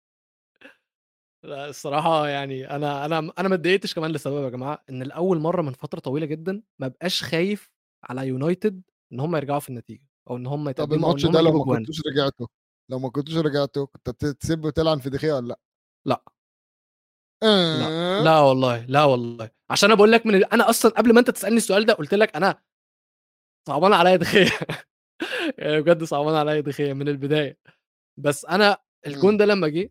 لا 1.45 1.69
الصراحة 1.69 2.29
يعني 2.29 2.71
أنا 2.71 3.05
أنا 3.05 3.33
أنا 3.39 3.49
ما 3.49 3.55
اتضايقتش 3.55 3.95
كمان 3.95 4.13
لسبب 4.13 4.45
يا 4.45 4.49
جماعة 4.51 4.85
إن 4.91 5.03
لأول 5.03 5.39
مرة 5.39 5.63
من 5.63 5.73
فترة 5.73 6.01
طويلة 6.01 6.27
جدا 6.27 6.63
ما 6.79 6.89
بقاش 6.89 7.23
خايف 7.23 7.73
على 8.05 8.27
يونايتد 8.27 8.83
إن 9.13 9.21
هم 9.21 9.37
يرجعوا 9.37 9.61
في 9.61 9.69
النتيجة 9.69 10.07
أو 10.31 10.37
إن 10.37 10.47
هم 10.47 10.71
طب 10.71 10.93
الماتش 10.93 11.27
ده 11.27 11.41
لو 11.41 11.59
ما 11.59 11.65
كنتوش 11.65 12.01
رجعتوا 12.07 12.47
لو 12.89 12.99
ما 12.99 13.11
كنتوش 13.11 13.37
رجعتوا 13.37 13.87
كنت 13.87 14.25
تسيب 14.27 14.65
وتلعن 14.65 14.99
في 14.99 15.11
دخيا 15.11 15.35
ولا 15.35 15.49
لأ؟ 15.49 15.61
لأ 16.07 16.23
آه. 17.43 18.23
لا 18.23 18.41
والله 18.41 18.87
لا 18.87 19.05
والله 19.05 19.51
عشان 19.71 19.89
أنا 19.89 19.97
بقول 19.97 20.13
لك 20.13 20.27
من 20.27 20.45
أنا 20.45 20.71
أصلا 20.71 20.93
قبل 20.93 21.15
ما 21.15 21.21
أنت 21.21 21.31
تسألني 21.31 21.57
السؤال 21.57 21.87
ده 21.87 21.95
قلت 21.95 22.15
لك 22.15 22.37
أنا 22.37 22.63
صعبان 23.69 23.93
عليا 23.93 24.17
دخيا 24.17 24.51
يعني 25.59 25.81
بجد 25.81 26.05
صعبان 26.05 26.35
عليا 26.35 26.61
دخيا 26.61 26.95
من 26.95 27.09
البداية 27.09 27.59
بس 28.21 28.45
أنا 28.45 28.77
الجون 29.07 29.33
مم. 29.33 29.39
ده 29.39 29.45
لما 29.45 29.69
جه 29.69 29.91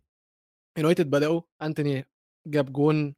يونايتد 0.78 1.10
بدأوا 1.10 1.42
أنتوني 1.62 2.06
جاب 2.48 2.74
جون 2.74 3.16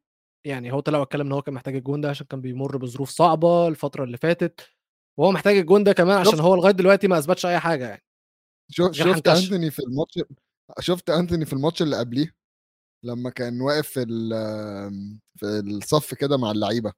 يعني 0.48 0.72
هو 0.72 0.80
طلع 0.80 1.00
واتكلم 1.00 1.26
إن 1.28 1.32
هو 1.32 1.42
كان 1.42 1.54
محتاج 1.54 1.76
الجون 1.76 2.02
ده 2.02 2.10
عشان 2.10 2.26
كان 2.28 2.42
بيمر 2.42 2.78
بظروف 2.78 3.10
صعبة 3.10 3.68
الفترة 3.68 4.04
اللي 4.04 4.18
فاتت 4.18 4.70
وهو 5.20 5.32
محتاج 5.32 5.58
الجون 5.58 5.84
ده 5.84 5.94
كمان 5.94 6.18
عشان 6.18 6.32
شفت- 6.32 6.42
هو 6.42 6.56
لغاية 6.56 6.74
دلوقتي 6.74 7.08
ما 7.08 7.18
أثبتش 7.20 7.46
أي 7.46 7.60
حاجة 7.60 7.88
يعني 7.90 8.04
شفت 8.72 9.02
حنكش. 9.02 9.44
أنتوني 9.44 9.72
في 9.72 9.80
الماتش 9.80 10.20
شفت 10.80 11.10
أنتوني 11.10 11.46
في 11.46 11.54
الماتش 11.54 11.82
اللي 11.82 11.98
قبليه 12.00 12.36
لما 13.06 13.30
كان 13.30 13.62
واقف 13.62 13.88
في 13.88 14.06
في 15.40 15.46
الصف 15.46 16.14
كده 16.14 16.38
مع 16.38 16.52
اللعيبة 16.52 16.94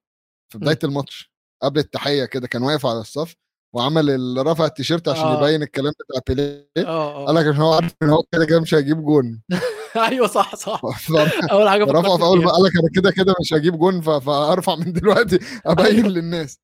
في 0.52 0.58
بداية 0.58 0.80
الماتش 0.84 1.32
قبل 1.64 1.80
التحية 1.80 2.26
كده 2.26 2.48
كان 2.48 2.64
واقف 2.64 2.86
على 2.86 3.00
الصف 3.00 3.36
وعمل 3.76 4.36
رفع 4.48 4.66
التيشيرت 4.66 5.08
عشان 5.08 5.24
آه. 5.24 5.38
يبين 5.48 5.64
الكلام 5.64 5.94
بتاع 6.00 6.22
بيليه. 6.36 6.68
آه 6.78 7.26
قال 7.26 7.38
آه. 7.38 7.42
لك 7.42 7.48
عشان 7.48 7.62
هو 7.62 7.74
عارف 7.74 7.94
إن 8.04 8.10
هو 8.10 8.24
كده 8.32 8.46
كده 8.46 8.62
مش 8.62 8.74
هيجيب 8.74 9.04
جون. 9.04 9.42
أيوه 10.10 10.28
صح 10.28 10.56
صح. 10.56 10.82
أول 11.52 11.70
حاجة 11.70 11.86
في 11.86 11.92
فكرت 11.92 12.22
أول 12.22 12.44
ما 12.44 12.52
قال 12.52 12.64
لك 12.64 12.72
أنا 12.80 12.90
كده 12.96 13.12
كده 13.12 13.34
مش 13.42 13.54
هجيب 13.54 13.78
جون 13.78 14.02
فأرفع 14.02 14.76
من 14.76 14.94
دلوقتي 14.94 15.40
أبين 15.66 15.86
أيوة. 15.86 16.08
للناس. 16.08 16.60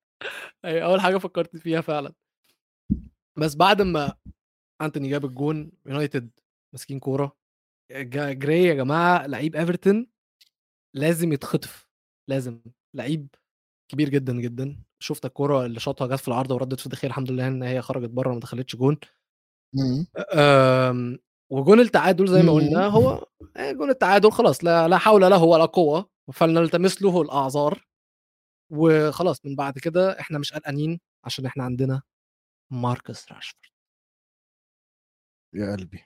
أيوة، 0.66 0.86
أول 0.86 1.02
حاجة 1.02 1.18
فكرت 1.18 1.58
فيها 1.58 1.82
فعلا. 1.82 2.14
بس 3.38 3.56
بعد 3.56 3.82
ما 3.82 4.14
أنتوني 4.82 5.10
جاب 5.10 5.26
الجون 5.26 5.72
يونايتد 5.86 6.30
ماسكين 6.74 7.00
كورة. 7.00 7.36
جراي 7.92 8.64
يا 8.64 8.74
جماعة 8.74 9.28
لعيب 9.28 9.56
إيفرتون 9.56 10.08
لازم 10.94 11.34
يتخطف. 11.34 11.88
لازم. 12.30 12.62
لعيب 12.94 13.28
كبير 13.92 14.10
جدا 14.10 14.34
جدا. 14.34 14.84
شفت 15.02 15.26
الكورة 15.26 15.66
اللي 15.66 15.80
شاطها 15.80 16.08
جت 16.08 16.20
في 16.20 16.28
العارضة 16.28 16.56
وردت 16.56 16.80
في 16.80 16.86
دخيل 16.86 17.10
الحمد 17.10 17.32
لله 17.32 17.48
إن 17.48 17.64
هي 17.64 17.82
خرجت 17.82 18.10
بره 18.10 18.34
ما 18.34 18.40
دخلتش 18.40 18.76
جون 18.76 18.98
مم. 19.76 20.08
آمم، 20.34 21.18
وجون 21.52 21.80
التعادل 21.80 22.28
زي 22.28 22.42
ما. 22.42 22.52
قلنا 22.52 22.88
هو 22.88 23.26
آه، 23.58 23.72
جون 23.72 23.90
التعادل 23.90 24.32
خلاص 24.32 24.64
لا 24.64 24.88
لا 24.88 24.98
حول 24.98 25.22
له 25.22 25.44
ولا 25.44 25.66
قوة 25.66 26.10
فلنلتمس 26.34 27.02
له 27.02 27.22
الأعذار 27.22 27.86
وخلاص 28.72 29.46
من 29.46 29.56
بعد 29.56 29.80
كده 29.80 30.20
إحنا 30.20 30.40
مش 30.40 30.54
قلقانين 30.54 31.00
عشان 31.26 31.46
إحنا 31.46 31.64
عندنا 31.64 32.02
ماركس 32.72 33.32
راشفورد 33.32 33.72
يا 35.56 35.76
قلبي 35.76 36.04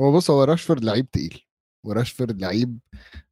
هو 0.00 0.16
بص 0.16 0.30
هو 0.30 0.44
راشفورد 0.44 0.84
لعيب 0.84 1.10
تقيل 1.10 1.46
وراشفورد 1.86 2.40
لعيب 2.40 2.78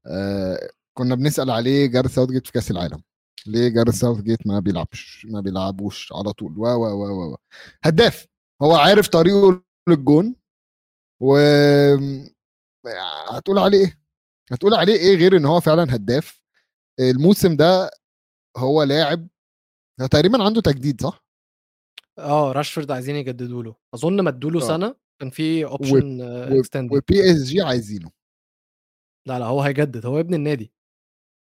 آه 0.06 0.70
كنا 0.98 1.14
بنسأل 1.14 1.50
عليه 1.50 1.86
جارث 1.86 2.14
ساوثجيت 2.14 2.46
في 2.46 2.52
كأس 2.52 2.70
العالم. 2.70 3.02
ليه 3.46 3.68
جارث 3.68 3.94
ساوثجيت 3.94 4.46
ما 4.46 4.60
بيلعبش 4.60 5.26
ما 5.30 5.40
بيلعبوش 5.40 6.12
على 6.12 6.32
طول؟ 6.32 6.58
و 6.58 6.62
و 6.62 6.84
و 6.86 7.32
و 7.32 7.36
هداف. 7.84 8.26
هو 8.62 8.74
عارف 8.74 9.08
طريقه 9.08 9.62
للجون 9.88 10.34
و 11.22 11.36
هتقول 13.30 13.58
عليه 13.58 13.78
إيه؟ 13.78 14.00
هتقول 14.52 14.74
عليه 14.74 14.94
إيه 14.94 15.16
غير 15.16 15.36
إن 15.36 15.44
هو 15.44 15.60
فعلا 15.60 15.94
هداف؟ 15.94 16.42
الموسم 17.00 17.56
ده 17.56 17.90
هو 18.56 18.82
لاعب 18.82 19.28
تقريبا 20.10 20.44
عنده 20.44 20.60
تجديد 20.60 21.00
صح؟ 21.02 21.24
آه 22.18 22.52
راشفورد 22.52 22.90
عايزين 22.90 23.16
يجددوا 23.16 23.62
له. 23.62 23.76
أظن 23.94 24.24
مدوا 24.24 24.50
له 24.50 24.64
آه. 24.64 24.68
سنة 24.68 24.94
كان 25.20 25.30
في 25.30 25.64
option 25.64 26.20
extend 26.20 26.92
وبي 26.92 27.30
اس 27.30 27.44
جي 27.44 27.60
عايزينه. 27.60 28.10
لا 29.28 29.38
لا 29.38 29.46
هو 29.46 29.62
هيجدد. 29.62 30.06
هو 30.06 30.20
ابن 30.20 30.34
النادي. 30.34 30.72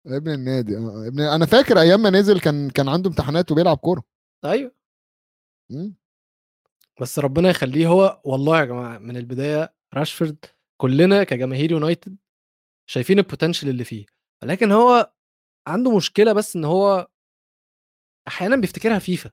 ابن 0.07 0.33
النادي. 0.33 0.77
آه 0.77 1.07
ابن 1.07 1.19
أنا 1.21 1.45
فاكر 1.45 1.79
أيام 1.79 1.99
ما 2.01 2.09
نزل 2.09 2.39
كان 2.39 2.69
كان 2.69 2.89
عنده 2.89 3.09
امتحانات 3.09 3.51
وبيلعب 3.51 3.77
كورة. 3.77 4.03
أيوه. 4.45 4.71
مم. 5.71 5.95
بس 7.01 7.19
ربنا 7.19 7.49
يخليه 7.49 7.87
هو 7.87 8.21
والله 8.25 8.59
يا 8.59 8.65
جماعة 8.65 8.97
من 8.97 9.17
البداية 9.17 9.73
راشفورد 9.93 10.45
كلنا 10.77 11.23
كجماهير 11.23 11.71
يونايتد 11.71 12.17
شايفين 12.89 13.19
ال 13.19 13.24
potential 13.24 13.69
اللي 13.69 13.83
فيه. 13.83 14.05
ولكن 14.43 14.71
هو 14.71 15.13
عنده 15.67 15.95
مشكلة 15.97 16.33
بس 16.33 16.55
إن 16.55 16.65
هو 16.65 17.07
أحيانا 18.27 18.55
بيفتكرها 18.55 18.99
فيفا. 18.99 19.31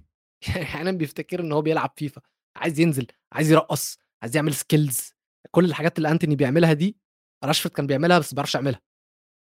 يعني 0.48 0.62
أحيانا 0.62 0.92
بيفتكر 0.92 1.40
إن 1.40 1.52
هو 1.52 1.62
بيلعب 1.62 1.92
فيفا. 1.96 2.22
عايز 2.56 2.80
ينزل 2.80 3.06
عايز 3.32 3.50
يرقص 3.52 3.98
عايز 4.22 4.36
يعمل 4.36 4.54
skills 4.54 5.12
كل 5.50 5.64
الحاجات 5.64 5.98
اللي 5.98 6.10
أنتوني 6.10 6.36
بيعملها 6.36 6.72
دي 6.72 6.96
راشفورد 7.44 7.74
كان 7.74 7.86
بيعملها 7.86 8.18
بس 8.18 8.32
ما 8.32 8.36
بيعرفش 8.36 8.54
يعملها. 8.54 8.80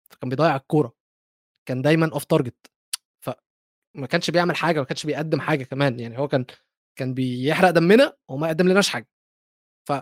فكان 0.10 0.30
بيضيع 0.30 0.56
الكورة 0.56 0.94
كان 1.68 1.82
دايما 1.82 2.12
off 2.14 2.24
target 2.26 2.72
فما 3.22 4.08
كانش 4.10 4.32
بيعمل 4.32 4.56
حاجة 4.56 4.80
ما 4.80 4.86
كانش 4.86 5.06
بيقدم 5.06 5.42
حاجة 5.42 5.64
كمان 5.64 6.00
يعني 6.00 6.18
هو 6.20 6.28
كان 6.28 6.46
كان 7.00 7.14
بيحرق 7.14 7.70
دمنا 7.70 8.18
وما 8.30 8.48
يقدم 8.48 8.68
لناش 8.68 8.90
حاجة. 8.90 9.10
ف 9.90 9.94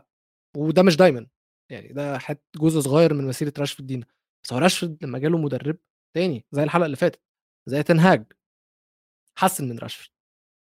وده 0.58 0.84
مش 0.84 0.95
دايما 0.97 1.28
يعني 1.72 1.88
ده 1.93 2.18
حت 2.20 2.41
جزء 2.58 2.80
صغير 2.80 3.14
من 3.14 3.28
مسيره 3.28 3.53
راشفورد 3.60 3.88
دينا. 3.88 4.06
بس 4.43 4.53
هو 4.53 4.60
راشفورد 4.60 4.97
لما 5.03 5.20
جاله 5.20 5.38
مدرب 5.38 5.78
تاني 6.16 6.45
زي 6.51 6.64
الحلقة 6.64 6.86
اللي 6.86 6.97
فاتت 6.97 7.22
زي 7.70 7.84
تنهاج 7.84 8.34
حسن 9.38 9.70
من 9.70 9.80
راشفورد. 9.80 10.10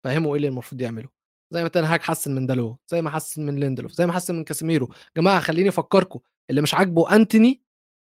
فهمه 0.04 0.30
إيه 0.30 0.36
اللي 0.36 0.48
المفروض 0.48 0.80
يعمله 0.80 1.08
زي 1.54 1.62
ما 1.62 1.68
تنهاج 1.68 2.00
حسن 2.00 2.34
من 2.34 2.46
دالو 2.46 2.78
زي 2.88 3.02
ما 3.02 3.10
حسن 3.10 3.46
من 3.46 3.60
ليندلوف 3.60 3.92
زي 3.92 4.06
ما 4.06 4.12
حسن 4.12 4.34
من 4.34 4.44
كاسيميرو. 4.44 4.94
جماعة 5.16 5.40
خليني 5.40 5.68
أفكركم 5.68 6.20
اللي 6.50 6.62
مش 6.62 6.74
عاجبه 6.74 7.16
أنتوني 7.16 7.62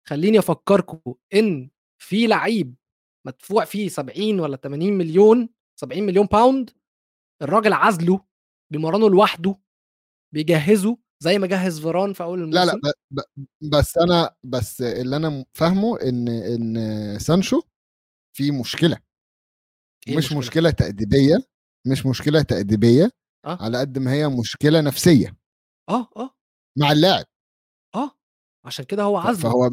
خليني 0.09 0.39
أفكركم 0.39 1.15
إن 1.35 1.71
في 1.99 2.27
لعيب 2.27 2.75
مدفوع 3.27 3.65
فيه 3.65 3.89
70 3.89 4.41
ولا 4.41 4.57
80 4.57 4.93
مليون 4.93 5.49
70 5.81 6.03
مليون 6.03 6.27
pound 6.27 6.71
الراجل 7.43 7.73
عزله 7.73 8.25
بيمرنه 8.73 9.11
لوحده 9.11 9.59
بيجهزه 10.35 10.99
زي 11.23 11.39
ما 11.39 11.47
جهز 11.47 11.81
فيران 11.81 12.13
في 12.13 12.23
أول 12.23 12.39
الموسم 12.43 12.59
لا 12.59 12.65
لا 12.65 12.75
ب... 13.11 13.21
ب... 13.21 13.21
بس 13.71 13.99
أنا 13.99 14.35
بس 14.45 14.83
اللي 14.83 15.17
أنا 15.17 15.45
فاهمه 15.53 16.01
إن 16.03 16.29
إن 16.29 17.19
سانشو 17.19 17.63
في 18.37 18.51
مشكلة. 18.51 18.99
إيه 20.09 20.17
مش؟ 20.17 20.33
مشكلة 20.33 20.71
تأديبية 20.71 21.37
مش 21.87 22.07
مشكلة 22.07 22.43
تأديبية 22.43 23.11
آه. 23.45 23.59
على 23.63 23.79
قد 23.79 23.99
ما 23.99 24.13
هي 24.13 24.29
مشكلة 24.29 24.81
نفسية. 24.81 25.37
آه 25.89 26.09
آه. 26.17 26.31
مع 26.79 26.93
اللاعب. 26.93 27.25
آه 27.95 28.11
عشان 28.65 28.85
كده 28.85 29.03
هو 29.03 29.17
عزله 29.17 29.51
فهو 29.51 29.71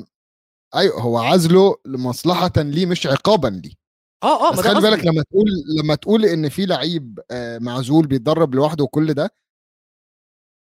أيوه 0.76 1.02
هو 1.02 1.18
عزله 1.18 1.76
لمصلحة 1.86 2.52
ليه 2.58 2.86
مش 2.86 3.08
عقابا 3.08 3.48
ليه 3.48 3.72
آه 4.24 4.48
آه 4.50 4.52
بس 4.52 4.60
خلي 4.60 4.82
بالك. 4.82 5.06
لما 5.06 5.24
تقول 5.24 5.48
لما 5.80 5.96
تقول 5.96 6.26
إن 6.26 6.50
في 6.50 6.66
لعيب 6.66 7.20
آه، 7.32 7.58
معزول 7.60 8.08
بيتدرب 8.08 8.56
لوحده 8.56 8.84
وكل 8.84 9.14
ده 9.14 9.30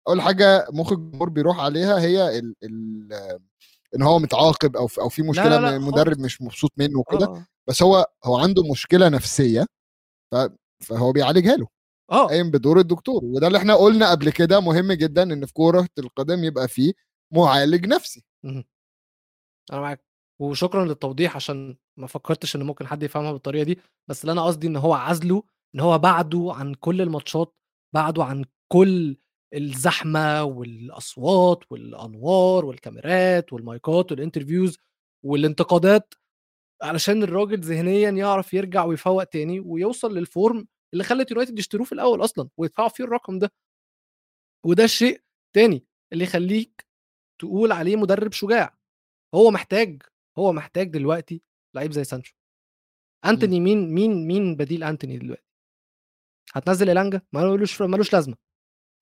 أول 0.08 0.22
حاجة 0.22 0.68
مخ 0.74 0.92
الجمهور 0.92 1.30
بيروح 1.30 1.60
عليها 1.60 2.00
هي 2.00 2.40
ال 2.40 2.56
ال 2.64 3.14
آه، 3.14 3.40
إن 3.96 4.02
هو 4.02 4.20
متعاقب 4.20 4.76
أو 4.78 4.88
في 4.88 5.02
أو 5.02 5.10
في 5.10 5.22
مشكلة 5.22 5.50
لا، 5.50 5.60
لا، 5.62 5.76
المدرب 5.76 6.08
خالص. 6.16 6.20
مش 6.26 6.42
مبسوط 6.42 6.72
منه 6.78 6.98
آه، 6.98 7.00
وكده 7.00 7.26
آه. 7.26 7.46
بس 7.70 7.84
هو 7.84 8.06
هو 8.26 8.38
عنده 8.38 8.64
مشكلة 8.72 9.10
نفسية 9.10 9.66
فهو 10.84 11.12
بيعالجها 11.12 11.56
له 11.58 11.68
آه 12.12 12.28
قايم 12.28 12.52
بدور 12.52 12.80
الدكتور 12.80 13.26
وده 13.26 13.48
اللي 13.48 13.58
إحنا 13.58 13.76
قلنا 13.76 14.12
قبل 14.12 14.30
كده 14.30 14.60
مهم 14.60 14.92
جدا 14.92 15.24
إن 15.24 15.46
في 15.46 15.54
كوره 15.54 15.88
القدم 16.00 16.44
يبقى 16.44 16.68
فيه 16.68 16.94
معالج 17.34 17.88
نفسي. 17.88 18.24
أنا 19.74 19.82
معاك. 19.82 20.04
وشكرا 20.42 20.86
للتوضيح 20.86 21.36
عشان 21.36 21.76
ما 21.98 22.08
فكرتش 22.08 22.56
إن 22.56 22.64
ممكن 22.64 22.88
حد 22.88 23.04
يفهمها 23.04 23.32
بالطريقة 23.32 23.64
دي 23.64 23.80
بس 24.10 24.22
اللي 24.22 24.32
أنا 24.32 24.44
قصدي 24.46 24.68
إن 24.68 24.76
هو 24.76 24.94
عزله 24.94 25.44
إن 25.76 25.80
هو 25.80 25.98
بعده 25.98 26.52
عن 26.56 26.74
كل 26.74 27.02
الماتشات 27.02 27.56
بعده 27.96 28.24
عن 28.24 28.46
كل 28.72 29.18
الزحمة 29.54 30.44
والأصوات 30.44 31.72
والأنوار 31.72 32.66
والكاميرات 32.66 33.54
والمايكات 33.54 34.12
وال 34.12 34.23
interviews 34.23 34.78
والانتقادات 35.26 36.14
علشان 36.84 37.24
الراجل 37.24 37.60
ذهنيا 37.60 38.10
يعرف 38.10 38.54
يرجع 38.54 38.86
ويفوق 38.86 39.24
تاني 39.24 39.60
ويوصل 39.60 40.18
لل 40.18 40.35
form 40.35 40.68
اللي 40.94 41.04
خلت 41.04 41.32
يونايتد 41.32 41.60
يشتروه 41.60 41.86
في 41.86 41.92
الأول 41.92 42.24
أصلا 42.24 42.50
ويدفعوا 42.58 42.90
فيه 42.90 43.04
الرقم 43.04 43.40
ده. 43.40 43.52
وده 44.66 44.84
الشيء 44.84 45.22
تاني 45.56 45.86
اللي 46.14 46.24
يخليك 46.24 46.86
تقول 47.42 47.72
عليه 47.72 47.96
مدرب 47.96 48.32
شجاع. 48.34 48.78
هو 49.36 49.52
محتاج 49.52 50.02
هو 50.38 50.52
محتاج 50.54 50.90
دلوقتي 50.90 51.42
لعيب 51.76 51.92
زي 51.92 52.04
سانشو. 52.04 52.34
أنتوني 53.26 53.60
مين 53.60 53.94
مين 53.94 54.28
مين 54.28 54.56
بديل 54.56 54.84
أنتوني 54.84 55.18
دلوقتي؟ 55.18 55.44
هتنزل 56.54 56.90
الانجا 56.90 57.22
ملوش 57.34 57.82
ملوش 57.82 58.14
لازمة. 58.14 58.36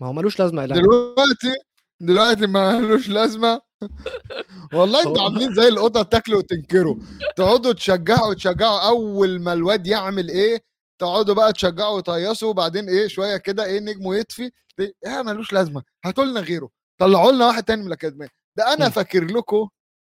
ما 0.02 0.08
هو 0.08 0.14
ملوش 0.14 0.40
لازمة 0.40 0.64
الانجا 0.66 0.82
دلوقتي 0.84 1.54
دلوقتي 2.02 2.48
ما 2.48 2.80
لوش 2.80 3.10
لازمة. 3.10 3.62
والله 4.74 5.00
أنتوا 5.08 5.24
عاملين 5.24 5.54
زي 5.54 5.68
القطط 5.68 6.12
تاكلوا 6.12 6.38
وتنكروا 6.40 6.96
تقعدوا 7.36 7.74
تشجعوا 7.74 8.34
تشجعوا 8.34 8.88
أول 8.88 9.40
ما 9.42 9.54
الواد 9.54 9.88
يعمل 9.88 10.30
إيه 10.30 10.64
تقعدوا 11.02 11.36
بقى 11.36 11.54
تشجعوا 11.54 11.98
وتهيصوا 11.98 12.50
وبعدين 12.50 12.90
إيه 12.90 13.08
شوية 13.08 13.38
كده 13.38 13.66
إيه 13.66 13.80
نجمه 13.80 14.16
يطفي. 14.16 14.52
إيه 14.80 15.22
ملوش 15.22 15.54
لازمة. 15.54 15.84
هاتوا 16.06 16.26
لنا 16.26 16.40
غيره. 16.40 16.70
طلعوا 17.02 17.32
لنا 17.32 17.48
واحد 17.48 17.64
تاني 17.64 17.82
من 17.82 17.88
الأكاديمية. 17.88 18.30
ده 18.58 18.74
أنا 18.74 18.86
مم. 18.86 18.92
فاكر 18.92 19.24
لكم 19.26 19.70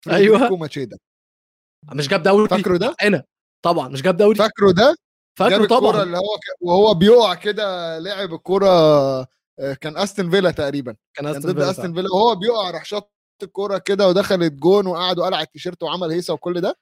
أيوة. 0.08 0.38
فريدريكو 0.38 0.56
ماتشيدا. 0.56 0.98
مش 1.92 2.08
جاب 2.08 2.22
دوري. 2.22 2.48
فاكره 2.48 2.76
ده؟ 2.76 2.94
هنا 3.00 3.24
طبعا 3.64 3.88
مش 3.88 4.02
جاب 4.02 4.16
دوري. 4.16 4.38
فاكره 4.38 4.72
ده؟ 4.72 4.96
فاكره 5.38 5.66
طبعا. 5.66 6.02
اللي 6.02 6.18
هو 6.18 6.36
ك... 6.36 6.62
وهو 6.62 6.94
بيقع 6.94 7.34
كده 7.34 7.98
لعب 7.98 8.34
الكورة 8.34 8.68
آه، 9.58 9.74
كان 9.80 9.96
استون 9.96 10.30
فيلا 10.30 10.50
تقريبا. 10.50 10.96
كان 11.14 11.32
ضد 11.32 11.52
فيلا 11.52 11.72
فعلا. 11.72 11.94
فيلا 11.94 12.08
وهو 12.14 12.34
بيقع 12.34 12.70
راح 12.70 12.84
شاط 12.84 13.12
الكورة 13.42 13.78
كده 13.78 14.08
ودخلت 14.08 14.52
جون 14.52 14.86
وقعد 14.86 15.18
وقلع 15.18 15.40
التيشيرت 15.40 15.82
وعمل 15.82 16.10
هيصة 16.10 16.34
وكل 16.34 16.60
ده. 16.60 16.78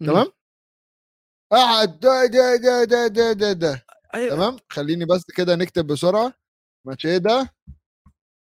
تمام؟ 0.00 0.32
قعد 1.52 2.00
ده 2.00 2.26
ده 2.26 2.56
ده 2.56 2.84
ده 2.84 3.06
ده 3.06 3.32
ده, 3.32 3.52
ده. 3.52 3.86
أيوة. 4.14 4.36
تمام؟ 4.36 4.56
خليني 4.70 5.04
بس 5.04 5.24
كده 5.36 5.56
نكتب 5.56 5.86
بسرعة. 5.86 6.32
ماتشيدا. 6.86 7.40
أو 7.40 7.46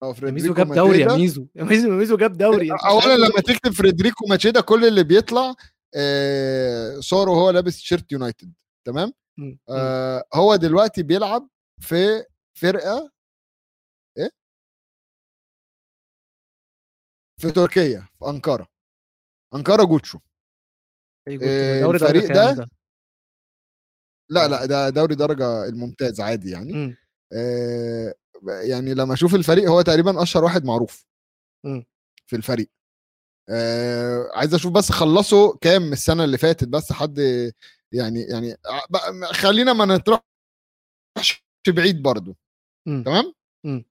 فريدريكو 0.00 0.32
ميزو 0.34 0.54
جاب 0.54 0.74
دوري 0.74 1.00
يا. 1.00 1.16
ميزو. 1.16 1.46
يا 1.54 1.64
ميزو 1.64 1.90
ميزو 1.90 2.16
جاب 2.16 2.32
دوري 2.38 2.70
اولا 2.72 3.16
لما 3.16 3.40
تكتب 3.40 3.70
فريدريكو 3.70 4.26
ماتشيدا 4.26 4.60
كل 4.60 4.84
اللي 4.84 5.04
بيطلع 5.04 5.54
آه، 5.94 7.00
صوره 7.00 7.30
وهو 7.30 7.50
لابس 7.50 7.76
تيشيرت 7.76 8.12
يونايتد. 8.12 8.52
تمام. 8.86 9.12
آه 9.68 10.24
هو 10.34 10.56
دلوقتي 10.56 11.02
بيلعب 11.02 11.48
في 11.80 12.24
فرقة 12.60 13.12
إيه؟ 14.18 14.30
في 17.40 17.50
تركيا 17.50 18.08
في 18.18 18.24
أنقرة. 18.28 18.66
أنقرة 19.54 19.84
جوتشو. 19.84 20.18
درجة 21.28 21.90
الفريق 21.94 22.26
كام 22.26 22.56
ده 22.56 22.68
لا 24.30 24.48
لا 24.48 24.66
ده 24.66 24.88
دوري 24.88 25.14
درجة 25.14 25.64
الممتاز 25.68 26.20
عادي 26.20 26.50
يعني. 26.50 26.96
آه 27.32 28.14
يعني 28.48 28.94
لما 28.94 29.14
أشوف 29.14 29.34
الفريق 29.34 29.68
هو 29.70 29.82
تقريبا 29.82 30.22
أشهر 30.22 30.44
واحد 30.44 30.64
معروف. 30.64 31.06
مم. 31.66 31.86
في 32.26 32.36
الفريق. 32.36 32.70
آه 33.50 34.30
عايز 34.34 34.54
أشوف 34.54 34.72
بس 34.72 34.92
خلصوا 34.92 35.56
كام 35.60 35.92
السنة 35.92 36.24
اللي 36.24 36.38
فاتت 36.38 36.68
بس 36.68 36.92
حد 36.92 37.18
يعني 37.92 38.20
يعني 38.22 38.56
خلينا 39.32 39.72
ما 39.72 39.84
نطرحش 39.84 40.22
بعيد 41.68 42.02
برضو. 42.02 42.36
مم. 42.88 43.02
تمام؟ 43.06 43.34
مم. 43.66 43.84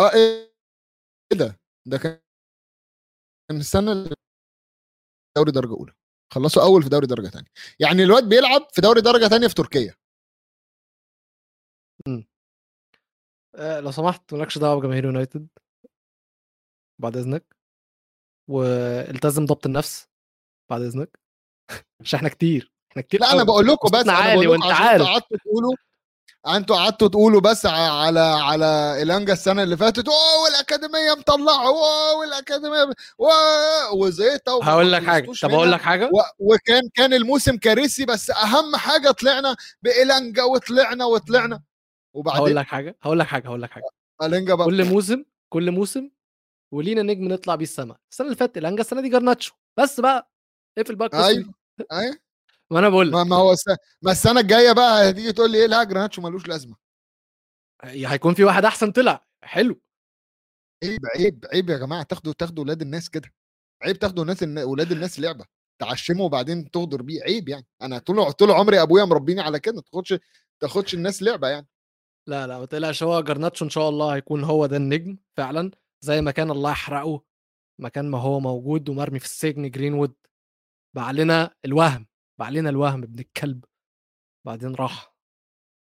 آه 0.00 0.10
إيه 0.14 0.52
ده 1.32 1.60
ده 1.86 1.98
كان 1.98 2.20
كان 3.50 3.58
السنة 3.58 3.92
اللي 3.92 4.14
دوري 5.36 5.52
درجة 5.52 5.72
أولى. 5.72 5.92
خلصوا 6.34 6.62
أول 6.62 6.82
في 6.82 6.88
دوري 6.88 7.06
درجة 7.06 7.28
ثانية 7.28 7.48
يعني 7.80 8.02
الواد 8.02 8.28
بيلعب 8.28 8.68
في 8.72 8.80
دوري 8.80 9.00
درجة 9.00 9.28
ثانية 9.28 9.48
في 9.48 9.54
تركيا. 9.54 9.94
آه، 13.54 13.80
لو 13.80 13.90
سمحت 13.90 14.32
مالكش 14.32 14.58
دعوة 14.58 14.80
بجماهير 14.80 15.04
يونايتد. 15.04 15.46
بعد 17.00 17.16
إذنك. 17.16 17.56
والتزم 18.50 19.46
ضبط 19.46 19.66
النفس. 19.66 20.08
بعد 20.70 20.82
إذنك. 20.82 21.18
عشان 22.00 22.16
إحنا 22.16 22.28
كتير. 22.28 22.72
إحنا 22.90 23.02
كتير 23.02 23.20
لا 23.20 23.32
أنا. 23.32 23.42
بقول 23.44 23.66
لكم 23.66 23.88
بس 23.88 24.08
أنا 24.08 24.34
بقول 24.34 24.48
وأنت 24.48 24.64
عارف. 24.64 25.02
قعدتوا 25.02 25.36
تقولوا 25.36 25.72
أنتوا 26.46 26.76
قعدتوا 26.76 27.08
تقولوا 27.08 27.40
بس 27.40 27.66
على 27.66 28.20
على 28.20 29.02
الانجا 29.02 29.32
السنة 29.32 29.62
اللي 29.62 29.76
فاتت 29.76 30.08
اوه 30.08 30.42
والاكاديميه 30.44 31.12
مطلعة 31.18 31.66
اوه 31.66 32.18
والاكاديميه 32.18 32.92
وما 33.18 33.32
هقول 34.62 34.92
لك 34.92 35.02
حاجة. 35.04 35.32
طب 35.42 35.50
أقول. 35.50 35.72
لك 35.72 35.80
حاجة؟ 35.80 36.04
و- 36.12 36.52
وكان 36.52 36.82
كان 36.94 37.14
الموسم 37.14 37.56
كارثي 37.56 38.04
بس 38.04 38.30
أهم 38.30 38.76
حاجة 38.76 39.10
طلعنا 39.10 39.56
بإلانجا 39.82 40.42
وطلعنا 40.42 41.04
وطلعنا. 41.04 41.62
هقول 42.16 42.36
وبعدين 42.36 42.56
لك 42.56 42.66
حاجة 42.66 42.96
هقول 43.02 43.18
لك 43.18 43.26
حاجة 43.26 43.46
هقول 43.48 43.62
لك 43.62 43.70
حاجة. 43.70 43.84
الانجا 44.22 44.54
بقى 44.54 44.66
كل 44.66 44.84
موسم 44.84 45.24
كل 45.48 45.70
موسم 45.70 46.10
ولينا 46.74 47.02
نجم 47.02 47.28
نطلع 47.28 47.54
بيه 47.54 47.64
السما. 47.64 47.96
السنة 48.10 48.26
اللي 48.26 48.36
فاتت 48.36 48.58
إيلانجا 48.58 48.80
السنة 48.80 49.00
دي 49.00 49.08
جرناتشو. 49.08 49.54
بس 49.78 50.00
بقى 50.00 50.30
اقفل 50.78 50.94
بقى. 50.96 51.26
أيوه 51.26 51.54
أيوه. 51.92 52.18
ما 52.70 52.78
أنا 52.78 52.88
بقول 52.88 53.10
ما, 53.10 53.36
هو 53.36 53.52
السنة 53.52 53.76
ما 54.02 54.12
السنة 54.12 54.40
الجاية 54.40 54.72
بقى 54.72 55.10
هتيجي 55.10 55.32
تقول 55.32 55.50
لي 55.52 55.58
إيه 55.58 55.66
لا 55.66 55.84
جراناتشو 55.84 56.22
ملوش 56.22 56.48
لازمة. 56.48 56.76
هيكون 57.84 58.34
في 58.34 58.44
واحد 58.44 58.64
أحسن 58.64 58.92
طلع. 58.92 59.26
حلو. 59.42 59.80
عيب 60.84 61.00
عيب 61.16 61.44
عيب 61.52 61.70
يا 61.70 61.78
جماعة. 61.78 62.02
تاخدوا 62.02 62.32
تاخدوا 62.32 62.64
ولاد 62.64 62.82
الناس 62.82 63.10
كده. 63.10 63.32
عيب 63.82 63.98
تاخدوا 63.98 64.24
ناس 64.24 64.42
النا- 64.42 64.64
ولاد 64.64 64.92
الناس 64.92 65.20
لعبة. 65.20 65.44
تعشمه 65.80 66.24
وبعدين 66.24 66.70
تغدر 66.70 67.02
بيه. 67.02 67.22
عيب 67.22 67.48
يعني. 67.48 67.66
أنا 67.82 67.98
طول 67.98 68.32
طول 68.32 68.50
عمري 68.50 68.82
أبويا 68.82 69.04
مربيني 69.04 69.40
على 69.40 69.60
كده. 69.60 69.74
ما 69.74 69.80
تاخدش 69.82 70.14
تاخدش 70.60 70.94
الناس 70.94 71.22
لعبة 71.22 71.48
يعني. 71.48 71.66
لا 72.26 72.46
لا 72.46 72.58
ما 72.58 72.64
تقلقش 72.66 73.02
هو 73.02 73.20
جرناتشو 73.20 73.64
إن 73.64 73.70
شاء 73.70 73.88
الله 73.88 74.14
هيكون 74.14 74.44
هو 74.44 74.66
ده 74.66 74.76
النجم 74.76 75.16
فعلا 75.36 75.70
زي 76.00 76.20
ما 76.20 76.30
كان 76.30 76.50
الله 76.50 76.70
يحرقه 76.70 77.22
مكان 77.80 78.10
ما 78.10 78.18
هو 78.18 78.40
موجود 78.40 78.88
ومرمي 78.88 79.18
في 79.18 79.24
السجن 79.24 79.70
جرينوود 79.70 80.14
باع 80.96 81.10
لنا 81.10 81.54
الوهم 81.64 82.06
باع 82.38 82.48
لنا 82.48 82.70
الوهم 82.70 83.02
ابن 83.02 83.18
الكلب 83.18 83.64
بعدين 84.46 84.74
راح 84.74 85.16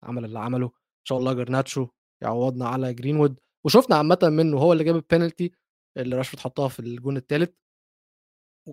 عمل 0.03 0.25
اللي 0.25 0.39
عمله 0.39 0.67
إن 0.67 1.05
شاء 1.05 1.19
الله 1.19 1.33
جرناتشو 1.33 1.89
يعوضنا 2.23 2.69
على 2.69 2.95
جرينوود. 2.95 3.41
وشفنا 3.65 3.97
عامة 3.97 4.19
منه 4.23 4.59
هو 4.59 4.73
اللي 4.73 4.85
جاب 4.85 4.97
البينالتي 4.97 5.53
اللي 5.97 6.17
راشفورد 6.17 6.43
حطها 6.43 6.69
في 6.69 6.81
الجون 6.81 7.17
الثالث 7.17 7.51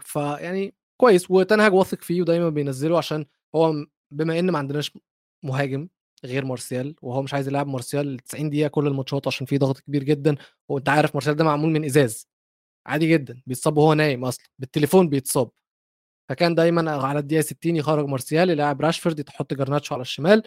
فيعني 0.02 0.76
كويس 0.98 1.32
وتنهاج 1.32 1.74
واثق 1.74 2.02
فيه 2.02 2.22
ودايما 2.22 2.50
بينزله 2.50 2.98
عشان 2.98 3.26
هو 3.56 3.74
بما 4.12 4.40
إن 4.40 4.52
ما 4.52 4.58
عندناش 4.58 4.98
مهاجم 5.46 5.88
غير 6.26 6.46
مارسيال 6.46 6.96
وهو 7.02 7.22
مش 7.22 7.34
عايز 7.34 7.48
يلعب 7.48 7.68
مارسيال 7.68 8.20
90 8.20 8.50
دقيقة 8.50 8.68
كل 8.68 8.88
الماتشات 8.88 9.28
عشان 9.28 9.46
في 9.48 9.58
ضغط 9.58 9.80
كبير 9.80 10.04
جدا 10.04 10.36
وأنت 10.70 10.90
عارف 10.90 11.16
مارسيال 11.16 11.36
ده 11.36 11.44
معمول 11.44 11.70
من 11.72 11.86
إزاز 11.86 12.28
عادي 12.88 13.08
جدا 13.12 13.42
بيتصاب 13.48 13.78
وهو 13.78 13.94
نايم 13.94 14.26
أصلا 14.26 14.46
بالتليفون 14.60 15.10
بيتصاب. 15.10 15.52
فكان 16.30 16.56
دايما 16.56 16.92
على 16.92 17.20
الدقيقة 17.20 17.42
60 17.42 17.76
يخرج 17.76 18.06
مارسيال 18.08 18.50
يلاعب 18.50 18.82
راشفورد 18.82 19.24
تحط 19.24 19.54
جرناتشو 19.54 19.94
على 19.96 20.02
الشمال 20.02 20.44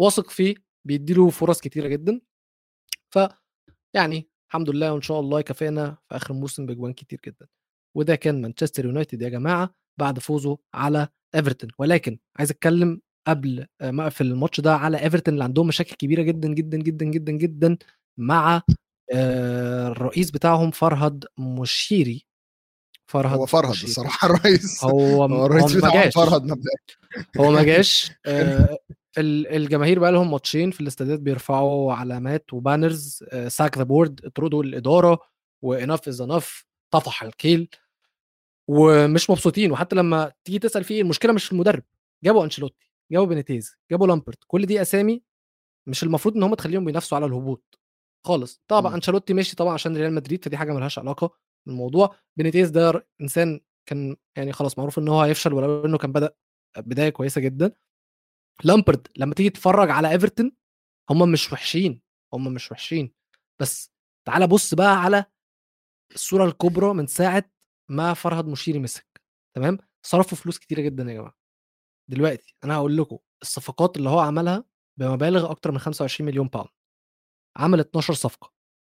واثق 0.00 0.30
فيه 0.30 0.54
بيديله 0.86 1.30
فرص 1.30 1.60
كتيرة 1.60 1.88
جدا. 1.88 2.20
ف 3.14 3.18
يعني 3.94 4.28
الحمد 4.48 4.70
لله 4.70 4.92
وإن 4.92 5.00
شاء 5.02 5.20
الله 5.20 5.40
يكافئنا 5.40 5.98
في 6.08 6.16
آخر 6.16 6.34
الموسم 6.34 6.66
بجوان 6.66 6.92
كتير 6.92 7.20
جدا. 7.26 7.46
وده 7.96 8.16
كان 8.16 8.42
مانشستر 8.42 8.84
يونايتد 8.84 9.22
يا 9.22 9.28
جماعة 9.28 9.74
بعد 10.00 10.18
فوزه 10.18 10.58
على 10.74 11.08
إيفرتون. 11.34 11.70
ولكن 11.78 12.18
عايز 12.38 12.50
أتكلم 12.50 13.00
قبل 13.26 13.66
ما 13.82 14.02
أقفل 14.02 14.26
الماتش 14.26 14.60
ده 14.60 14.74
على 14.76 15.02
إيفرتون 15.02 15.34
اللي 15.34 15.44
عندهم 15.44 15.66
مشاكل 15.66 15.96
كبيرة 15.96 16.22
جدا 16.22 16.48
جدا 16.48 16.76
جدا 16.78 17.04
جدا 17.06 17.32
جدا 17.32 17.76
مع 18.18 18.62
آه، 19.14 19.88
الرئيس 19.88 20.30
بتاعهم 20.30 20.70
فرهد 20.70 21.24
مشيري. 21.38 22.26
فرهد 23.06 23.38
هو 23.38 23.46
فرهد 23.46 23.70
مشيري. 23.70 23.90
الصراحة 23.90 24.26
الرئيس. 24.30 24.84
هو 24.84 25.24
هو 25.24 25.46
الرئيس 25.46 25.72
بتاعهم 25.76 26.10
فرهد 26.10 26.42
مبدئيا. 26.42 26.76
هو 27.38 27.50
ما 27.50 27.62
جاش. 27.62 28.10
آه، 28.26 28.78
ال- 29.18 29.46
الجماهير 29.46 29.98
بقى 29.98 30.12
لهم 30.12 30.30
ماتشين 30.30 30.70
في 30.70 30.80
الاستادات 30.80 31.20
بيرفعوا 31.20 31.92
علامات 31.92 32.52
و 32.52 32.61
banners 32.61 33.24
sack 33.48 33.78
the 33.78 33.82
board 33.84 34.20
اطردوا 34.24 34.62
الإدارة 34.62 35.18
و 35.62 35.69
enough 35.69 36.08
is 36.08 36.20
enough 36.20 36.64
طفح 36.90 37.22
الكيل. 37.22 37.68
ومش 38.68 39.30
مبسوطين. 39.30 39.72
وحتى 39.72 39.96
لما 39.96 40.32
تيجي 40.44 40.58
تسأل 40.58 40.84
فيه 40.84 41.02
المشكلة 41.02 41.32
مش 41.32 41.44
في 41.44 41.52
المدرب 41.52 41.82
جابوا 42.24 42.44
أنشيلوتي. 42.44 42.85
جابوا 43.12 43.26
بينيتيز 43.26 43.76
جابوا 43.90 44.06
لامبارد 44.06 44.38
كل 44.46 44.66
دي 44.66 44.82
أسامي 44.82 45.22
مش 45.88 46.02
المفروض 46.02 46.36
إن 46.36 46.42
هم 46.42 46.54
تخليهم 46.54 46.84
بينافسوا 46.84 47.16
على 47.16 47.26
الهبوط 47.26 47.80
خالص. 48.26 48.62
طبعا 48.68 48.90
مم. 48.90 48.94
أنشيلوتي 48.94 49.34
ماشي 49.34 49.56
طبعا 49.56 49.74
عشان 49.74 49.96
ريال 49.96 50.12
مدريد 50.14 50.44
فدي 50.44 50.56
حاجة 50.56 50.72
ملهاش 50.72 50.98
علاقة 50.98 51.36
بالموضوع. 51.66 52.16
بينيتيز 52.36 52.70
ده 52.70 53.08
إنسان 53.20 53.60
كان 53.88 54.16
يعني 54.36 54.52
خلاص 54.52 54.78
معروف 54.78 54.98
إن 54.98 55.08
هو 55.08 55.20
هيفشل 55.22 55.52
ولو 55.52 55.84
إنه 55.84 55.98
كان 55.98 56.12
بدأ 56.12 56.34
بداية 56.78 57.10
كويسة 57.10 57.40
جدا. 57.40 57.72
لامبارد 58.64 59.08
لما 59.16 59.34
تيجي 59.34 59.50
تتفرج 59.50 59.90
على 59.90 60.10
إيفرتون 60.10 60.52
هم 61.10 61.32
مش 61.32 61.52
وحشين 61.52 62.02
هم 62.34 62.54
مش 62.54 62.72
وحشين. 62.72 63.12
بس 63.60 63.92
تعال 64.26 64.46
بص 64.48 64.74
بقى 64.74 65.02
على 65.02 65.24
الصورة 66.14 66.44
الكبرى 66.44 66.94
من 66.94 67.06
ساعة 67.06 67.50
ما 67.90 68.14
فرهد 68.14 68.46
مشيري 68.46 68.78
مسك 68.78 69.22
تمام؟ 69.56 69.78
صرفوا 70.06 70.38
فلوس 70.38 70.58
كتيرة 70.58 70.80
جدا 70.80 71.02
يا 71.04 71.14
جماعة. 71.14 71.36
دلوقتي 72.10 72.56
أنا 72.64 72.74
هقول 72.74 72.96
لكم 72.96 73.18
الصفقات 73.42 73.96
اللي 73.96 74.08
هو 74.08 74.18
عملها 74.18 74.64
بمبالغ 74.98 75.50
أكتر 75.50 75.72
من 75.72 75.78
25 75.78 76.26
مليون 76.30 76.48
pound 76.48 76.68
عمل 77.56 77.80
12 77.80 78.14
صفقة 78.14 78.52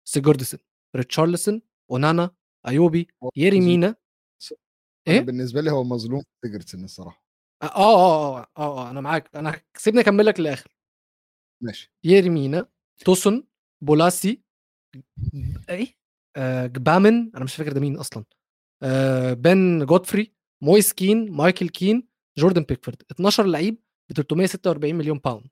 سيجوردسون 0.08 0.60
ريتشارلسون 0.96 1.62
أونانا 1.90 2.30
إيوبي 2.66 3.08
ييري 3.36 3.56
مظلوم. 3.56 3.70
مينا. 3.70 3.86
أنا 3.86 5.16
إيه؟ 5.16 5.20
بالنسبة 5.20 5.60
لي 5.60 5.70
هو 5.70 5.84
مظلوم 5.84 6.22
سيجوردسون 6.44 6.84
الصراحة. 6.84 7.26
آه 7.62 7.66
آه 7.66 8.38
آه 8.38 8.40
آه, 8.40 8.46
آه 8.58 8.90
أنا 8.90 9.00
معاك 9.00 9.36
أنا 9.36 9.60
سيبني 9.76 10.00
أكمل 10.00 10.26
لك 10.26 10.40
للآخر. 10.40 10.70
ماشي. 11.62 11.92
ييري 12.04 12.28
مينا 12.30 12.68
توسون 13.04 13.46
بولاسي 13.84 14.42
إيه؟ 15.68 15.96
آه 16.36 16.66
جبامن 16.66 17.30
أنا 17.36 17.44
مش 17.44 17.54
فاكر 17.56 17.72
ده 17.72 17.80
مين 17.80 17.96
أصلا. 17.96 18.24
آه 18.82 19.32
بن 19.32 19.86
جودفري 19.86 20.32
مويس 20.62 20.92
كين 20.92 21.30
مايكل 21.32 21.68
كين 21.68 22.08
جوردن 22.38 22.62
بيكفورد 22.62 23.02
12 23.10 23.46
لعيب 23.46 23.82
ب 24.08 24.12
346 24.12 24.94
مليون 24.94 25.18
pound 25.18 25.48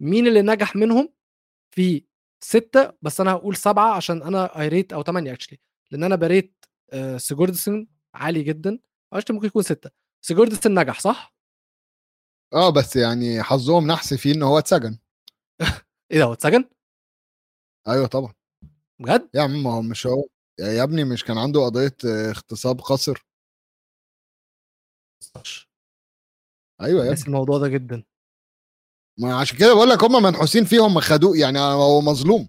مين 0.00 0.26
اللي 0.26 0.42
نجح 0.42 0.76
منهم؟ 0.76 1.12
في 1.74 2.04
ستة 2.44 2.92
بس 3.02 3.20
أنا 3.20 3.32
هقول 3.32 3.56
سبعة 3.56 3.94
عشان 3.96 4.22
أنا 4.22 4.60
I 4.60 4.68
rate 4.68 4.92
أو 4.92 5.02
ثمانية 5.02 5.32
actually 5.32 5.58
لأن 5.90 6.04
أنا 6.04 6.16
ب 6.16 6.26
rate 6.26 6.64
آه 6.92 7.16
سيجوردسون 7.16 7.88
عالي 8.14 8.42
جدا. 8.42 8.78
actually 9.12 9.34
ممكن 9.34 9.46
يكون 9.46 9.62
ستة. 9.62 9.90
سيجوردسون 10.24 10.78
نجح 10.80 11.00
صح؟ 11.00 11.34
آه 12.52 12.70
بس 12.70 12.96
يعني 12.96 13.42
حظهم 13.42 13.86
نحس 13.86 14.14
فيه 14.14 14.34
إن 14.34 14.42
هو 14.42 14.58
اتسجن. 14.58 14.98
إيه 16.10 16.18
ده 16.18 16.24
هو 16.24 16.32
اتسجن؟ 16.32 16.64
أيوه 17.88 18.06
طبعا. 18.06 18.34
بجد؟ 18.98 19.28
يا 19.34 19.42
عم 19.42 19.62
ما 19.62 19.72
هو 19.74 19.82
مش 19.82 20.06
هو. 20.06 20.26
يا 20.60 20.82
ابني 20.82 21.04
مش 21.04 21.24
كان 21.24 21.38
عنده 21.38 21.64
قضية 21.64 21.96
آه، 22.06 22.30
اغتصاب 22.30 22.80
قصر؟ 22.80 23.26
أيوه 26.82 27.06
يا 27.06 27.16
الموضوع 27.26 27.58
ده 27.58 27.68
جدا. 27.68 28.04
ما 29.18 29.34
عشان 29.34 29.58
كده 29.58 29.74
بقول 29.74 29.88
لك 29.88 30.04
هم 30.04 30.22
منحوسين 30.22 30.64
فيه 30.64 30.86
هم 30.86 31.00
خدوه 31.00 31.36
يعني 31.38 31.58
هو 31.58 32.00
مظلوم. 32.00 32.48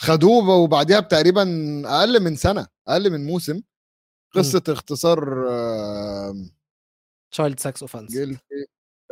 خدوه 0.00 0.48
وبعديها 0.48 1.00
بتقريبا 1.00 1.42
أقل 1.86 2.22
من 2.22 2.36
سنة 2.36 2.66
أقل 2.88 3.10
من 3.10 3.26
موسم. 3.26 3.62
قصة 4.34 4.62
اختصار 4.68 5.48
آه، 5.50 6.34
child 7.32 7.60
sex 7.60 7.82
offence 7.82 8.16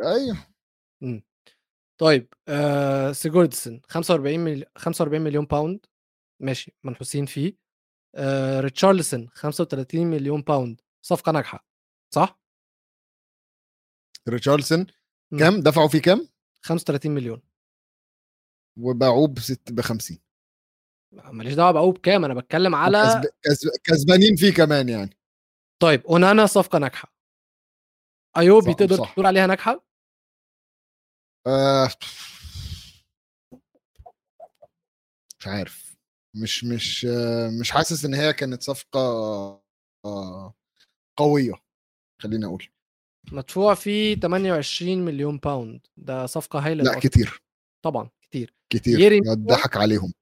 أيوه. 0.03 0.51
طيب 2.01 2.33
آه 2.47 3.11
سيجوردسون 3.11 3.81
45 3.87 4.39
ملي... 4.39 4.65
45 4.77 5.21
مليون 5.21 5.45
pound 5.45 5.85
ماشي 6.39 6.75
منحوسين 6.83 7.25
فيه. 7.25 7.57
آه 8.15 8.59
ريتشارلسون 8.59 9.29
35 9.29 10.07
مليون 10.07 10.41
pound 10.41 10.81
صفقة 11.05 11.31
ناجحة 11.31 11.65
صح؟ 12.13 12.40
ريتشارلسون. 14.29 14.87
كام؟ 15.39 15.61
دفعوا 15.61 15.87
فيه 15.87 16.01
كام؟ 16.01 16.27
35 16.61 17.11
مليون. 17.11 17.41
وباعوه 18.79 19.27
بست 19.27 19.71
ب 19.71 19.81
50 19.81 20.17
ماليش 21.11 21.53
دعوة 21.53 21.71
بقى 21.71 21.91
بكام؟ 21.91 22.25
أنا 22.25 22.33
بتكلم 22.33 22.75
على 22.75 22.97
كسب... 22.97 23.29
كسب... 23.43 23.69
كسبانين 23.83 24.35
فيه 24.35 24.53
كمان 24.53 24.89
يعني. 24.89 25.17
طيب 25.81 26.05
أونانا 26.05 26.45
صفقة 26.45 26.79
ناجحة. 26.79 27.13
أيوبي 28.37 28.73
تقدر 28.73 28.95
صح. 28.95 29.13
تقول 29.13 29.25
عليها 29.25 29.47
ناجحة؟ 29.47 29.85
آه... 31.47 31.89
مش 35.39 35.47
عارف. 35.47 35.95
مش 36.35 36.63
مش 36.63 37.05
مش 37.61 37.71
حاسس 37.71 38.05
إن 38.05 38.13
هي 38.13 38.33
كانت 38.33 38.63
صفقة 38.63 38.99
آه... 40.05 40.53
قوية 41.17 41.53
خليني 42.21 42.45
أقول. 42.45 42.67
مدفوع 43.31 43.73
فيه 43.73 44.15
28 44.15 45.05
مليون 45.05 45.37
باوند 45.37 45.87
ده 45.97 46.25
صفقة 46.25 46.59
هايلة 46.59 46.83
لا. 46.83 46.99
كتير. 46.99 47.41
طبعا 47.85 48.09
كتير. 48.21 48.53
كتير. 48.69 48.99
يري- 48.99 49.19
ضحك 49.27 49.77
عليهم. 49.77 50.13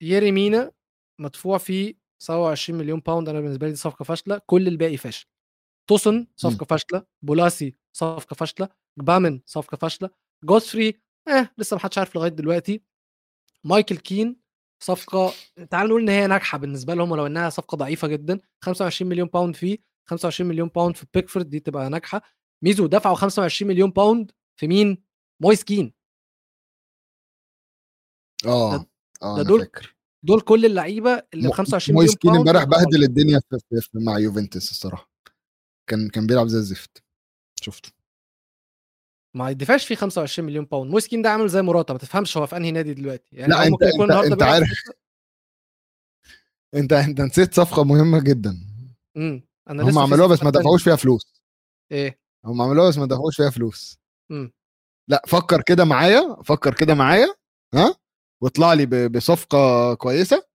ييري 0.00 0.32
مينا 0.32 0.72
مدفوع 1.20 1.58
فيه 1.58 1.94
27 2.22 2.78
مليون 2.78 3.00
pound 3.00 3.28
أنا 3.28 3.40
بالنسبة 3.40 3.66
لي 3.66 3.72
دي 3.72 3.78
صفقة 3.78 4.02
فاشلة. 4.02 4.40
كل 4.46 4.68
الباقي 4.68 4.96
فاشل. 4.96 5.26
توسن 5.90 6.26
صفقة 6.36 6.64
فاشلة. 6.64 7.02
بولاسي 7.22 7.74
صفقة 7.92 8.34
فاشلة. 8.34 8.68
جبامن 8.98 9.40
صفقة 9.46 9.76
فاشلة. 9.76 10.10
جودفري 10.44 11.00
آه 11.28 11.50
لسه 11.58 11.74
ما 11.74 11.80
حدش 11.80 11.98
عارف 11.98 12.16
لغاية 12.16 12.30
دلوقتي. 12.30 12.82
مايكل 13.64 13.96
كين 13.96 14.36
صفقة 14.82 15.32
تعال 15.70 15.88
نقول 15.88 16.02
إن 16.02 16.08
هي 16.08 16.26
ناجحة 16.26 16.58
بالنسبة 16.58 16.94
لهم 16.94 17.10
ولو 17.10 17.26
إنها 17.26 17.50
صفقة 17.50 17.76
ضعيفة 17.76 18.08
جدا. 18.08 18.40
25 18.64 19.08
مليون 19.10 19.28
pound 19.28 19.56
فيه. 19.56 19.78
25 20.10 20.48
مليون 20.50 20.68
pound 20.68 20.96
في 20.96 21.06
بيكفورد 21.14 21.48
دي 21.50 21.60
تبقى 21.60 21.90
ناجحة. 21.90 22.22
ميزو 22.64 22.86
دفعوا 22.86 23.14
25 23.16 23.68
مليون 23.68 23.90
باوند 23.90 24.32
في 24.60 24.66
مين؟ 24.68 25.02
مويس 25.42 25.64
كين 25.64 25.92
آه 28.46 28.74
آه 28.74 28.78
ده 29.22 29.34
أنا 29.34 29.42
دول 29.42 29.60
فاكر. 29.60 29.96
دول 30.22 30.40
كل 30.40 30.64
اللعيبة 30.66 31.10
اللي 31.34 31.42
ب 31.44 31.46
مو- 31.46 31.52
25 31.52 31.94
مويس 31.96 32.08
مليون 32.08 32.16
كين 32.18 32.30
pound 32.32 32.48
امبارح 32.48 32.64
بهدل 32.64 33.02
الدنيا 33.04 33.40
في 33.50 33.58
في 33.70 33.80
في 33.80 33.98
مع 33.98 34.18
يوفنتوس 34.18 34.70
الصراحة. 34.70 35.10
كان 35.90 36.08
كان 36.08 36.26
بيلعب 36.26 36.46
زي 36.46 36.58
الزفت. 36.58 37.02
شفته. 37.62 37.92
ما 39.36 39.50
يدفعش 39.50 39.86
فيه 39.86 39.94
25 39.94 40.46
مليون 40.48 40.64
pound 40.64 40.90
مويس 40.90 41.08
كين 41.08 41.22
ده 41.22 41.30
عامل 41.30 41.48
زي 41.48 41.62
موراتا 41.62 41.92
ما 41.92 41.98
تفهمش 41.98 42.36
هو 42.36 42.46
في 42.46 42.56
أنهي 42.56 42.70
نادي 42.70 42.94
دلوقتي. 42.94 43.36
يعني 43.36 43.52
لا، 43.52 43.66
النهارده 43.66 44.22
أنت 44.26 44.32
بيلعب 44.34 44.42
عارف. 44.52 44.68
أنت 46.74 46.92
أنت 46.92 47.20
نسيت 47.20 47.54
صفقة 47.54 47.84
مهمة 47.84 48.20
جدا. 48.20 48.56
امم. 49.16 49.47
أنا 49.68 49.82
هم 49.82 49.98
عملوها 49.98 50.28
بس 50.28 50.42
ما. 50.42 50.50
دفعوش 50.50 50.84
فيها 50.84 50.96
فلوس. 50.96 51.42
إيه؟ 51.92 52.20
هم 52.44 52.62
عملوها 52.62 52.88
بس 52.88 52.98
ما 52.98 53.06
دفعوش 53.06 53.36
فيها 53.36 53.50
فلوس. 53.50 53.98
إمم. 54.30 54.52
لأ 55.10 55.22
فكر 55.26 55.62
كده 55.62 55.84
معايا 55.84 56.42
فكر 56.42 56.74
كده 56.74 56.94
معايا 56.94 57.34
ها 57.74 57.96
واطلع 58.42 58.72
لي 58.72 59.08
بصفقة 59.08 59.94
كويسة 59.94 60.48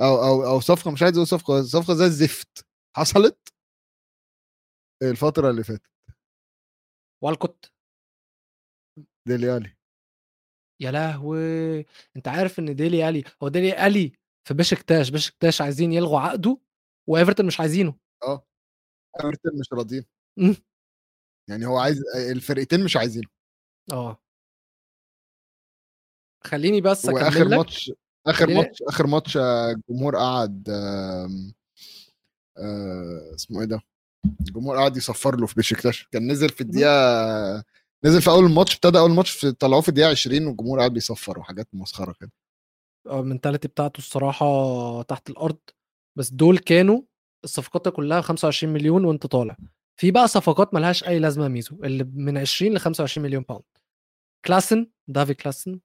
أو 0.00 0.24
أو 0.24 0.46
أو 0.46 0.60
صفقة 0.60 0.90
مش 0.90 1.02
عايز 1.02 1.14
أقول 1.16 1.26
صفقة 1.26 1.62
صفقة 1.62 1.94
زي 1.94 2.04
الزفت. 2.04 2.66
حصلت؟ 2.96 3.48
الفترة 5.02 5.50
اللي 5.50 5.64
فاتت. 5.64 5.90
والكوت. 7.24 7.72
ديليالي 9.28 9.76
يا 10.82 10.90
لهوي! 10.90 11.78
أنت 12.16 12.28
عارف 12.28 12.58
إن 12.58 12.76
ديلي 12.76 13.08
ألي 13.08 13.24
هو 13.42 13.48
ديلي 13.48 13.86
ألي 13.86 14.12
في 14.48 14.54
بشكتاش 14.54 15.10
بشكتاش 15.10 15.60
عايزين 15.60 15.92
يلغوا 15.92 16.20
عقده 16.20 16.58
وإيفرتون 17.08 17.46
مش 17.46 17.60
عايزينه. 17.60 18.01
آه. 18.22 18.46
ايفرتون 19.16 19.52
مش 19.60 19.66
راضيين. 19.72 20.04
مم. 20.38 20.56
يعني 21.50 21.66
هو 21.66 21.78
عايز 21.78 22.02
الفرقتين 22.30 22.84
مش 22.84 22.96
عايزينه. 22.96 23.28
آه. 23.92 24.18
خليني 26.44 26.80
بس 26.80 27.04
وآخر 27.04 27.28
أكمل 27.28 27.50
لك. 27.50 27.56
ماتش 27.58 27.92
آخر 28.26 28.44
خليني- 28.46 28.60
ماتش 28.60 28.82
آخر 28.82 29.06
ماتش 29.06 29.36
الجمهور 29.36 30.16
قعد 30.16 30.68
آم، 30.70 31.54
آه، 32.58 33.34
اسمه 33.34 33.60
إيه 33.60 33.66
ده؟ 33.66 33.80
الجمهور 34.40 34.76
قاعد 34.76 34.96
يصفر 34.96 35.36
له 35.40 35.46
في 35.46 35.54
بشكتاش 35.56 36.06
كان 36.12 36.30
نزل 36.32 36.48
في 36.48 36.60
الدقيقة 36.60 37.64
نزل 38.04 38.22
في 38.22 38.30
أول 38.30 38.44
الماتش 38.44 38.74
ابتدى 38.74 38.98
أول 38.98 39.10
ماتش 39.10 39.30
في 39.30 39.52
طلعوه 39.52 39.82
في 39.82 39.88
الدقيقة 39.88 40.10
20 40.10 40.46
والجمهور 40.46 40.78
قاعد 40.78 40.92
بيصفر 40.92 41.38
وحاجات 41.38 41.68
مسخرة 41.72 42.12
كده. 42.20 42.32
ال 43.06 43.12
mentality 43.12 43.68
بتاعته 43.68 43.98
الصراحة 43.98 44.46
تحت 45.02 45.30
الأرض. 45.30 45.58
بس 46.18 46.30
دول 46.30 46.58
كانوا 46.58 47.02
الصفقات 47.44 47.88
كلها 47.88 48.20
25 48.20 48.72
مليون 48.72 49.04
وانت 49.04 49.26
طالع. 49.26 49.56
في 49.96 50.10
بقى 50.10 50.28
صفقات 50.28 50.74
ملهاش 50.74 51.04
أي 51.04 51.18
لازمة 51.18 51.48
ميزو 51.48 51.84
اللي 51.84 52.04
من 52.04 52.38
20 52.38 52.72
ل 52.74 52.78
25 52.78 53.26
مليون 53.26 53.42
pound 53.42 53.64
كلاسن 54.46 54.90
دافي 55.08 55.34
كلاسن 55.34 55.80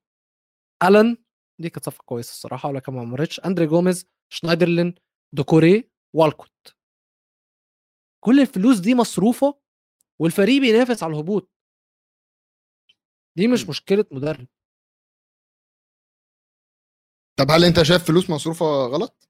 ألن 0.84 1.18
دي 1.60 1.70
كانت 1.70 1.86
صفقة 1.86 2.04
كويسة 2.06 2.32
الصراحة 2.32 2.70
ولكن 2.70 2.94
ما 2.94 3.02
عمرتش 3.02 3.40
أندري 3.40 3.66
جوميز 3.66 4.06
شنايدرلين 4.30 4.96
دوكوري 5.34 5.92
والكوت. 6.16 6.76
كل 8.24 8.40
الفلوس 8.40 8.80
دي 8.80 8.96
مصروفة 8.96 9.60
والفريق 10.20 10.62
بينافس 10.62 11.04
على 11.04 11.14
الهبوط. 11.14 11.52
دي 13.38 13.48
مش 13.48 13.70
مشكلة 13.70 14.06
مدرب. 14.12 14.48
طب 17.40 17.52
هل 17.52 17.64
أنت 17.66 17.82
شايف 17.84 18.04
فلوس 18.08 18.30
مصروفة 18.30 18.66
غلط؟ 18.66 19.27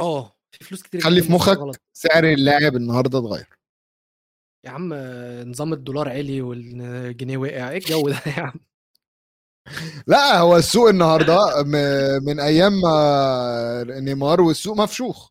آه. 0.00 0.36
في 0.52 0.64
فلوس 0.64 0.82
كتير 0.82 1.00
خلي 1.00 1.22
في 1.22 1.32
مخك 1.32 1.56
غلط. 1.56 1.76
سعر 1.92 2.24
اللاعب 2.24 2.76
النهارده 2.76 3.18
اتغير. 3.18 3.58
يا 4.64 4.70
عم 4.70 4.94
نظام 5.50 5.72
الدولار 5.72 6.08
عالي 6.08 6.42
والجنيه 6.42 7.36
وقع. 7.36 7.70
إيه 7.70 7.76
الجو 7.76 8.08
ده 8.08 8.22
يا 8.26 8.42
عم؟ 8.42 8.60
لا 10.06 10.38
هو 10.38 10.56
السوق 10.56 10.88
النهارده 10.88 11.36
من 12.26 12.40
أيام 12.40 12.72
ما 12.72 13.84
نيمار 14.00 14.40
والسوق 14.40 14.76
مفشوخ. 14.76 15.30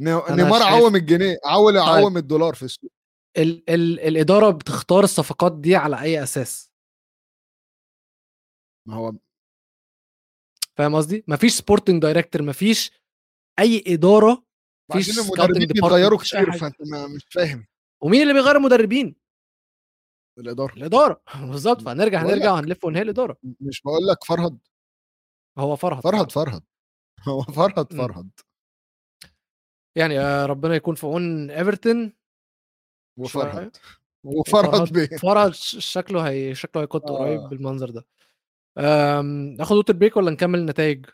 نيمار 0.00 0.62
عوم 0.62 0.96
الجنيه 0.96 1.38
عول 1.44 1.72
طيب. 1.72 1.82
عوم 1.82 2.16
الدولار 2.16 2.54
في 2.54 2.62
السوق. 2.62 2.90
ال 3.36 3.70
ال 3.70 4.00
الإدارة 4.00 4.50
بتختار 4.50 5.04
الصفقات 5.04 5.52
دي 5.52 5.76
على 5.76 6.00
أي 6.00 6.22
أساس؟ 6.22 6.70
ما 8.88 8.94
هو 8.94 9.12
فاهم 10.78 10.94
قصدي؟ 10.94 11.24
مفيش 11.28 11.52
sporting 11.52 12.02
director 12.02 12.42
مفيش 12.42 12.90
أي 13.58 13.84
إدارة 13.86 14.44
مفيش 14.90 15.18
المدربين 15.18 15.66
بيتغيروا 15.66 16.18
كتير. 16.18 16.52
فأنت 16.52 16.76
مش 17.16 17.26
فاهم. 17.30 17.66
ومين 18.02 18.22
اللي 18.22 18.32
بيغير 18.32 18.56
المدربين؟ 18.56 19.16
الإدارة. 20.38 20.74
الإدارة. 20.74 21.22
بالظبط 21.50 21.82
فهنرجع 21.82 22.22
هنرجع 22.22 22.52
وهنلف 22.52 22.84
ونهي 22.84 23.02
الإدارة. 23.02 23.36
مش 23.60 23.82
بقول 23.82 24.06
لك 24.06 24.24
فرهد. 24.24 24.58
هو 25.58 25.76
فرهد. 25.76 26.02
فرهد 26.02 26.32
فرهد. 26.32 26.62
هو 27.28 27.42
فرهد. 27.42 27.92
فرهد. 27.92 28.30
يعني 29.96 30.20
آه، 30.20 30.46
ربنا 30.46 30.74
يكون 30.74 30.94
في 30.94 31.06
عون 31.06 31.50
ايفرتون 31.50 32.12
وفرهد. 33.18 33.76
وفرهد 34.24 34.92
بيه. 34.92 35.16
فرهد 35.16 35.54
شكله 35.54 36.28
هي 36.28 36.54
شكله 36.54 36.82
هيكون 36.82 37.00
آه. 37.08 37.18
قريب 37.18 37.40
بالمنظر 37.40 37.90
ده. 37.90 38.06
ناخد 39.56 39.76
water 39.76 39.92
break 39.92 40.16
ولا 40.16 40.30
نكمل 40.30 40.58
النتائج؟ 40.58 41.06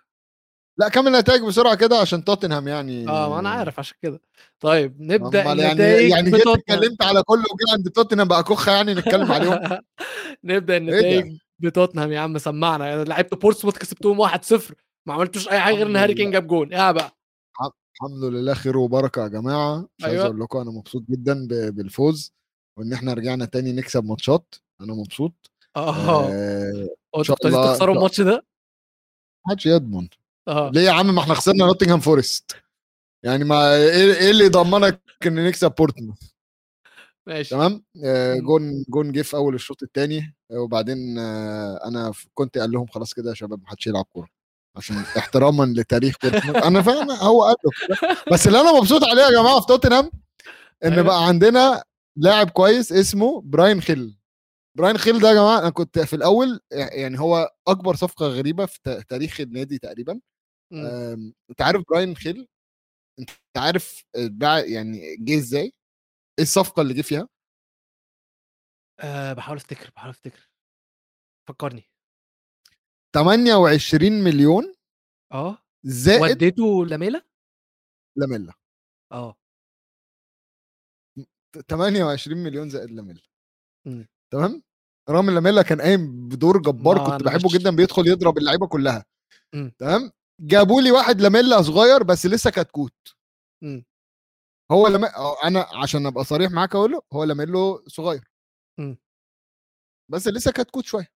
لا 0.78 0.88
كمل 0.88 1.08
النتائج 1.14 1.42
بسرعة 1.42 1.74
كده 1.74 1.98
عشان 1.98 2.24
توتنهام 2.24 2.68
يعني 2.68 3.08
آه 3.08 3.28
ما 3.30 3.38
أنا 3.38 3.48
عارف 3.50 3.78
عشان 3.78 3.96
كده 4.02 4.20
طيب 4.60 5.00
نبدأ 5.00 5.42
يعني 5.42 5.52
النتائج 5.62 6.10
يعني 6.10 6.30
جيت 6.30 6.34
بتوتنهام. 6.40 6.58
اتكلمت 6.78 7.02
على 7.02 7.22
كله 7.22 7.40
وجي 7.40 7.72
عند 7.72 7.88
توتنهام 7.88 8.28
بقى 8.28 8.44
كوخه 8.44 8.72
يعني 8.72 8.94
نتكلم 8.94 9.32
عليهم 9.32 9.78
نبدأ 10.44 10.72
إيه؟ 10.74 10.78
النتائج 10.78 11.36
بتوتنهام 11.58 12.12
يا 12.12 12.20
عم 12.20 12.38
سمعنا 12.38 12.86
يعني 12.86 13.04
لعبتوا 13.04 13.38
بورتسموث 13.38 13.78
كسبتوهم 13.78 14.28
1-0 14.28 14.72
ما 15.06 15.14
عملتوش 15.14 15.48
أي 15.48 15.60
حاجة 15.60 15.74
غير 15.74 15.86
إن 15.86 15.96
هاري 15.96 16.14
كين. 16.14 16.30
جاب 16.30 16.46
جون 16.46 16.72
يا 16.72 16.92
بقى 16.92 17.16
الحمد 17.94 18.24
لله 18.24 18.54
خير 18.54 18.76
وبركة 18.78 19.22
يا 19.22 19.28
جماعة 19.28 19.88
مش 19.98 20.04
عايز 20.04 20.14
أيوة. 20.14 20.26
أقول 20.26 20.40
لكم 20.40 20.58
أنا 20.58 20.70
مبسوط 20.70 21.02
جدا 21.10 21.46
بالفوز 21.48 22.32
وإن 22.78 22.92
إحنا 22.92 23.12
رجعنا 23.14 23.44
تاني 23.44 23.72
نكسب 23.72 24.04
ماتشات 24.04 24.54
أنا 24.80 24.94
مبسوط 24.94 25.50
آه. 25.76 26.28
آه، 26.30 26.88
أنتوا 27.18 27.36
الله- 27.44 27.72
تخسروا 27.72 27.94
الماتش 27.94 28.20
ده؟ 28.20 28.44
محدش 29.46 29.66
يضمن 29.66 30.08
آه. 30.48 30.70
ليه 30.74 30.80
يا 30.80 30.90
عم؟ 30.90 31.14
ما 31.14 31.20
إحنا 31.20 31.34
خسرنا 31.34 31.66
نوتنغهام 31.66 32.00
فورست. 32.00 32.56
يعني 33.22 33.44
ما 33.44 33.74
إيه 33.76 34.14
إيه 34.14 34.30
اللي 34.30 34.44
يضمنك 34.44 35.00
إن 35.26 35.44
نكسب 35.46 35.72
بورتموث؟ 35.78 36.18
ماشي. 37.26 37.50
تمام؟ 37.50 37.84
آه،. 38.04 38.34
جون 38.34 38.84
جون 38.88 39.12
جه 39.12 39.22
في 39.22 39.36
أول 39.36 39.54
الشوط 39.54 39.82
الثاني 39.82 40.34
وبعدين 40.52 41.18
آه، 41.18 41.80
أنا 41.84 42.12
كنت 42.34 42.58
قال 42.58 42.70
لهم 42.70 42.86
خلاص 42.86 43.14
كده 43.14 43.30
يا 43.30 43.34
شباب 43.34 43.60
ما 43.62 43.68
حدش 43.68 43.86
يلعب 43.86 44.04
كورة 44.04 44.28
عشان 44.76 44.96
احتراما 44.96 45.64
لتاريخ 45.80 46.16
بورتموث. 46.22 46.56
أنا 46.56 46.82
فاهم 46.82 47.10
هو 47.10 47.44
قال 47.44 47.56
له. 47.64 48.16
بس 48.32 48.46
اللي 48.46 48.60
أنا 48.60 48.72
مبسوط 48.80 49.04
عليه 49.04 49.22
يا 49.22 49.30
جماعة 49.30 49.60
في 49.60 49.66
توتنهام 49.66 50.10
إن 50.84 50.92
أيوة. 50.92 51.04
بقى 51.04 51.26
عندنا 51.26 51.82
لاعب 52.16 52.50
كويس 52.50 52.92
اسمه 52.92 53.42
براين 53.44 53.80
خيل. 53.80 54.16
براين 54.76 54.98
خيل 54.98 55.20
ده 55.20 55.28
يا 55.28 55.34
جماعة 55.34 55.58
أنا 55.58 55.70
كنت 55.70 55.98
في 55.98 56.16
الأول 56.16 56.60
يعني 56.72 57.18
هو 57.20 57.50
أكبر 57.68 57.94
صفقة 57.94 58.26
غريبة 58.26 58.66
في 58.66 58.80
تا- 58.82 59.02
تاريخ 59.02 59.40
النادي 59.40 59.78
تقريبا. 59.78 60.20
مم. 60.72 60.86
آم، 60.86 61.34
أنت 61.50 61.62
عارف 61.62 61.82
براين 61.90 62.16
خيل؟ 62.16 62.48
أنت 63.20 63.30
عارف 63.56 64.04
اتباع 64.16 64.58
يعني 64.60 65.16
جه 65.16 65.38
إزاي؟ 65.38 65.64
إيه 66.38 66.44
الصفقة 66.44 66.82
اللي 66.82 66.94
جه 66.94 67.02
فيها؟ 67.02 67.28
آه 69.00 69.32
بحاول 69.32 69.56
أفتكر 69.56 69.90
بحاول 69.96 70.10
أفتكر. 70.10 70.48
فكرني. 71.48 71.90
28 73.14 74.12
مليون 74.24 74.74
آه. 75.32 75.58
زائد 75.84 76.22
وديته 76.22 76.86
لاميلا؟ 76.86 77.22
لاميلا. 78.16 78.52
آه. 79.12 79.36
28 81.68 82.38
مليون 82.44 82.68
زائد 82.70 82.90
لاميلا. 82.90 83.22
مم. 83.86 84.06
تمام 84.32 84.62
رامي 85.08 85.32
لاميلا 85.34 85.62
كان 85.62 85.80
قايم 85.80 86.28
بدور 86.28 86.62
جبار 86.62 87.06
كنت 87.10 87.22
بحبه 87.24 87.48
جدا 87.58 87.76
بيدخل 87.76 88.08
يضرب 88.08 88.38
اللعيبة 88.38 88.66
كلها 88.66 89.04
مم. 89.54 89.72
تمام 89.78 90.10
جابوا 90.40 90.80
لي 90.82 90.90
واحد 90.90 91.20
لاميلا 91.20 91.62
صغير 91.62 92.02
بس 92.02 92.26
لسه 92.26 92.50
كتكوت 92.50 92.94
مم. 93.64 93.84
هو 94.72 94.88
لما 94.88 95.08
أنا 95.44 95.66
عشان 95.82 96.06
أبقى 96.06 96.24
صريح 96.24 96.50
معاك 96.52 96.74
أقول 96.74 96.92
له 96.92 97.02
هو 97.12 97.24
لاميلو 97.24 97.84
صغير 97.86 98.30
مم. 98.80 98.98
بس 100.10 100.28
لسه 100.28 100.52
كتكوت 100.52 100.84
شوية. 100.84 101.08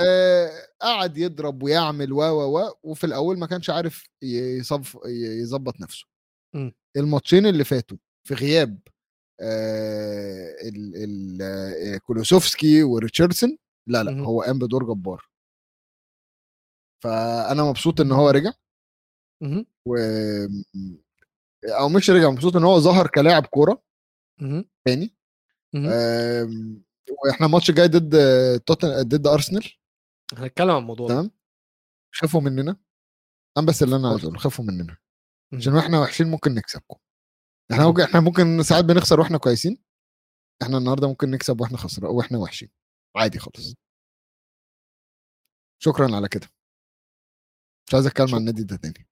آه 0.00 0.50
قعد 0.80 1.18
يضرب 1.18 1.62
ويعمل 1.62 2.12
و 2.12 2.16
و 2.22 2.58
و 2.58 2.74
وفي 2.82 3.04
الأول 3.04 3.38
ما 3.38 3.46
كانش 3.46 3.70
عارف 3.70 4.08
يظبط 5.42 5.80
نفسه. 5.80 6.06
الماتشين 6.96 7.46
اللي 7.46 7.64
فاتوا 7.64 7.96
في 8.28 8.34
غياب 8.34 8.78
كولوسوفسكي 12.06 12.82
وريتشاردسون. 12.82 13.58
لا 13.86 14.02
لا. 14.02 14.20
هو 14.20 14.42
قام 14.42 14.58
بدور 14.58 14.84
جبار. 14.84 15.28
فأنا 17.04 17.64
مبسوط 17.64 18.00
إن 18.00 18.12
هو 18.12 18.30
رجع. 18.30 18.52
و 19.86 19.96
أو 21.64 21.88
مش 21.88 22.10
رجع 22.10 22.30
مبسوط 22.30 22.56
إن 22.56 22.64
هو 22.64 22.80
ظهر 22.80 23.06
كلاعب 23.06 23.46
كورة. 23.46 23.82
تاني. 24.84 25.16
وإحنا 27.24 27.46
الماتش 27.46 27.70
الجاي 27.70 27.88
ضد 27.88 28.14
توتن 28.60 29.02
ضد 29.02 29.26
أرسنال. 29.26 29.72
هنتكلم 30.34 30.70
عن 30.70 30.78
الموضوع 30.78 31.08
تمام. 31.08 31.30
خافوا 32.14 32.40
مننا. 32.40 32.76
أنا 33.56 33.66
بس 33.66 33.82
اللي 33.82 33.96
أنا 33.96 34.10
عايز 34.10 34.20
أقوله 34.20 34.38
خافوا 34.38 34.64
مننا. 34.64 34.96
عشان 35.52 35.74
وإحنا 35.74 36.00
وحشين 36.00 36.26
ممكن 36.26 36.54
نكسبكم. 36.54 36.98
إحنا 37.72 37.86
ممكن 37.86 38.02
إحنا 38.02 38.20
ممكن 38.20 38.62
ساعات 38.62 38.84
بنخسر 38.84 39.20
وإحنا 39.20 39.38
كويسين 39.38 39.78
إحنا 40.62 40.78
النهارده 40.78 41.08
ممكن 41.08 41.30
نكسب 41.30 41.60
وإحنا 41.60 41.78
خسر 41.78 42.06
وإحنا 42.06 42.38
وحشين. 42.38 42.68
عادي 43.16 43.38
خالص. 43.38 43.74
شكرا 45.82 46.16
على 46.16 46.28
كده. 46.28 46.46
مش 47.88 47.94
عايز 47.94 48.06
أتكلم 48.06 48.34
عن 48.34 48.40
النادي 48.40 48.62
ده 48.64 48.76
تاني. 48.76 49.08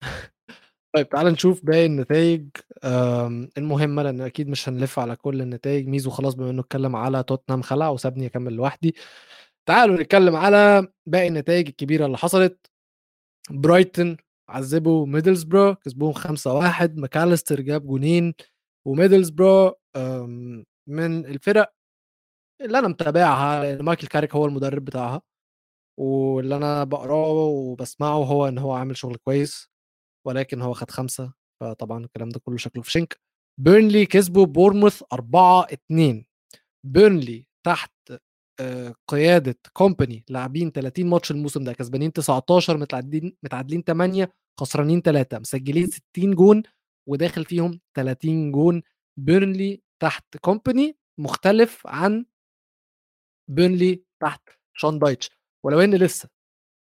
طيب 0.94 1.08
تعال 1.08 1.26
نشوف 1.26 1.64
باقي 1.64 1.86
النتائج 1.86 2.48
المهمة 3.58 4.02
لأن 4.02 4.20
أكيد 4.20 4.48
مش 4.48 4.68
هنلف 4.68 4.98
على 4.98 5.16
كل 5.16 5.42
النتائج 5.42 5.88
ميزو 5.88 6.10
خلاص 6.10 6.34
بما 6.34 6.50
إنه 6.50 6.60
اتكلم 6.62 6.96
على 6.96 7.22
توتنهام 7.22 7.62
خلع 7.62 7.88
وسابني 7.88 8.26
أكمل 8.26 8.52
لوحدي. 8.52 8.94
تعالوا 9.66 9.96
نتكلم 9.96 10.36
على 10.36 10.88
باقي 11.06 11.28
النتائج 11.28 11.66
الكبيرة 11.68 12.06
اللي 12.06 12.18
حصلت. 12.18 12.70
برايتون 13.50 14.16
عذبوا 14.50 15.06
ميدلزبرو 15.06 15.74
كسبوهم 15.74 16.12
5-1 16.12 16.98
ماكاليستر 16.98 17.60
جاب 17.60 17.86
جونين. 17.86 18.34
وميدلزبرو 18.86 19.74
من 20.86 21.26
الفرق 21.26 21.72
اللي 22.60 22.78
أنا 22.78 22.88
متابعها 22.88 23.62
لأن 23.62 23.84
مايكل 23.84 24.06
كاريك 24.06 24.34
هو 24.34 24.46
المدرب 24.46 24.84
بتاعها. 24.84 25.22
واللي 25.98 26.56
أنا 26.56 26.84
بقراه 26.84 27.30
وبسمعه 27.32 28.24
هو 28.24 28.48
إن 28.48 28.58
هو 28.58 28.72
عامل 28.72 28.96
شغل 28.96 29.16
كويس 29.16 29.70
ولكن 30.26 30.62
هو 30.62 30.72
خد 30.72 30.90
خمسة. 30.90 31.32
فطبعا 31.60 32.04
الكلام 32.04 32.28
ده 32.28 32.40
كله 32.40 32.56
شكله 32.56 32.82
فشنك. 32.82 33.20
بيرنلي 33.60 34.06
كسبوا 34.06 34.46
بورنموث 34.46 35.02
4 35.12 35.66
2 35.72 36.26
بيرنلي 36.86 37.46
تحت 37.66 37.92
قيادة 39.08 39.58
كومباني 39.72 40.24
لاعبين 40.28 40.72
30 40.72 41.06
ماتش 41.06 41.30
الموسم 41.30 41.64
ده 41.64 41.72
كسبانين 41.72 42.12
19 42.12 42.76
متعادلين 42.76 43.36
متعادلين 43.42 43.82
8 43.82 44.32
خسرانين 44.60 45.00
ثلاثة 45.02 45.38
مسجلين 45.38 45.86
60 45.86 46.34
جون 46.34 46.62
وداخل 47.08 47.44
فيهم 47.44 47.80
30 47.96 48.52
جون. 48.52 48.82
بيرنلي 49.16 49.82
تحت 50.02 50.36
كومباني 50.36 50.96
مختلف 51.18 51.86
عن 51.86 52.26
بيرنلي 53.50 54.02
تحت 54.22 54.48
شون 54.74 54.98
دايتش 54.98 55.30
ولو 55.64 55.80
إن 55.80 55.94
لسه 55.94 56.28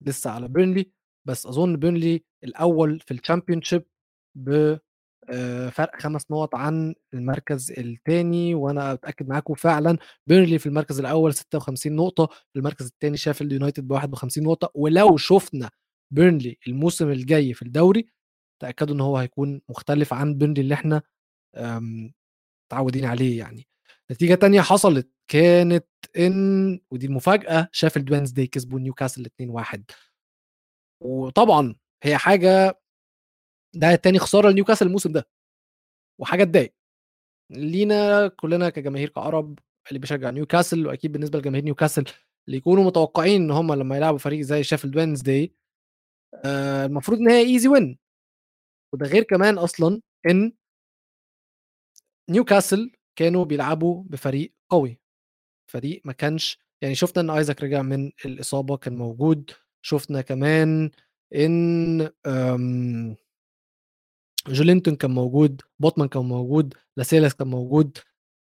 لسه 0.01 0.29
على 0.31 0.47
بيرنلي 0.47 0.91
بس 1.27 1.45
أظن 1.45 1.75
بيرنلي 1.77 2.23
الأول 2.43 2.99
في 2.99 3.13
الشامبيونشيب 3.13 3.83
ب 4.35 4.77
فرق 5.71 6.01
خمس 6.01 6.31
نقط 6.31 6.55
عن 6.55 6.95
المركز 7.13 7.71
الثاني 7.77 8.55
وأنا 8.55 8.93
أتأكد 8.93 9.27
معاكم 9.29 9.53
فعلا 9.53 9.97
بيرنلي 10.27 10.59
في 10.59 10.65
المركز 10.65 10.99
الأول 10.99 11.33
56 11.33 11.95
نقطة 11.95 12.25
في 12.25 12.59
المركز 12.59 12.85
الثاني 12.85 13.17
شافلد 13.17 13.51
يونايتد 13.51 13.87
ب 13.87 13.91
51 13.91 14.43
نقطة. 14.43 14.71
ولو 14.73 15.17
شفنا 15.17 15.69
بيرنلي 16.11 16.57
الموسم 16.67 17.09
الجاي 17.09 17.53
في 17.53 17.61
الدوري 17.61 18.05
تأكدوا 18.61 18.95
إن 18.95 19.01
هو 19.01 19.17
هيكون 19.17 19.61
مختلف 19.69 20.13
عن 20.13 20.33
بيرنلي 20.37 20.61
اللي 20.61 20.73
إحنا 20.73 21.01
متعودين 22.71 23.05
عليه 23.05 23.39
يعني. 23.39 23.67
نتيجة 24.11 24.35
تانية 24.35 24.61
حصلت 24.61 25.09
كانت 25.27 25.85
إن 26.17 26.79
ودي 26.91 27.05
المفاجأة 27.05 27.69
شافلد 27.71 28.05
وينزداي 28.11 28.47
كسبوا 28.47 28.79
نيوكاسل 28.79 29.27
2-1 29.41 29.79
وطبعا 31.03 31.75
هي 32.03 32.17
حاجة 32.17 32.79
ده 33.73 33.95
تاني 33.95 34.19
خسارة 34.19 34.49
لنيوكاسل 34.49 34.87
الموسم 34.87 35.11
ده 35.11 35.27
وحاجة 36.21 36.43
تضايق. 36.43 36.73
لينا 37.51 38.27
كلنا 38.27 38.69
كجماهير 38.69 39.09
كعرب 39.09 39.59
اللي 39.87 39.99
بيشجع 39.99 40.29
نيوكاسل 40.29 40.87
وأكيد 40.87 41.11
بالنسبة 41.11 41.39
لجماهير 41.39 41.63
نيوكاسل 41.65 42.03
اللي 42.47 42.57
يكونوا 42.57 42.83
متوقعين 42.83 43.41
إن 43.43 43.51
هم 43.51 43.73
لما 43.73 43.97
يلعبوا 43.97 44.17
فريق 44.19 44.41
زي 44.41 44.63
شيفيلد 44.63 44.97
وينزداي 44.97 45.53
آه 46.45 46.85
المفروض 46.85 47.19
إن 47.19 47.29
هي 47.29 47.39
easy 47.41 47.67
win 47.69 47.99
وده 48.93 49.07
غير 49.07 49.23
كمان 49.23 49.57
أصلا 49.57 50.01
إن 50.29 50.53
نيوكاسل 52.29 52.91
كانوا 53.15 53.45
بيلعبوا 53.45 54.03
بفريق 54.03 54.53
قوي. 54.69 54.99
فريق 55.71 56.01
ما 56.05 56.13
كانش 56.13 56.59
يعني 56.81 56.95
شفنا 56.95 57.21
إن 57.21 57.29
آيزاك 57.29 57.63
رجع 57.63 57.81
من 57.81 58.11
الإصابة 58.25 58.77
كان 58.77 58.95
موجود. 58.97 59.51
شفنا 59.81 60.21
كمان 60.21 60.91
إن 61.35 62.01
جولينتون 64.47 64.95
كان 64.95 65.11
موجود 65.11 65.61
بوتمان 65.79 66.07
كان 66.07 66.23
موجود 66.25 66.73
لاسيلز 66.97 67.33
كان 67.35 67.47
موجود 67.47 67.97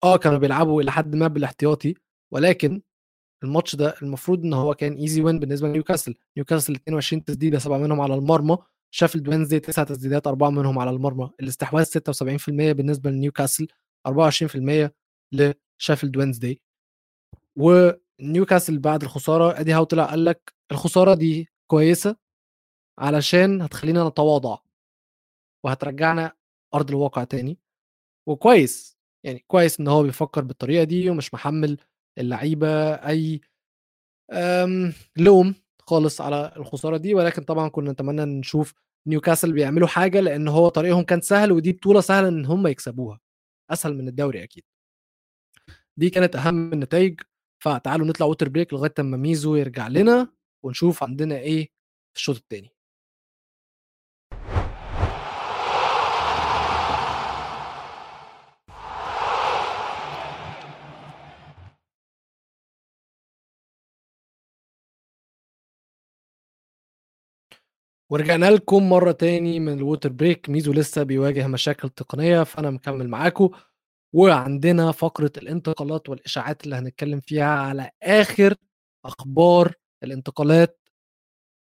آه 0.03 0.17
كانوا 0.17 0.37
بيلعبوا 0.37 0.81
إلى 0.81 0.91
حد 0.91 1.15
ما 1.15 1.27
بالاحتياطي 1.27 1.93
ولكن 2.31 2.81
الماتش 3.43 3.75
ده 3.75 3.95
المفروض 4.01 4.43
إن 4.43 4.53
هو 4.53 4.73
كان 4.73 4.93
easy 4.93 5.21
win 5.21 5.39
بالنسبة 5.39 5.67
لنيوكاسل. 5.67 6.15
نيوكاسل 6.37 6.73
22 6.75 7.23
تسديدة 7.23 7.59
سبعة 7.59 7.77
منهم 7.77 8.01
على 8.01 8.15
المرمى 8.15 8.57
شافلد 8.91 9.27
وينزداي 9.29 9.59
تسع 9.59 9.83
تسديدات 9.83 10.27
أربعة 10.27 10.49
منهم 10.49 10.79
على 10.79 10.89
المرمى. 10.91 11.29
الاستحواذ 11.39 11.85
76% 11.85 12.49
بالنسبة 12.49 13.09
لنيوكاسل 13.11 13.67
24% 14.07 14.89
لشافلد 15.31 16.17
وينزداي. 16.17 16.61
ونيوكاسل 17.55 18.79
بعد 18.79 19.03
الخسارة 19.03 19.59
أدي 19.59 19.73
هاو 19.73 19.83
طلع 19.83 20.05
قال 20.05 20.25
لك 20.25 20.53
الخسارة 20.71 21.13
دي 21.13 21.49
كويسة 21.67 22.15
علشان 22.99 23.61
هتخلينا 23.61 24.09
نتواضع. 24.09 24.57
وهترجعنا 25.65 26.31
أرض 26.75 26.89
الواقع 26.89 27.23
تاني. 27.23 27.57
وكويس 28.27 28.97
يعني 29.25 29.39
كويس 29.47 29.79
إن 29.79 29.87
هو 29.87 30.03
بيفكر 30.03 30.41
بالطريقة 30.43 30.83
دي 30.83 31.09
ومش 31.09 31.33
محمل 31.33 31.77
اللعيبة 32.17 32.93
أي 32.93 33.41
لوم 35.17 35.55
خالص 35.79 36.21
على 36.21 36.53
الخسارة 36.57 36.97
دي. 36.97 37.13
ولكن 37.13 37.43
طبعا 37.43 37.69
كنا 37.69 37.91
نتمنى 37.91 38.25
نشوف 38.25 38.73
نيوكاسل 39.07 39.53
بيعملوا 39.53 39.87
حاجة 39.87 40.19
لأن 40.19 40.47
هو 40.47 40.69
طريقهم 40.69 41.03
كان 41.03 41.21
سهل 41.21 41.51
ودي 41.51 41.71
بطولة 41.71 42.01
سهلة 42.01 42.27
إن 42.27 42.45
هم 42.45 42.67
يكسبوها. 42.67 43.19
أسهل 43.71 43.95
من 43.95 44.07
الدوري 44.07 44.43
أكيد. 44.43 44.63
دي 45.97 46.09
كانت 46.09 46.35
أهم 46.35 46.73
النتائج 46.73 47.21
فتعالوا 47.63 48.07
نطلع 48.07 48.25
water 48.25 48.49
break 48.49 48.73
لغاية 48.73 48.93
أما 48.99 49.17
ميزو 49.17 49.55
يرجع 49.55 49.87
لنا 49.87 50.33
ونشوف 50.65 51.03
عندنا 51.03 51.37
إيه 51.37 51.69
في 52.13 52.19
الشوط 52.19 52.35
الثاني 52.35 52.74
ورجعنا 68.11 68.51
لكم 68.51 68.89
مرة 68.89 69.11
تاني 69.11 69.59
من 69.59 69.73
ال 69.73 69.79
water 69.79 70.09
break 70.09 70.49
ميزو 70.49 70.73
لسه 70.73 71.03
بيواجه 71.03 71.47
مشاكل 71.47 71.89
تقنية 71.89 72.43
فأنا 72.43 72.71
مكمل 72.71 73.09
معاكم 73.09 73.49
وعندنا 74.13 74.91
فقرة 74.91 75.31
الانتقالات 75.37 76.09
والإشاعات 76.09 76.63
اللي 76.63 76.75
هنتكلم 76.75 77.19
فيها 77.19 77.45
على 77.45 77.91
آخر 78.03 78.55
أخبار 79.05 79.73
الانتقالات 80.03 80.79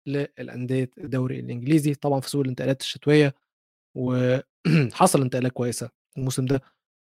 للأندية 0.07 0.89
الدوري 0.97 1.39
الإنجليزي. 1.39 1.93
طبعا 1.95 2.19
في 2.19 2.29
سوق 2.29 2.41
الانتقالات 2.41 2.81
الشتوية 2.81 3.35
وحصل 3.95 5.21
انتقالات 5.23 5.51
كويسة 5.51 5.89
الموسم 6.17 6.45
ده. 6.45 6.61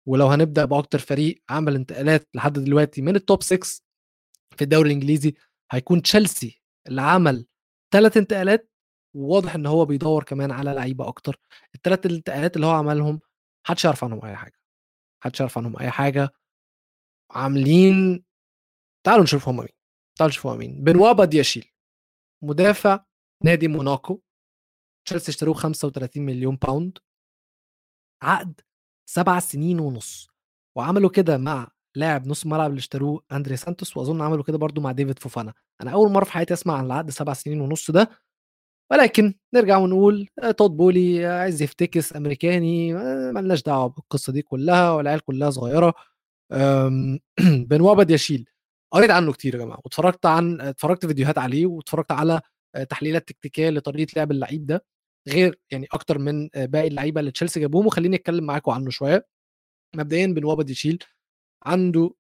ولو 0.09 0.27
هنبدأ 0.27 0.65
بأكتر 0.65 0.99
فريق 0.99 1.43
عمل 1.51 1.75
انتقالات 1.75 2.29
لحد 2.35 2.53
دلوقتي 2.53 3.03
من 3.03 3.17
التوب 3.17 3.43
6 3.43 3.83
في 4.57 4.63
الدوري 4.63 4.89
الإنجليزي 4.91 5.35
هيكون 5.73 6.03
تشيلسي 6.03 6.63
اللي 6.89 7.03
عمل 7.03 7.47
ثلاث 7.93 8.17
انتقالات 8.17 8.72
وواضح 9.15 9.55
إن 9.55 9.67
هو 9.67 9.85
بيدور 9.85 10.25
كمان 10.25 10.51
على 10.51 10.73
لعيبة 10.75 11.09
أكتر. 11.09 11.41
الثلاث 11.75 12.07
انتقالات 12.07 12.57
اللي 12.57 12.67
هو 12.67 12.71
عملهم 12.71 13.21
محدش 13.67 13.85
يعرف 13.85 14.05
عنهم 14.05 14.25
أي 14.25 14.37
حاجة. 14.37 14.59
محدش 15.23 15.41
يعرف 15.41 15.59
عنهم 15.59 15.79
أي 15.79 15.91
حاجة. 15.91 16.31
عاملين 17.31 18.25
تعالوا 19.07 19.23
نشوف 19.25 19.49
هم 19.49 19.57
مين. 19.57 19.69
تعالوا 20.19 20.31
نشوف 20.31 20.47
هم 20.47 20.59
مين. 20.59 20.85
بنوا 20.85 21.13
بادياشيل 21.13 21.73
مدافع 22.43 23.05
نادي 23.45 23.69
موناكو. 23.69 24.21
تشيلسي 25.07 25.31
اشتروه 25.33 25.55
35 25.55 26.23
مليون 26.27 26.57
pound 26.57 26.99
عقد 28.23 28.61
سبع 29.07 29.39
سنين 29.39 29.81
ونص. 29.81 30.29
وعملوا 30.77 31.11
كده 31.11 31.39
مع 31.39 31.69
لاعب 31.95 32.27
نص 32.27 32.47
ملعب 32.47 32.71
اللي 32.71 32.79
اشتروه 32.79 33.23
أندري 33.33 33.57
سانتوس 33.57 33.97
وأظن 33.97 34.23
عملوا 34.23 34.45
كده 34.45 34.59
برضو 34.59 34.81
مع 34.81 34.93
ديفيد 34.93 35.19
فوفانا. 35.19 35.55
أنا 35.83 35.91
أول 35.93 36.11
مرة 36.13 36.25
في 36.25 36.33
حياتي 36.33 36.55
أسمع 36.55 36.79
عن 36.79 36.87
العقد 36.87 37.11
سبع 37.11 37.33
سنين 37.33 37.61
ونص 37.61 37.91
ده. 37.91 38.11
ولكن 38.93 39.35
نرجع 39.55 39.77
ونقول 39.79 40.29
آه، 40.43 40.51
تود 40.51 40.71
بولي 40.77 41.27
عايز 41.27 41.63
يفتكس 41.63 42.17
أمريكاني 42.17 42.95
آه، 42.97 43.31
ملناش 43.33 43.63
دعوة 43.63 43.87
بالقصة 43.89 44.33
دي 44.33 44.43
كلها 44.43 44.91
والعيال 44.91 45.21
كلها 45.21 45.51
صغيرة. 45.51 45.95
بنوا 47.71 48.05
يشيل. 48.11 48.47
قريت 48.93 49.11
عنه 49.11 49.33
كتير 49.33 49.55
يا 49.55 49.59
جماعة 49.61 49.81
واتفرجت 49.85 50.27
عن 50.27 50.61
اتفرجت 50.61 51.07
فيديوهات 51.07 51.39
عليه 51.39 51.67
واتفرجت 51.67 52.13
على 52.13 52.41
آه، 52.75 52.85
تحليلات 52.85 53.29
تكتيكية 53.29 53.71
لطريقة 53.71 54.13
لعب 54.17 54.31
اللعيب 54.33 54.67
ده 54.67 54.85
غير 55.29 55.61
يعني 55.71 55.87
أكتر 55.93 56.19
من 56.19 56.49
باقي 56.57 56.89
اللعيبة 56.89 57.21
اللي 57.21 57.31
تشيلسي 57.33 57.61
جابوهم. 57.61 57.87
وخليني 57.87 58.17
أتكلم 58.17 58.45
معاكم 58.45 58.73
عنه 58.73 58.91
شوية. 58.91 59.27
مبدئيا 59.97 60.27
بنوا 60.27 60.65
يشيل 60.71 60.99
عنده 61.67 62.11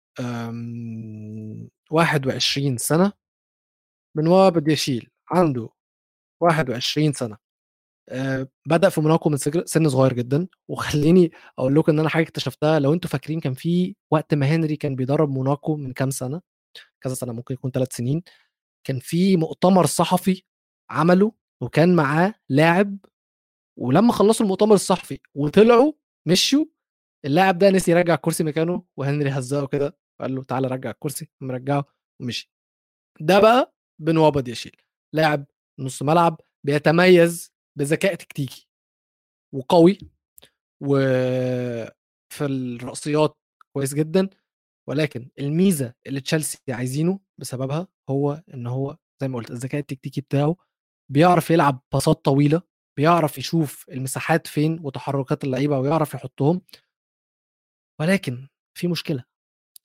21 1.90 2.76
سنة. 2.78 3.12
بنوا 4.16 4.50
يشيل 4.68 5.10
عنده 5.30 5.68
21 6.42 7.12
سنة. 7.12 7.36
آه، 8.08 8.48
بدأ 8.66 8.88
في 8.88 9.00
موناكو 9.00 9.28
من 9.30 9.36
سن 9.66 9.88
صغير 9.88 10.12
جدا. 10.12 10.48
وخليني 10.68 11.32
أقول 11.58 11.74
لكم 11.74 11.92
إن 11.92 11.98
أنا 12.00 12.08
حاجة 12.08 12.22
اكتشفتها 12.22 12.78
لو 12.78 12.92
أنتم 12.94 13.08
فاكرين 13.08 13.40
كان 13.40 13.54
في 13.54 13.96
وقت 14.10 14.34
ما 14.34 14.46
هنري 14.46 14.76
كان 14.76 14.96
بيدرب 14.96 15.28
موناكو 15.30 15.76
من 15.76 15.92
كام 15.92 16.10
سنة 16.10 16.40
كذا 17.00 17.14
سنة 17.14 17.32
ممكن 17.32 17.54
يكون 17.54 17.70
ثلاث 17.70 17.96
سنين 17.96 18.22
كان 18.86 18.98
في 18.98 19.36
مؤتمر 19.36 19.86
صحفي 19.86 20.42
عمله 20.90 21.32
وكان 21.62 21.96
معاه 21.96 22.34
لاعب 22.48 22.98
ولما 23.78 24.12
خلصوا 24.12 24.46
المؤتمر 24.46 24.74
الصحفي 24.74 25.20
وطلعوا 25.34 25.92
مشوا 26.26 26.64
اللاعب 27.24 27.58
ده 27.58 27.70
نسي 27.70 27.90
يرجع 27.90 28.14
الكرسي 28.14 28.44
مكانه 28.44 28.84
وهنري 28.96 29.30
هزقه 29.30 29.66
كده 29.66 29.96
وقال 30.20 30.34
له 30.34 30.42
تعالى 30.42 30.68
رجع 30.68 30.90
الكرسي 30.90 31.30
مرجعه 31.40 31.84
ومشي. 32.20 32.52
ده 33.20 33.40
بقى 33.40 33.74
بن 33.98 34.42
يشيل 34.48 34.76
لاعب 35.14 35.46
نص 35.78 36.02
ملعب 36.02 36.40
بيتميز 36.66 37.52
بذكاء 37.78 38.14
تكتيكي 38.14 38.68
وقوي 39.54 39.98
وفي 40.82 42.40
الرأسيات 42.40 43.36
كويس 43.72 43.94
جدا 43.94 44.28
ولكن 44.88 45.30
الميزة 45.38 45.94
اللي 46.06 46.20
تشيلسي 46.20 46.58
عايزينه 46.68 47.20
بسببها 47.40 47.88
هو 48.10 48.42
إن 48.54 48.66
هو 48.66 48.96
زي 49.20 49.28
ما 49.28 49.36
قلت 49.36 49.50
الذكاء 49.50 49.80
التكتيكي 49.80 50.20
بتاعه 50.20 50.56
بيعرف 51.12 51.50
يلعب 51.50 51.82
باصات 51.92 52.24
طويلة 52.24 52.62
بيعرف 52.96 53.38
يشوف 53.38 53.86
المساحات 53.88 54.46
فين 54.46 54.80
وتحركات 54.82 55.44
اللعيبة 55.44 55.78
ويعرف 55.78 56.14
يحطهم. 56.14 56.62
ولكن 58.00 58.48
في 58.78 58.88
مشكلة 58.88 59.24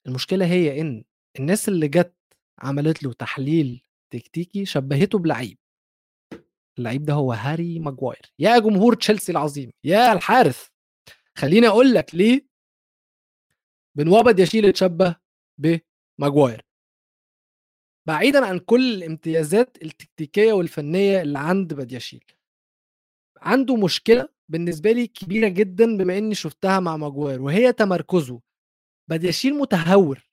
المشكلة 0.07 0.45
هي 0.45 0.81
إن 0.81 1.03
الناس 1.39 1.69
اللي 1.69 1.87
جت 1.87 2.15
عملت 2.59 3.03
له 3.03 3.13
تحليل 3.13 3.81
تكتيكي 4.13 4.65
شبهته 4.65 5.19
بلعيب. 5.19 5.57
اللعيب 6.77 7.03
ده 7.03 7.13
هو 7.13 7.33
هاري 7.33 7.79
ماجواير. 7.79 8.33
يا 8.39 8.59
جمهور 8.59 8.93
تشيلسي 8.95 9.31
العظيم 9.31 9.71
يا 9.83 10.13
الحارس. 10.13 10.69
خليني 11.37 11.67
أقول 11.67 11.93
لك 11.93 12.15
ليه 12.15 12.47
بن 13.95 14.39
يشيل 14.39 14.65
يتشبه 14.65 15.15
بماجواير 15.57 16.61
بعيدا 18.07 18.45
عن 18.45 18.59
كل 18.59 18.93
الامتيازات 18.93 19.77
التكتيكية 19.83 20.53
والفنية 20.53 21.21
اللي 21.21 21.39
عند 21.39 21.73
بدياشيل 21.73 22.23
عنده 23.41 23.75
مشكلة 23.75 24.29
بالنسبة 24.49 24.91
لي 24.91 25.07
كبيرة 25.07 25.47
جدا 25.47 25.97
بما 25.97 26.17
إني 26.17 26.35
شفتها 26.35 26.79
مع 26.79 26.97
ماجواير 26.97 27.41
وهي 27.41 27.73
تمركزه. 27.73 28.41
بدياشيل 29.09 29.53
متهور. 29.53 30.26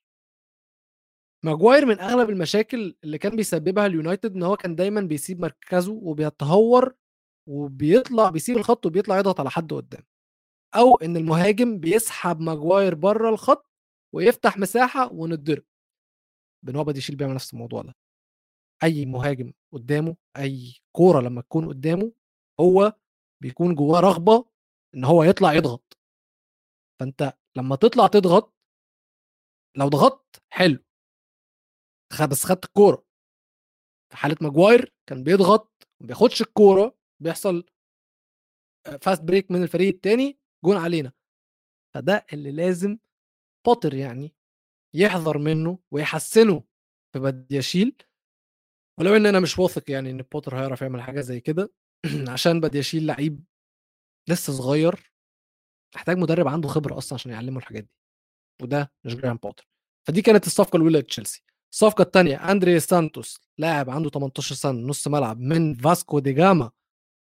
ماجواير 1.45 1.87
من 1.87 2.01
أغلب 2.01 2.31
المشاكل 2.31 2.97
اللي 3.05 3.19
كان 3.19 3.37
بيسببها 3.37 3.87
اليونايتد 3.87 4.35
إن 4.35 4.43
هو 4.43 4.57
كان 4.57 4.77
دايما 4.77 5.01
بيسيب 5.01 5.41
مركزه 5.41 5.93
وبيتهور 5.93 6.95
وبيطلع 7.49 8.31
بيسيب 8.31 8.57
الخط 8.57 8.87
وبيطلع 8.87 9.19
يضغط 9.19 9.41
على 9.41 9.51
حد 9.51 9.73
قدام. 9.73 10.03
أو 10.75 10.97
إن 10.97 11.17
المهاجم 11.17 11.79
بيسحب 11.79 12.41
ماجواير 12.41 12.95
بره 12.95 13.29
الخط 13.29 13.71
ويفتح 14.15 14.59
مساحة 14.59 15.13
ونضرب 15.13 15.65
بن 16.63 16.97
يشيل 16.97 17.17
بيعمل 17.17 17.35
نفس 17.35 17.55
الموضوع 17.55 17.83
ده. 17.83 17.95
أي 18.85 19.07
مهاجم 19.07 19.53
قدامه 19.73 20.17
أي 20.39 20.75
كورة 20.93 21.21
لما 21.21 21.41
تكون 21.41 21.69
قدامه 21.69 22.13
هو 22.61 22.93
بيكون 23.43 23.75
جواه 23.75 24.01
رغبة 24.01 24.47
إن 24.95 25.05
هو 25.05 25.25
يطلع 25.25 25.53
يضغط. 25.53 25.99
فأنت 27.01 27.35
لما 27.57 27.77
تطلع 27.77 28.07
تضغط 28.07 28.55
لو 29.77 29.89
ضغطت 29.89 30.43
حلو. 30.51 30.84
بس 32.23 32.45
خدت 32.45 32.65
الكورة. 32.65 33.05
في 34.11 34.17
حالة 34.17 34.37
ماجواير 34.41 34.95
كان 35.09 35.25
بيضغط 35.25 35.89
ما 36.01 36.07
بياخدش 36.07 36.41
الكورة 36.43 36.97
بيحصل 37.23 37.65
fast 39.03 39.23
break 39.23 39.51
من 39.51 39.63
الفريق 39.63 39.95
الثاني 39.95 40.39
جون 40.65 40.77
علينا. 40.77 41.13
فده 41.95 42.27
اللي 42.33 42.53
لازم 42.53 42.99
بوتر 43.67 43.95
يعني 43.95 44.35
يحذر 44.95 45.39
منه 45.39 45.79
ويحسنه 45.91 46.65
في 47.13 47.19
بدياشيل 47.19 47.97
ولو 49.01 49.17
إن 49.17 49.27
أنا 49.27 49.41
مش 49.41 49.59
واثق 49.59 49.91
يعني 49.91 50.11
إن 50.11 50.23
بوتر 50.23 50.57
هيعرف 50.57 50.83
يعمل 50.83 51.03
حاجة 51.03 51.21
زي 51.21 51.41
كده 51.41 51.73
عشان 52.33 52.61
بدياشيل 52.61 53.07
لعيب 53.07 53.45
لسه 54.29 54.53
صغير 54.53 55.13
محتاج 55.97 56.19
مدرب 56.19 56.49
عنده 56.49 56.69
خبرة 56.69 56.99
أصلا 56.99 57.15
عشان 57.15 57.33
يعلمه 57.33 57.59
الحاجات 57.59 57.85
دي. 57.85 57.91
وده 58.63 58.93
مش 59.05 59.15
جراهام 59.17 59.37
بوتر. 59.37 59.69
فدي 60.09 60.23
كانت 60.23 60.47
الصفقة 60.47 60.77
الأولى 60.77 60.99
لتشيلسي. 60.99 61.45
الصفقة 61.75 62.03
الثانية 62.03 62.51
أندري 62.53 62.81
سانتوس 62.81 63.41
لاعب 63.59 63.91
عنده 63.91 64.11
18 64.11 64.55
سنة 64.55 64.81
نص 64.81 65.09
ملعب 65.09 65.41
من 65.41 65.75
فاسكو 65.75 66.19
دي 66.19 66.33
جاما 66.33 66.71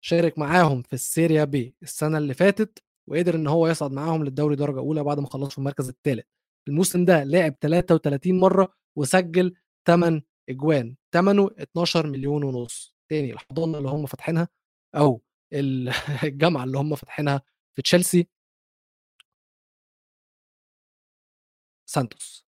شارك 0.01 0.37
معاهم 0.39 0.81
في 0.81 0.93
السيريا 0.93 1.43
بي 1.43 1.75
السنة 1.83 2.17
اللي 2.17 2.33
فاتت 2.33 2.83
وقدر 3.09 3.35
إن 3.35 3.47
هو 3.47 3.67
يصعد 3.67 3.91
معاهم 3.91 4.23
للدوري 4.23 4.55
درجة 4.55 4.79
أولى 4.79 5.03
بعد 5.03 5.19
ما 5.19 5.27
خلص 5.27 5.51
في 5.51 5.57
المركز 5.57 5.89
الثالث 5.89 6.25
الموسم 6.67 7.05
ده 7.05 7.23
لعب 7.23 7.55
33 7.61 8.39
مرة 8.39 8.73
وسجل 8.97 9.55
8 9.87 10.21
أجوان 10.49 10.95
ثمنه 11.13 11.49
12 11.59 12.07
مليون 12.07 12.43
ونص. 12.43 12.95
تاني 13.09 13.33
الحضانة 13.33 13.77
اللي 13.77 13.89
هم 13.89 14.05
فاتحينها 14.05 14.47
أو 14.95 15.21
الجامعة 16.23 16.63
اللي 16.63 16.77
هم 16.77 16.95
فاتحينها 16.95 17.41
في 17.75 17.81
تشيلسي. 17.81 18.27
سانتوس. 21.85 22.44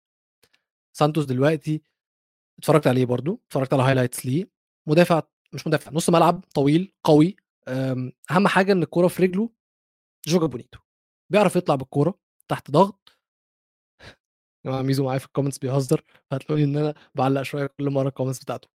سانتوس 0.93 1.25
دلوقتي 1.25 1.83
اتفرجت 2.59 2.87
عليه 2.87 3.05
برضو 3.05 3.41
اتفرجت 3.49 3.73
على 3.75 3.83
highlights 3.83 4.27
ليه 4.27 4.51
مدافع 4.89 5.23
مش 5.55 5.67
مدافع 5.67 5.93
نص 5.93 6.11
ملعب 6.11 6.45
طويل 6.55 6.93
قوي 7.05 7.37
أهم 8.31 8.49
حاجة 8.49 8.73
إن 8.73 8.83
الكورة 8.83 9.09
في 9.09 9.23
رجله 9.23 9.51
joga 10.29 10.47
bonito 10.47 10.79
بيعرف 11.33 11.57
يطلع 11.57 11.75
بالكورة 11.75 12.19
تحت 12.49 12.71
ضغط. 12.71 13.19
جماعة 14.67 14.83
ميزو 14.83 15.05
معايا 15.05 15.19
في 15.19 15.27
ال 15.27 15.30
comments 15.30 15.59
بيهزر 15.59 16.05
هتلاقوني 16.33 16.65
إن 16.65 16.77
أنا 16.77 16.95
بعلق 17.15 17.43
شوية 17.43 17.67
كل 17.67 17.91
مرة 17.91 18.09
ال 18.09 18.12
comments 18.12 18.41
بتاعته. 18.45 18.69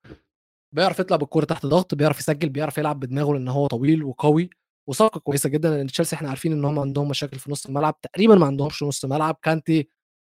بيعرف 0.74 0.98
يطلع 1.00 1.16
بالكورة 1.16 1.44
تحت 1.44 1.66
ضغط 1.66 1.94
بيعرف 1.94 2.18
يسجل 2.18 2.48
بيعرف 2.48 2.78
يلعب 2.78 3.00
بدماغه 3.00 3.32
لأن 3.32 3.48
هو 3.48 3.66
طويل 3.66 4.04
وقوي 4.04 4.50
وصفقة 4.88 5.20
كويسة 5.20 5.48
جدا 5.50 5.70
لأن 5.70 5.86
تشيلسي 5.86 6.16
إحنا 6.16 6.28
عارفين 6.28 6.52
إن 6.52 6.64
هم 6.64 6.78
عندهم 6.78 7.08
مشاكل 7.08 7.38
في 7.38 7.50
نص 7.52 7.66
الملعب 7.66 8.00
تقريبا 8.02 8.34
ما 8.34 8.46
عندهمش 8.46 8.82
نص 8.82 9.04
ملعب 9.04 9.38
كانتي 9.42 9.88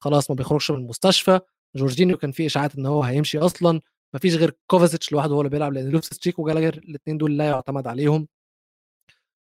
خلاص 0.05 0.31
ما 0.31 0.37
بيخرجش 0.37 0.71
من 0.71 0.79
المستشفى. 0.79 1.41
جورجينيو 1.77 2.17
كان 2.17 2.33
في 2.33 2.47
إشاعات 2.47 2.75
إن 2.77 2.87
هو 2.87 3.03
هيمشي 3.03 3.39
أصلا 3.39 3.81
ما 4.15 4.21
فيش 4.21 4.35
غير 4.35 4.57
كوفاسيتش 4.67 5.13
لوحده 5.13 5.35
هو 5.35 5.41
اللي 5.41 5.51
بيلعب 5.51 5.73
لأن 5.73 5.89
لوفس 5.91 6.09
تشيك 6.09 6.39
وجالاجر 6.39 6.75
الاثنين 6.79 7.19
دول 7.19 7.39
لا 7.39 7.47
يعتمد 7.47 7.87
عليهم. 7.87 8.29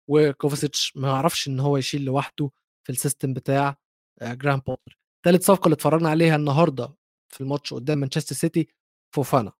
وكوفاسيتش 0.07 0.97
ما 0.97 1.07
يعرفش 1.07 1.47
إن 1.47 1.59
هو 1.59 1.77
يشيل 1.77 2.05
لوحده 2.05 2.51
في 2.83 2.91
ال 2.91 2.97
system 2.97 3.33
بتاع 3.33 3.77
جراهام 4.21 4.63
بوتر. 4.63 4.99
ثالث 5.25 5.45
صفقة 5.45 5.65
اللي 5.65 5.73
اتفرجنا 5.75 6.09
عليها 6.09 6.35
النهارده 6.35 6.95
في 7.29 7.41
الماتش 7.41 7.73
قدام 7.73 7.97
مانشستر 7.97 8.35
سيتي 8.35 8.67
فوفانا. 9.15 9.51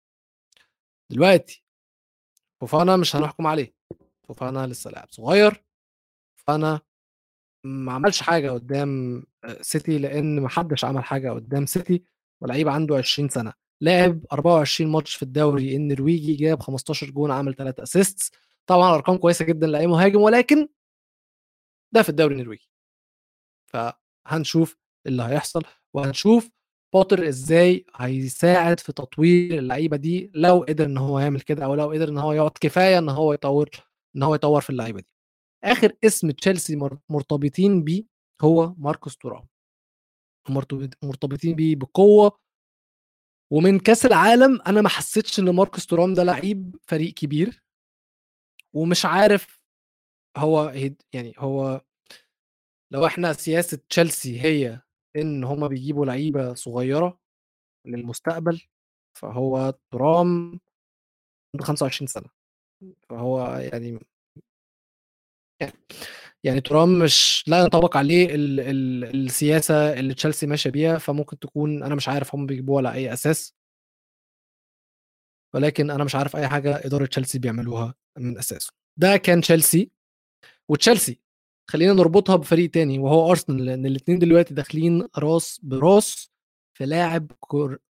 دلوقتي 1.11 1.63
فوفانا 2.61 2.97
مش 2.97 3.15
هنحكم 3.15 3.47
عليه. 3.47 3.75
فوفانا 4.27 4.67
لسه 4.67 4.91
لاعب 4.91 5.07
صغير. 5.11 5.63
فوفانا 6.35 6.81
ما 7.63 7.91
عملش 7.93 8.21
حاجة 8.21 8.51
قدام 8.51 9.23
سيتي 9.61 9.97
لأن 9.97 10.39
ما 10.39 10.49
حدش 10.49 10.85
عمل 10.85 11.03
حاجة 11.03 11.29
قدام 11.31 11.65
سيتي. 11.65 12.03
ولعيب 12.41 12.67
عنده 12.67 12.97
20 12.97 13.29
سنة 13.29 13.53
لعب 13.81 14.25
24 14.31 14.91
ماتش 14.91 15.15
في 15.15 15.23
الدوري 15.23 15.75
النرويجي 15.75 16.35
جاب 16.35 16.59
15 16.59 17.09
جون 17.11 17.31
عمل 17.31 17.55
3 17.55 17.83
assists 17.83 18.31
طبعا 18.67 18.95
أرقام 18.95 19.17
كويسة 19.17 19.45
جدا 19.45 19.67
لأي 19.67 19.87
مهاجم 19.87 20.21
ولكن 20.21 20.67
ده 21.91 22.01
في 22.01 22.09
الدوري 22.09 22.35
النرويجي. 22.35 22.69
فهنشوف 23.65 24.77
اللي 25.07 25.23
هيحصل 25.23 25.63
وهنشوف 25.93 26.49
بوتر 26.93 27.27
إزاي 27.27 27.85
هيساعد 27.95 28.79
في 28.79 28.93
تطوير 28.93 29.59
اللعيبة 29.59 29.97
دي 29.97 30.31
لو 30.35 30.65
قدر 30.69 30.85
إن 30.85 30.97
هو 30.97 31.19
يعمل 31.19 31.41
كده 31.41 31.65
أو 31.65 31.75
لو 31.75 31.91
قدر 31.91 32.09
إن 32.09 32.17
هو 32.17 32.33
يقعد 32.33 32.51
كفاية 32.61 32.97
إن 32.97 33.09
هو 33.09 33.33
يطور 33.33 33.69
إن 34.15 34.23
هو 34.23 34.35
يطور 34.35 34.61
في 34.61 34.69
اللعيبة 34.69 34.99
دي. 34.99 35.07
آخر 35.63 35.93
اسم 36.05 36.31
تشيلسي 36.31 36.75
مرتبطين 37.09 37.83
بيه 37.83 38.03
هو 38.41 38.73
ماركوس 38.77 39.17
تورام. 39.17 39.47
مرتبطين 41.03 41.55
بيه 41.55 41.75
بقوة. 41.75 42.39
ومن 43.51 43.79
كأس 43.79 44.05
العالم 44.05 44.61
أنا 44.67 44.81
ما 44.81 44.89
حسيتش 44.89 45.39
إن 45.39 45.49
ماركوس 45.55 45.85
تورام 45.87 46.13
ده 46.13 46.23
لعيب 46.23 46.75
فريق 46.87 47.13
كبير. 47.13 47.63
ومش 48.73 49.05
عارف 49.05 49.59
هو 50.37 50.73
يعني 51.13 51.33
هو 51.37 51.81
لو 52.91 53.05
إحنا 53.05 53.33
سياسة 53.33 53.79
تشيلسي 53.89 54.41
هي 54.41 54.81
إن 55.15 55.43
هما 55.43 55.67
بيجيبوا 55.67 56.05
لعيبة 56.05 56.53
صغيرة 56.53 57.19
للمستقبل 57.85 58.61
فهو 59.17 59.73
ترام 59.91 60.59
عنده 61.55 61.65
25 61.65 62.07
سنة. 62.07 62.29
فهو 63.09 63.47
يعني 63.73 63.99
يعني 65.61 65.73
ترام 66.45 66.99
مش 66.99 67.43
لا 67.47 67.59
ينطبق 67.59 67.97
عليه 67.97 68.35
ال 68.35 68.59
ال 68.59 69.03
السياسة 69.25 69.99
اللي 69.99 70.13
تشيلسي 70.13 70.47
ماشية 70.47 70.69
بيها 70.69 70.97
فممكن 70.97 71.39
تكون 71.39 71.83
أنا 71.83 71.95
مش 71.95 72.09
عارف 72.09 72.35
هم 72.35 72.45
بيجيبوها 72.45 72.77
على 72.87 72.93
أي 72.97 73.13
أساس. 73.13 73.55
ولكن 75.53 75.91
أنا 75.91 76.03
مش 76.03 76.15
عارف 76.15 76.35
أي 76.35 76.47
حاجة 76.47 76.85
إدارة 76.85 77.05
تشيلسي 77.05 77.39
بيعملوها 77.39 77.95
من 78.17 78.37
أساسه. 78.37 78.73
ده 78.99 79.17
كان 79.17 79.41
تشيلسي 79.41 79.91
وتشيلسي 80.69 81.19
خلينا 81.69 81.93
نربطها 81.93 82.35
بفريق 82.35 82.69
تاني 82.71 82.99
وهو 82.99 83.29
أرسنال 83.31 83.65
لأن 83.65 83.85
الاثنين 83.85 84.19
دلوقتي 84.19 84.53
داخلين 84.53 85.07
راس 85.17 85.59
براس 85.63 86.31
في 86.77 86.85
لاعب 86.85 87.31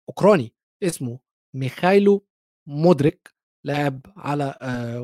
أوكراني 0.08 0.54
اسمه 0.82 1.18
ميخايلو 1.56 2.26
مودريك 2.68 3.34
لاعب 3.66 4.00
على 4.16 4.58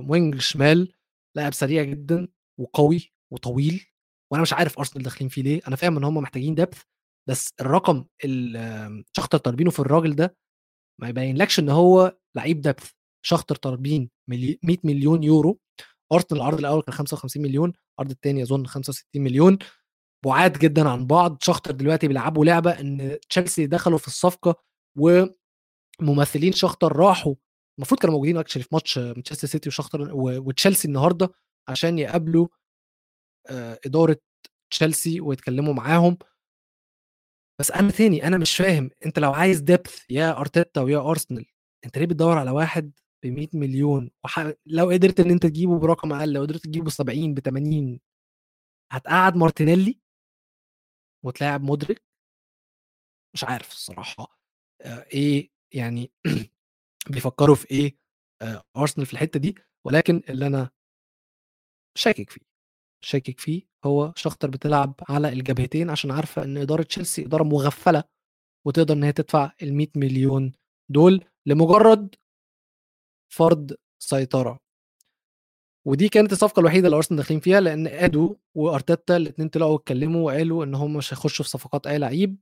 wing 0.08 0.38
شمال 0.40 0.92
لاعب 1.36 1.52
سريع 1.54 1.82
جدا 1.82 2.28
وقوي. 2.60 3.13
وطويل 3.32 3.86
وأنا 4.32 4.42
مش 4.42 4.52
عارف 4.52 4.78
أرسنال 4.78 5.04
داخلين 5.04 5.28
فيه 5.28 5.42
ليه 5.42 5.60
أنا 5.68 5.76
فاهم 5.76 5.96
إن 5.96 6.04
هم 6.04 6.14
محتاجين 6.16 6.54
depth 6.54 6.82
بس 7.28 7.48
الرقم 7.60 8.04
شخطر 9.16 9.38
طالبينه 9.38 9.70
في 9.70 9.78
الراجل 9.80 10.14
ده 10.16 10.36
ما 11.00 11.08
يبينلكش 11.08 11.58
إن 11.58 11.68
هو 11.68 12.16
لعيب 12.36 12.60
depth 12.60 12.90
شخطر 13.26 13.54
طالبين 13.56 14.10
100 14.28 14.56
مليون 14.84 15.22
يورو 15.22 15.60
أرسنال 16.12 16.40
العرض 16.40 16.58
الأول 16.58 16.82
كان 16.82 16.94
55 16.94 17.42
مليون 17.42 17.72
العرض 17.98 18.10
الثاني 18.10 18.42
أظن 18.42 18.66
65 18.66 19.22
مليون 19.24 19.58
بعاد 20.24 20.58
جدا 20.58 20.88
عن 20.88 21.06
بعض. 21.06 21.38
شخطر 21.42 21.70
دلوقتي 21.70 22.08
بيلعبوا 22.08 22.44
لعبة 22.44 22.80
إن 22.80 23.18
تشيلسي 23.30 23.66
دخلوا 23.66 23.98
في 23.98 24.06
الصفقة 24.06 24.54
وممثلين 26.00 26.52
شخطر 26.52 26.96
راحوا 26.96 27.34
المفروض 27.78 28.00
كانوا 28.00 28.14
موجودين 28.14 28.36
actually 28.36 28.62
في 28.62 28.68
ماتش 28.72 28.98
مانشستر 28.98 29.48
سيتي 29.48 29.68
وشخطر 29.68 30.10
وتشيلسي 30.14 30.88
النهارده 30.88 31.28
عشان 31.68 31.98
يقابلوا 31.98 32.48
إدارة 33.86 34.16
تشيلسي 34.70 35.20
ويتكلموا 35.20 35.74
معاهم. 35.74 36.18
بس 37.60 37.70
أنا 37.70 37.90
تاني 37.90 38.26
أنا 38.26 38.38
مش 38.38 38.56
فاهم 38.56 38.90
أنت 39.06 39.18
لو 39.18 39.32
عايز 39.32 39.60
ديبث 39.60 40.04
يا 40.10 40.38
أرتيتا 40.40 40.80
ويا 40.80 40.98
أرسنال 41.10 41.46
أنت 41.84 41.98
ليه 41.98 42.06
بتدور 42.06 42.38
على 42.38 42.50
واحد 42.50 42.92
ب 43.22 43.26
100 43.26 43.48
مليون؟ 43.54 44.10
وح... 44.24 44.52
لو 44.66 44.90
قدرت 44.90 45.20
إن 45.20 45.30
أنت 45.30 45.46
تجيبه 45.46 45.78
برقم 45.78 46.12
أقل 46.12 46.32
لو 46.32 46.42
قدرت 46.42 46.64
تجيبه 46.64 46.84
ب 46.86 46.90
70 46.90 47.34
ب 47.34 47.40
80 47.40 48.00
هتقعد 48.92 49.36
مارتينيلي؟ 49.36 50.00
وتلاعب 51.24 51.62
مدرك 51.62 52.02
مش 53.34 53.44
عارف 53.44 53.72
الصراحة 53.72 54.38
آه، 54.82 55.06
إيه 55.14 55.50
يعني 55.74 56.12
بيفكروا 57.10 57.54
في 57.56 57.70
إيه 57.70 57.96
آه، 58.42 58.62
أرسنال 58.76 59.06
في 59.06 59.12
الحتة 59.12 59.40
دي؟ 59.40 59.54
ولكن 59.86 60.22
اللي 60.28 60.46
أنا 60.46 60.70
شاكك 61.98 62.30
فيه. 62.30 62.53
شاكك 63.04 63.40
فيه 63.40 63.62
هو 63.84 64.12
شختر 64.16 64.50
بتلعب 64.50 64.94
على 65.08 65.28
الجبهتين 65.28 65.90
عشان 65.90 66.10
عارفة 66.10 66.44
إن 66.44 66.56
إدارة 66.58 66.82
تشيلسي 66.82 67.24
إدارة 67.26 67.44
مغفلة 67.44 68.04
وتقدر 68.66 68.94
إن 68.94 69.04
هي 69.04 69.12
تدفع 69.12 69.52
ال 69.62 69.74
100 69.74 69.86
مليون 69.96 70.52
دول 70.90 71.24
لمجرد 71.46 72.14
فرض 73.32 73.72
سيطرة. 74.02 74.58
ودي 75.86 76.08
كانت 76.08 76.32
الصفقة 76.32 76.60
الوحيدة 76.60 76.86
اللي 76.86 76.96
أرسنال 76.96 77.16
داخلين 77.20 77.40
فيها 77.40 77.60
لأن 77.60 77.86
أدو 77.86 78.36
وأرتيتا 78.56 79.16
الاثنين 79.16 79.48
طلعوا 79.48 79.76
اتكلموا 79.76 80.26
وقالوا 80.26 80.64
إن 80.64 80.74
هم 80.74 80.96
مش 80.96 81.12
هيخشوا 81.14 81.44
في 81.44 81.50
صفقات 81.50 81.86
أي 81.86 81.98
لعيب 81.98 82.36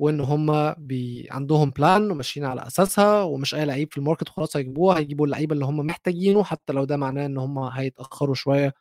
وإن 0.00 0.20
هم 0.20 0.72
بي 0.74 1.28
عندهم 1.30 1.70
plan 1.70 2.10
وماشيين 2.10 2.46
على 2.46 2.66
أساسها 2.66 3.22
ومش 3.22 3.54
أي 3.54 3.64
لعيب 3.64 3.92
في 3.92 3.98
ال 3.98 4.02
market 4.02 4.28
خلاص 4.28 4.56
هيجيبوها 4.56 4.98
هيجيبوا 4.98 5.26
اللعيبة 5.26 5.54
اللي 5.54 5.64
هم 5.64 5.76
محتاجينه 5.76 6.44
حتى 6.44 6.72
لو 6.72 6.84
ده 6.84 6.96
معناه 6.96 7.26
إن 7.26 7.38
هم 7.38 7.58
هيتأخروا 7.58 8.34
شوية 8.34 8.74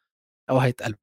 أو 0.50 0.58
هيتقلوا 0.60 0.98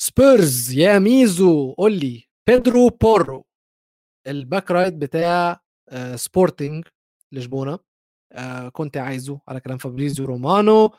سبيرز 0.00 0.72
يا 0.72 0.98
ميزو 0.98 1.72
قول 1.72 1.92
لي. 2.00 2.24
بيدرو 2.48 2.88
بورو 2.88 3.44
ال 4.26 4.35
back 4.35 4.70
right 4.70 4.94
بتاع 4.94 5.60
سبورتنج 6.14 6.84
لشبونة. 7.32 7.78
آه، 8.32 8.68
كنت 8.68 8.96
عايزه 8.96 9.40
على 9.48 9.60
كلام 9.60 9.78
فابريزيو 9.78 10.26
رومانو. 10.26 10.90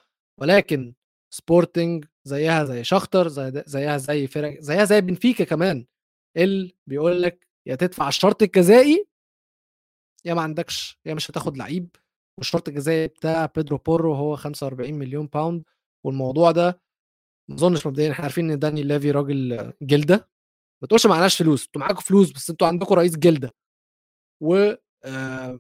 ولكن 0.42 0.94
سبورتنج 1.34 2.06
زيها 2.28 2.64
زي 2.66 2.84
شختر 2.84 3.28
زي 3.28 3.64
زيها 3.68 3.98
زي 3.98 4.28
فرق 4.28 4.60
زيها 4.60 4.86
زي 4.86 5.02
بنفيكا 5.02 5.44
كمان. 5.44 5.86
اللي 6.38 6.76
بيقول 6.88 7.22
لك 7.22 7.48
يا 7.68 7.76
تدفع 7.76 8.08
الشرط 8.08 8.44
الجزائي 8.44 9.08
يا 10.26 10.34
ما 10.34 10.42
عندكش 10.42 11.00
يا 11.06 11.14
مش 11.14 11.32
هتاخد 11.32 11.58
لعيب. 11.58 11.96
والشرط 12.38 12.68
الجزائي 12.68 13.08
بتاع 13.08 13.46
بيدرو 13.46 13.78
بورو 13.78 14.14
هو 14.14 14.36
45 14.36 14.94
مليون 14.94 15.26
pound 15.28 15.64
والموضوع 16.06 16.52
ده 16.52 16.82
ما 17.50 17.56
أظنش 17.56 17.88
مبدئيا 17.88 18.12
إحنا 18.12 18.24
عارفين 18.26 18.52
إن 18.52 18.60
داني 18.60 18.84
ليفي 18.84 19.12
راجل 19.12 19.74
جلدة. 19.82 20.30
ما 20.84 20.88
تقولش 20.88 21.06
معناش 21.08 21.38
فلوس 21.38 21.66
أنتوا 21.66 21.82
معاكم 21.82 22.02
فلوس 22.02 22.32
بس 22.32 22.50
أنتوا 22.50 22.68
عندكم 22.68 22.96
رئيس 22.96 23.18
جلدة. 23.18 23.52
و 24.44 24.74
آه 25.06 25.60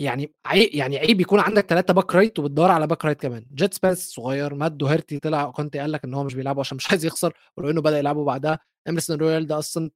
يعني 0.00 0.34
عيب 0.46 0.74
يعني 0.74 0.98
عيب 0.98 1.20
يكون 1.20 1.40
عندك 1.40 1.66
ثلاثة 1.66 1.94
back 1.94 2.14
right 2.14 2.38
وبتدور 2.38 2.70
على 2.70 2.86
back 2.86 3.04
right 3.04 3.20
كمان. 3.22 3.46
جيد 3.54 3.74
سبنس 3.74 4.10
صغير 4.10 4.54
مات 4.54 4.72
دوهرتي 4.72 5.18
طلع 5.20 5.50
كونتي 5.50 5.76
قال 5.76 5.92
لك 5.92 6.04
إن 6.04 6.14
هو 6.14 6.24
مش 6.24 6.34
بيلعبوا 6.34 6.60
عشان 6.60 6.76
مش 6.76 6.86
عايز 6.90 7.04
يخسر 7.06 7.34
ولو 7.56 7.70
إنه 7.70 7.82
بدأ 7.82 7.98
يلعبوا 7.98 8.24
بعدها. 8.26 8.58
إمرسون 8.88 9.16
رويال 9.18 9.46
ده 9.46 9.58
أصلا 9.58 9.90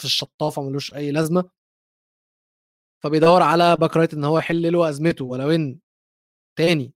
في 0.00 0.04
الشطافة 0.06 0.62
ملوش 0.62 0.94
أي 0.94 1.12
لازمة. 1.12 1.50
فبيدور 3.04 3.42
على 3.42 3.76
back 3.76 3.96
right 3.96 4.14
إن 4.14 4.24
هو 4.24 4.38
يحل 4.38 4.72
له 4.72 4.88
أزمته 4.88 5.24
ولو 5.24 5.50
إن 5.50 5.78
تاني 6.58 6.94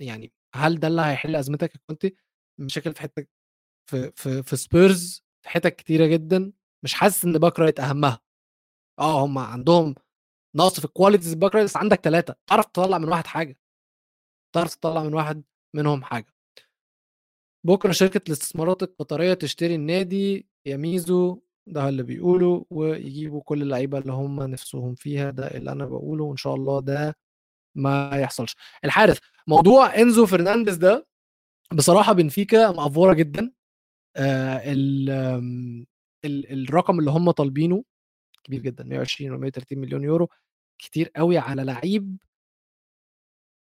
يعني 0.00 0.32
هل 0.54 0.80
ده 0.80 0.88
اللي 0.88 1.02
هيحل 1.02 1.36
أزمتك 1.36 1.74
يا 1.74 1.80
كونتي 1.90 2.06
مشاكل 2.58 2.94
في 2.94 3.00
حتة 3.00 3.26
في 3.90 4.12
في 4.16 4.42
في 4.42 4.56
سبيرز 4.56 5.24
في 5.42 5.48
حتت 5.48 5.76
كتيرة 5.76 6.06
جدا 6.06 6.52
مش 6.84 6.94
حاسس 6.94 7.24
إن 7.24 7.32
back 7.38 7.58
right 7.58 7.80
أهمها. 7.80 8.20
آه 8.98 9.24
هم 9.24 9.38
عندهم 9.38 9.94
نقص 10.56 10.78
في 10.80 10.84
ال 10.84 10.89
qualities 10.89 11.32
ال 11.32 11.36
back 11.36 11.54
right 11.54 11.64
بس 11.64 11.76
عندك 11.76 12.00
ثلاثة 12.00 12.36
تعرف 12.46 12.66
تطلع 12.66 12.98
من 12.98 13.08
واحد 13.08 13.26
حاجة. 13.26 13.58
تعرف 14.54 14.74
تطلع 14.74 15.02
من 15.02 15.14
واحد 15.14 15.42
منهم 15.76 16.04
حاجة. 16.04 16.34
بكرة 17.66 17.92
شركة 17.92 18.20
الاستثمارات 18.28 18.82
القطرية 18.82 19.34
تشتري 19.34 19.74
النادي 19.74 20.48
يا 20.66 20.76
ميزو 20.76 21.40
ده 21.66 21.88
اللي 21.88 22.02
بيقوله 22.02 22.66
ويجيبوا 22.70 23.42
كل 23.42 23.62
اللعيبة 23.62 23.98
اللي 23.98 24.12
هم 24.12 24.42
نفسهم 24.42 24.94
فيها 24.94 25.30
ده 25.30 25.46
اللي 25.48 25.72
أنا 25.72 25.86
بقوله 25.86 26.24
وإن 26.24 26.36
شاء 26.36 26.54
الله 26.54 26.80
ده 26.80 27.16
ما 27.76 28.10
يحصلش. 28.18 28.56
الحارس 28.84 29.18
موضوع 29.46 29.94
إنزو 29.96 30.26
فرنانديز 30.26 30.76
ده 30.76 31.06
بصراحة 31.74 32.12
بنفيكا 32.12 32.70
مقفوره 32.70 33.14
جدا. 33.14 33.52
آه 34.16 34.62
ال 34.72 35.10
ال 36.24 36.64
الرقم 36.68 36.98
اللي 37.00 37.10
هم 37.10 37.30
طالبينه 37.30 37.84
كبير 38.44 38.60
جدا 38.62 38.84
120 38.84 39.32
و 39.32 39.38
130 39.38 39.78
مليون 39.78 40.04
يورو 40.04 40.28
كتير 40.78 41.10
قوي 41.16 41.38
على 41.38 41.64
لعيب 41.64 42.18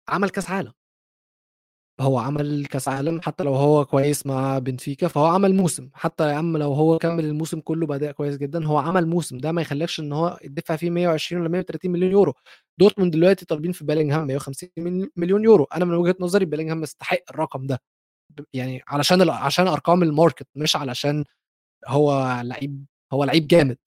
عمل 0.09 0.29
كأس 0.29 0.49
عالم. 0.49 0.73
هو 2.01 2.17
عمل 2.19 2.65
كأس 2.65 2.87
عالم 2.87 3.21
حتى 3.21 3.43
لو 3.43 3.55
هو 3.55 3.85
كويس 3.85 4.25
مع 4.25 4.59
بنفيكا 4.59 5.07
فهو 5.07 5.25
عمل 5.25 5.55
موسم. 5.55 5.89
حتى 5.93 6.29
يا 6.29 6.33
عم 6.35 6.57
لو 6.57 6.73
هو 6.73 6.97
كمل 6.97 7.25
الموسم 7.25 7.59
كله 7.59 7.87
بأداء 7.87 8.11
كويس 8.11 8.37
جدا 8.37 8.65
هو 8.65 8.77
عمل 8.77 9.07
موسم. 9.07 9.37
ده 9.37 9.51
ما 9.51 9.61
يخليكش 9.61 9.99
إن 9.99 10.13
هو 10.13 10.39
يدفع 10.43 10.75
فيه 10.75 10.89
120 10.89 11.41
ولا 11.41 11.49
130 11.49 11.91
مليون 11.91 12.11
يورو. 12.11 12.33
دورتموند 12.77 13.13
دلوقتي 13.13 13.45
طالبين 13.45 13.71
في 13.71 13.85
بيلينغهام 13.85 14.27
150 14.27 14.69
مليون 15.15 15.43
يورو. 15.43 15.63
أنا 15.75 15.85
من 15.85 15.93
وجهة 15.93 16.15
نظري 16.19 16.45
بيلينغهام 16.45 16.83
يستحق 16.83 17.19
الرقم 17.31 17.67
ده. 17.67 17.81
يعني 18.53 18.81
علشان 18.87 19.29
عشان 19.29 19.67
أرقام 19.67 20.03
ال 20.03 20.10
market 20.10 20.47
مش 20.55 20.75
علشان 20.75 21.25
هو 21.87 22.41
لعيب 22.45 22.85
هو 23.13 23.23
لعيب 23.23 23.47
جامد. 23.47 23.77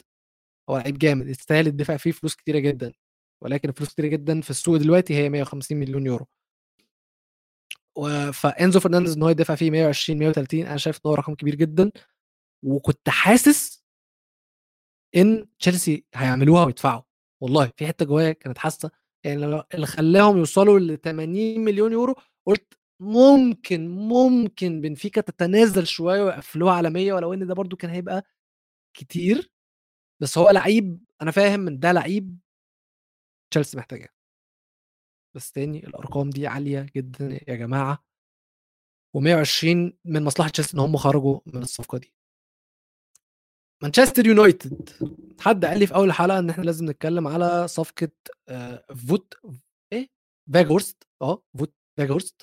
هو 0.70 0.78
لعيب 0.78 0.98
جامد 0.98 1.28
يستاهل 1.28 1.66
الدفع 1.66 1.96
فيه 1.96 2.12
فلوس 2.12 2.36
كتيرة 2.36 2.58
جدا. 2.58 2.92
ولكن 3.42 3.72
فلوس 3.72 3.90
كتيرة 3.94 4.06
جدا 4.08 4.40
في 4.40 4.50
السوق 4.50 4.76
دلوقتي 4.76 5.14
هي 5.16 5.28
150 5.30 5.78
مليون 5.78 6.06
يورو. 6.06 6.26
فإنزو 8.32 8.80
فرنانديز 8.80 9.16
إن 9.16 9.22
هو 9.22 9.28
يدفع 9.28 9.54
فيه 9.54 9.70
120 9.70 10.18
130 10.18 10.66
أنا 10.66 10.76
شايف 10.76 10.96
إن 10.96 11.02
هو 11.10 11.14
رقم 11.14 11.34
كبير 11.34 11.54
جدا. 11.54 11.90
وكنت 12.64 13.08
حاسس 13.08 13.82
إن 15.16 15.46
تشيلسي 15.58 16.04
هيعملوها 16.14 16.64
ويدفعوا. 16.64 17.02
والله 17.42 17.72
في 17.76 17.86
حتة 17.86 18.04
جوايا 18.04 18.32
كانت 18.32 18.58
حاسة 18.58 18.90
يعني 19.24 19.62
اللي 19.74 19.86
خلاهم 19.86 20.36
يوصلوا 20.38 20.78
ل 20.78 20.96
80 21.00 21.60
مليون 21.60 21.92
يورو 21.92 22.14
قلت 22.46 22.77
ممكن 23.00 23.88
ممكن 23.88 24.80
بنفيكا 24.80 25.20
تتنازل 25.20 25.86
شوية 25.86 26.22
ويقفلوها 26.22 26.72
على 26.74 26.90
100 26.90 27.12
ولو 27.12 27.32
إن 27.32 27.46
ده 27.46 27.54
برده 27.54 27.76
كان 27.76 27.90
هيبقى 27.90 28.22
كتير. 28.96 29.50
بس 30.22 30.38
هو 30.38 30.50
لعيب 30.50 31.04
أنا 31.22 31.30
فاهم 31.30 31.68
إن 31.68 31.78
ده 31.78 31.92
لعيب 31.92 32.38
تشيلسي 33.50 33.76
محتاجاه. 33.76 34.08
بس 35.36 35.52
تاني 35.52 35.86
الأرقام 35.86 36.30
دي 36.30 36.46
عالية 36.46 36.86
جدا 36.96 37.38
يا 37.48 37.54
جماعة. 37.56 38.04
و120 39.16 39.92
من 40.04 40.24
مصلحة 40.24 40.48
تشيلسي 40.50 40.74
إن 40.74 40.80
هم 40.80 40.96
خرجوا 40.96 41.40
من 41.46 41.62
الصفقة 41.62 41.98
دي. 41.98 42.14
مانشستر 43.82 44.26
يونايتد. 44.26 44.90
حد 45.40 45.64
قال 45.64 45.78
لي 45.78 45.86
في 45.86 45.94
أول 45.94 46.12
حلقة 46.12 46.38
إن 46.38 46.50
إحنا 46.50 46.62
لازم 46.64 46.90
نتكلم 46.90 47.28
على 47.28 47.68
صفقة 47.68 48.08
آه 48.48 48.84
فوت 49.08 49.34
إيه؟ 49.92 50.08
فاجورست 50.54 51.04
آه 51.22 51.42
فوت 51.58 51.74
فاجورست 51.98 52.42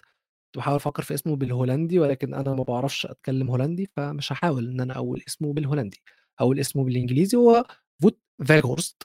بحاول 0.58 0.76
أفكر 0.76 1.04
في 1.04 1.14
اسمه 1.14 1.36
بالهولندي 1.36 2.00
ولكن 2.00 2.34
أنا 2.34 2.54
ما 2.54 2.64
بعرفش 2.64 3.06
أتكلم 3.06 3.50
هولندي 3.50 3.90
فمش 3.96 4.32
هحاول 4.32 4.68
إن 4.70 4.82
أنا 4.82 4.96
أقول 4.96 5.24
اسمه 5.28 5.54
بالهولندي. 5.54 6.02
أقول 6.40 6.60
اسمه 6.60 6.84
بالإنجليزي 6.84 7.38
هو 7.38 7.66
فوت 8.02 8.20
فاجورست 8.48 9.04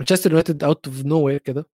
مانشستر 0.00 0.30
يونايتد 0.30 0.64
out 0.64 0.86
of 0.86 1.04
nowhere 1.04 1.38
كده. 1.38 1.66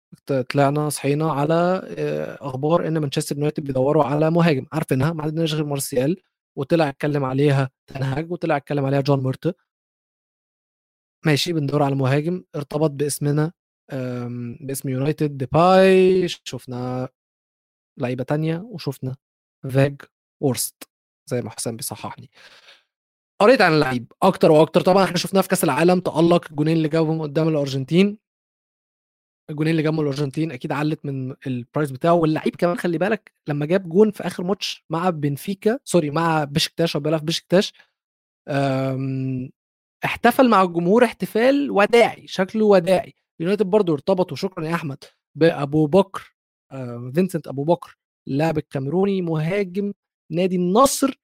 طلعنا 0.51 0.89
صحينا 0.89 1.33
على 1.33 1.55
آه، 1.99 2.39
أخبار 2.41 2.87
إن 2.89 2.99
مانشستر 2.99 3.37
يونايتد 3.37 3.65
بيدوروا 3.65 4.05
على 4.05 4.31
مهاجم. 4.31 4.67
عارفينها 4.73 5.13
ما 5.13 5.23
عندناش 5.23 5.55
غير 5.55 5.65
مارسيال 5.65 6.17
وطلع 6.59 6.89
اتكلم 6.89 7.25
عليها 7.25 7.71
تنهاج 7.87 8.33
وطلع 8.33 8.57
اتكلم 8.57 8.85
عليها 8.85 9.01
جون 9.01 9.21
مورتا 9.23 9.57
ماشي 11.27 11.53
بندور 11.53 11.83
على 11.83 11.95
مهاجم. 11.95 12.45
ارتبط 12.57 12.91
باسمنا 12.91 13.53
باسم 14.61 14.89
يونايتد 14.89 15.39
ديباي 15.39 16.29
شفنا 16.29 17.09
لعيبة 18.01 18.25
تانية 18.25 18.57
وشفنا 18.57 19.17
فاجورست 19.71 20.89
زي 21.27 21.43
ما 21.43 21.51
حسام 21.51 21.77
بيصححني. 21.77 22.31
قريت 23.41 23.61
عن 23.61 23.73
اللعيب 23.73 24.13
أكتر 24.23 24.51
وأكتر. 24.51 24.81
طبعا 24.81 25.05
إحنا 25.05 25.17
شفناه 25.17 25.41
في 25.41 25.49
كأس 25.49 25.65
العالم 25.65 26.01
تألق 26.01 26.47
الجونين 26.51 26.77
اللي 26.77 26.89
جابهم 26.89 27.23
قدام 27.23 27.49
الأرجنتين. 27.49 28.19
الجونين 29.51 29.71
اللي 29.71 29.83
جابهم 29.83 30.01
الأرجنتين 30.01 30.53
أكيد 30.53 30.73
علت 30.73 31.07
من 31.07 31.35
ال 31.47 31.54
price 31.54 31.91
بتاعه. 31.91 32.13
واللعيب 32.13 32.57
كمان 32.57 32.79
خلي 32.79 32.99
بالك 32.99 33.33
لما 33.47 33.67
جاب 33.67 33.89
جون 33.89 34.11
في 34.11 34.27
آخر 34.27 34.45
ماتش 34.45 34.85
مع 34.91 35.11
بنفيكا 35.11 35.79
sorry 35.85 36.11
مع 36.11 36.45
بشكتاش 36.45 36.97
أو 36.97 37.03
بيلعب 37.03 37.25
بشكتاش 37.25 37.73
احتفل 40.05 40.49
مع 40.49 40.63
الجمهور 40.63 41.05
احتفال 41.05 41.71
وداعي 41.71 42.27
شكله 42.27 42.65
وداعي. 42.65 43.15
يونايتد 43.41 43.67
برضه 43.67 43.93
ارتبطوا 43.93 44.37
شكرا 44.37 44.67
يا 44.67 44.75
أحمد 44.75 45.05
بأبو 45.35 45.87
بكر 45.87 46.35
فينسنت 47.15 47.49
أبو 47.49 47.65
بكر 47.65 47.97
اللاعب 48.29 48.59
الكاميروني 48.59 49.23
مهاجم 49.23 49.93
نادي 50.33 50.57
النصر 50.57 51.21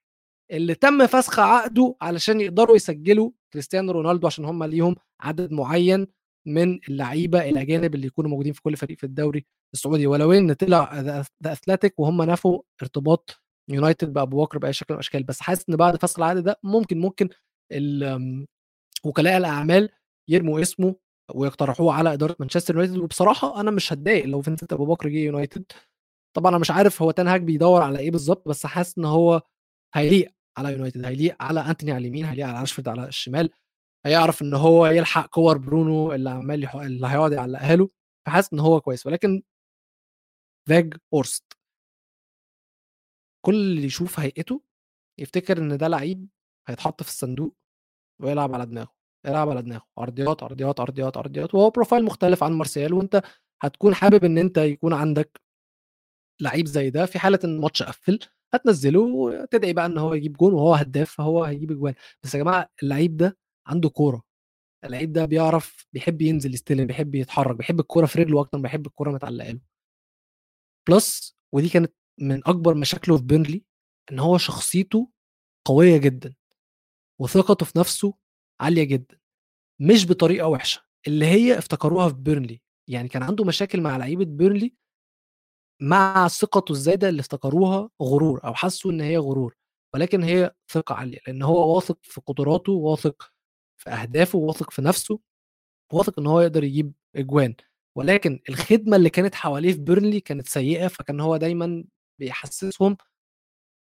اللي 0.52 0.74
تم 0.74 1.06
فسخ 1.06 1.38
عقده 1.40 1.96
علشان 2.02 2.40
يقدروا 2.40 2.76
يسجلوا 2.76 3.30
كريستيانو 3.52 3.92
رونالدو 3.92 4.26
عشان 4.26 4.44
هم 4.44 4.64
ليهم 4.64 4.96
عدد 5.20 5.52
معين 5.52 6.06
من 6.46 6.80
اللعيبة 6.88 7.48
الأجانب 7.48 7.94
اللي 7.94 8.06
يكونوا 8.06 8.30
موجودين 8.30 8.52
في 8.52 8.62
كل 8.62 8.76
فريق 8.76 8.98
في 8.98 9.04
الدوري 9.04 9.46
السعودي. 9.74 10.06
ولو 10.06 10.32
إن 10.32 10.52
طلع 10.52 11.00
The 11.00 11.24
Athletic 11.46 11.98
وهم 12.00 12.22
نفوا 12.22 12.62
ارتباط 12.82 13.42
يونايتد 13.70 14.12
بأبو 14.12 14.44
بكر 14.44 14.58
بأي 14.58 14.72
شكل 14.72 14.86
من 14.90 14.94
الأشكال. 14.94 15.22
بس 15.22 15.40
حاسس 15.40 15.64
إن 15.68 15.76
بعد 15.76 15.96
فسخ 15.96 16.22
العقد 16.22 16.44
ده 16.44 16.60
ممكن 16.62 16.98
ممكن 16.98 17.28
وكلاء 19.04 19.36
الأعمال 19.36 19.88
يرموا 20.28 20.60
اسمه 20.60 20.96
ويقترحوه 21.34 21.94
على 21.94 22.12
إدارة 22.12 22.36
مانشستر 22.40 22.74
يونايتد 22.74 22.96
وبصراحة 22.98 23.60
أنا 23.60 23.70
مش 23.70 23.92
هتضايق 23.92 24.24
لو 24.26 24.42
فينسنت 24.42 24.72
أبو 24.72 24.86
بكر 24.86 25.08
جه 25.08 25.18
يونايتد. 25.18 25.64
طبعا 26.36 26.50
أنا 26.50 26.58
مش 26.58 26.70
عارف 26.70 27.02
هو 27.02 27.10
تنهاج 27.10 27.42
بيدور 27.42 27.82
على 27.82 27.98
إيه 27.98 28.10
بالظبط 28.10 28.48
بس 28.48 28.66
حاسس 28.66 28.98
إن 28.98 29.04
هو 29.04 29.42
هيليق 29.94 30.32
على 30.58 30.72
يونايتد 30.72 31.04
هيليق 31.04 31.36
على 31.42 31.60
أنتوني 31.60 31.92
على 31.92 32.00
اليمين 32.00 32.24
هيليق 32.24 32.46
على 32.46 32.60
راشفورد 32.60 32.88
على 32.88 33.08
الشمال. 33.08 33.50
هيعرف 34.06 34.42
إن 34.42 34.54
هو 34.54 34.86
يلحق 34.86 35.26
كور 35.26 35.58
برونو 35.58 36.12
اللي 36.12 36.30
عمال 36.30 36.62
يح... 36.64 36.74
اللي 36.76 37.06
هيقعد 37.06 37.32
يعلقها 37.32 37.76
له 37.76 37.90
فحاسس 38.26 38.52
إن 38.52 38.60
هو 38.60 38.80
كويس 38.80 39.06
ولكن 39.06 39.42
فاجورست. 40.68 41.52
كل 43.46 43.54
اللي 43.54 43.84
يشوف 43.84 44.20
هيئته 44.20 44.62
يفتكر 45.18 45.58
إن 45.58 45.78
ده 45.78 45.88
لعيب 45.88 46.28
هيتحط 46.68 47.02
في 47.02 47.08
الصندوق 47.08 47.56
ويلعب 48.22 48.54
على 48.54 48.66
دماغه. 48.66 48.95
يلعب 49.26 49.48
على 49.48 49.62
دماغه. 49.62 49.86
عرضيات 49.98 50.42
عرضيات 50.42 50.80
عرضيات 50.80 51.16
عرضيات. 51.16 51.54
وهو 51.54 51.70
profile 51.70 52.04
مختلف 52.04 52.42
عن 52.42 52.52
مارسيال 52.52 52.92
وانت 52.94 53.22
هتكون 53.62 53.94
حابب 53.94 54.24
إن 54.24 54.38
أنت 54.38 54.58
يكون 54.58 54.92
عندك 54.92 55.40
لعيب 56.40 56.66
زي 56.66 56.90
ده 56.90 57.06
في 57.06 57.18
حالة 57.18 57.38
إن 57.44 57.50
الماتش 57.56 57.82
قفل 57.82 58.18
هتنزله 58.54 59.00
وتدعي 59.00 59.72
بقى 59.72 59.86
إن 59.86 59.98
هو 59.98 60.14
يجيب 60.14 60.32
جون 60.36 60.54
وهو 60.54 60.74
هداف 60.74 61.10
فهو 61.10 61.44
هيجيب 61.44 61.70
أجوان. 61.72 61.94
بس 62.22 62.34
يا 62.34 62.40
جماعة 62.40 62.68
اللعيب 62.82 63.16
ده 63.16 63.38
عنده 63.66 63.88
كورة. 63.88 64.22
اللعيب 64.84 65.12
ده 65.12 65.24
بيعرف 65.24 65.86
بيحب 65.92 66.22
ينزل 66.22 66.54
يستلم 66.54 66.86
بيحب 66.86 67.14
يتحرك 67.14 67.56
بيحب 67.56 67.80
الكورة 67.80 68.06
في 68.06 68.18
رجله 68.22 68.40
أكتر 68.40 68.58
ما 68.58 68.62
بيحب 68.62 68.86
الكورة 68.86 69.10
متعلقة 69.12 69.50
له. 69.50 69.60
plus 70.88 71.36
ودي 71.52 71.68
كانت 71.68 71.92
من 72.20 72.48
أكبر 72.48 72.74
مشاكله 72.74 73.16
في 73.16 73.22
بيرنلي 73.22 73.64
إن 74.12 74.18
هو 74.18 74.38
شخصيته 74.38 75.10
قوية 75.66 75.96
جدا 75.96 76.34
وثقته 77.20 77.66
في 77.66 77.78
نفسه 77.78 78.14
عالية 78.60 78.84
جدا 78.84 79.18
مش 79.80 80.06
بطريقة 80.08 80.48
وحشة 80.48 80.82
اللي 81.06 81.26
هي 81.26 81.58
افتكروها 81.58 82.08
في 82.08 82.14
بيرنلي 82.14 82.62
يعني 82.90 83.08
كان 83.08 83.22
عنده 83.22 83.44
مشاكل 83.44 83.80
مع 83.80 83.96
لعيبة 83.96 84.24
بيرنلي 84.24 84.74
مع 85.82 86.28
ثقته 86.28 86.72
الزايدة 86.72 87.08
اللي 87.08 87.20
افتكروها 87.20 87.90
غرور 88.02 88.44
أو 88.44 88.54
حسوا 88.54 88.90
إن 88.90 89.00
هي 89.00 89.16
غرور 89.18 89.54
ولكن 89.94 90.22
هي 90.22 90.54
ثقة 90.72 90.94
عالية 90.94 91.18
لأن 91.26 91.42
هو 91.42 91.74
واثق 91.76 91.98
في 92.02 92.20
قدراته 92.20 92.72
واثق 92.72 93.32
في 93.76 93.90
أهدافه 93.90 94.38
واثق 94.38 94.70
في 94.70 94.82
نفسه 94.82 95.20
واثق 95.92 96.18
إن 96.20 96.26
هو 96.26 96.40
يقدر 96.40 96.64
يجيب 96.64 96.92
أجوان 97.16 97.54
ولكن 97.98 98.40
الخدمة 98.48 98.96
اللي 98.96 99.10
كانت 99.10 99.34
حواليه 99.34 99.72
في 99.72 99.78
بيرنلي 99.78 100.20
كانت 100.20 100.48
سيئة 100.48 100.88
فكان 100.88 101.20
هو 101.20 101.36
دايما 101.36 101.84
بيحسسهم 102.20 102.96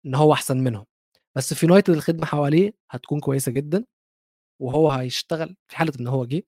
إن 0.06 0.16
هو 0.16 0.34
أحسن 0.34 0.58
منهم 0.64 0.86
بس 1.38 1.54
في 1.54 1.66
يونايتد 1.66 1.94
الخدمة 1.94 2.26
حواليه 2.26 2.74
هتكون 2.92 3.20
كويسة 3.20 3.52
جدا. 3.52 3.86
وهو 4.64 4.91
هيشتغل 4.91 5.55
في 5.68 5.78
حالة 5.78 5.93
إن 5.99 6.07
هو 6.07 6.26
جه 6.26 6.43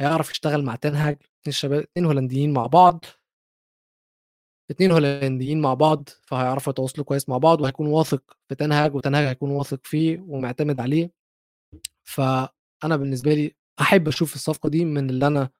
هيعرف 0.00 0.30
يشتغل 0.30 0.64
مع 0.64 0.74
تنهاج 0.76 1.16
اثنين 1.40 1.52
شباب 1.52 1.82
اثنين 1.82 2.06
هولنديين 2.06 2.52
مع 2.52 2.66
بعض. 2.66 3.04
اثنين 4.70 4.92
هولنديين 4.92 5.60
مع 5.60 5.74
بعض 5.74 6.08
فهيعرفوا 6.22 6.72
يتواصلوا 6.72 7.04
كويس 7.06 7.28
مع 7.28 7.38
بعض 7.38 7.60
وهيكون 7.60 7.86
واثق 7.86 8.36
في 8.48 8.54
تنهاج 8.54 8.94
وتنهاج 8.94 9.26
هيكون 9.26 9.50
واثق 9.50 9.80
فيه 9.86 10.20
ومعتمد 10.20 10.80
عليه. 10.80 11.10
فأنا 12.04 12.96
بالنسبة 12.96 13.34
لي 13.34 13.54
أحب 13.80 14.08
أشوف 14.08 14.34
الصفقة 14.34 14.68
دي 14.68 14.84
من 14.84 15.10
اللي 15.10 15.26
أنا 15.26 15.50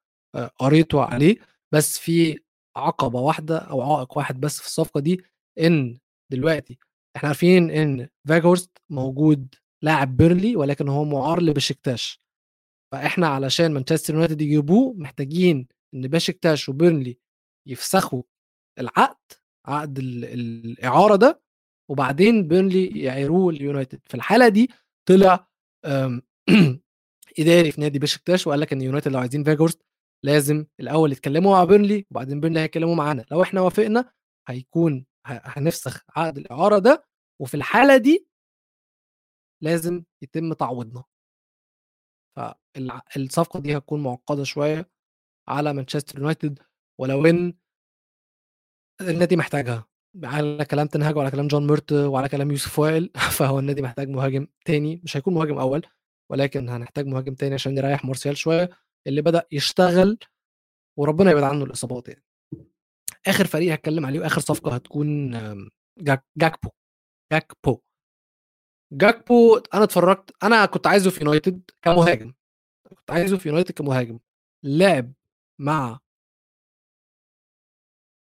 قريته 0.58 1.02
عليه. 1.04 1.36
بس 1.72 1.98
في 1.98 2.38
عقبة 2.76 3.20
واحدة 3.20 3.58
أو 3.58 3.82
عائق 3.96 4.18
واحد 4.18 4.40
بس 4.40 4.60
في 4.60 4.66
الصفقة 4.66 5.00
دي 5.00 5.24
إن 5.60 5.98
دلوقتي 6.32 6.78
إحنا 7.16 7.28
عارفين 7.28 7.70
إن 7.70 8.08
فاجورست 8.28 8.78
موجود 8.90 9.54
لاعب 9.84 10.16
بيرلي 10.16 10.56
ولكن 10.56 10.88
هو 10.88 11.04
معار 11.04 11.42
لبشكتاش 11.42 12.20
فإحنا 12.92 13.26
علشان 13.28 13.72
مانشستر 13.74 14.14
يونايتد 14.14 14.42
يجيبوه 14.42 14.94
محتاجين 14.94 15.68
إن 15.94 16.08
بشكتاش 16.08 16.68
وبيرنلي 16.68 17.18
يفسخوا 17.68 18.22
العقد 18.78 19.32
عقد 19.66 19.98
الإعارة 19.98 21.16
ده 21.16 21.42
وبعدين 21.90 22.48
بيرنلي 22.48 22.86
يعيروه 23.02 23.50
اليونايتد 23.50 24.00
في 24.04 24.14
الحالة 24.14 24.48
دي 24.48 24.70
طلع 25.08 25.48
إداري 27.38 27.72
في 27.72 27.80
نادي 27.80 27.98
بشكتاش 27.98 28.46
وقال 28.46 28.60
لك 28.60 28.72
إن 28.72 28.82
يونايتد 28.82 29.12
لو 29.12 29.18
عايزين 29.18 29.44
فاجورست 29.44 29.82
لازم 30.24 30.66
الأول 30.80 31.12
يتكلموا 31.12 31.52
مع 31.52 31.64
بيرنلي 31.64 32.06
وبعدين 32.10 32.40
بيرنلي 32.40 32.60
هيتكلموا 32.60 32.94
معانا. 32.94 33.24
لو 33.30 33.42
إحنا 33.42 33.60
وافقنا 33.60 34.12
هيكون 34.48 35.06
هنفسخ 35.26 36.04
عقد 36.16 36.38
الإعارة 36.38 36.78
ده 36.78 37.04
وفي 37.40 37.54
الحالة 37.54 37.96
دي 37.96 38.26
لازم 39.64 40.04
يتم 40.22 40.52
تعويضنا. 40.52 41.04
فالصفقه 42.36 43.60
دي 43.60 43.76
هتكون 43.76 44.02
معقدة 44.02 44.44
شوية 44.44 44.90
على 45.48 45.72
مانشستر 45.72 46.18
يونايتد 46.18 46.58
ولو 47.00 47.26
إن 47.26 47.54
النادي 49.00 49.36
محتاجها. 49.36 49.86
على 50.24 50.64
كلام 50.64 50.86
تنهاج 50.86 51.16
وعلى 51.16 51.30
كلام 51.30 51.46
جون 51.48 51.66
ميرت 51.66 51.92
وعلى 51.92 52.28
كلام 52.28 52.50
يوسف 52.50 52.78
وائل 52.78 53.10
فهو 53.38 53.58
النادي 53.58 53.82
محتاج 53.82 54.08
مهاجم 54.08 54.46
تاني. 54.64 55.00
مش 55.04 55.16
هيكون 55.16 55.34
مهاجم 55.34 55.58
أول 55.58 55.86
ولكن 56.32 56.68
هنحتاج 56.68 57.06
مهاجم 57.06 57.34
تاني 57.34 57.54
عشان 57.54 57.74
نريح 57.74 58.04
مارسيال 58.04 58.36
شوية 58.36 58.70
اللي 59.06 59.22
بدأ 59.22 59.46
يشتغل 59.52 60.18
وربنا 60.98 61.30
يبعد 61.30 61.42
عنه 61.44 61.64
الإصابات 61.64 62.08
يعني. 62.08 62.24
آخر 63.26 63.46
فريق 63.46 63.72
هتكلم 63.72 64.06
عليه 64.06 64.20
وآخر 64.20 64.40
صفقة 64.40 64.74
هتكون 64.74 65.30
جاك 65.98 66.24
جاكبو. 66.38 66.70
جاكبو. 67.32 67.80
جاكبو 68.94 69.56
أنا 69.56 69.84
اتفرجت 69.84 70.30
أنا 70.42 70.66
كنت 70.66 70.86
عايزه 70.86 71.10
في 71.10 71.24
يونايتد 71.24 71.70
كمهاجم. 71.82 72.32
كنت 72.88 73.10
عايزه 73.10 73.38
في 73.38 73.48
يونايتد 73.48 73.72
كمهاجم. 73.72 74.18
لعب 74.62 75.12
مع 75.58 76.00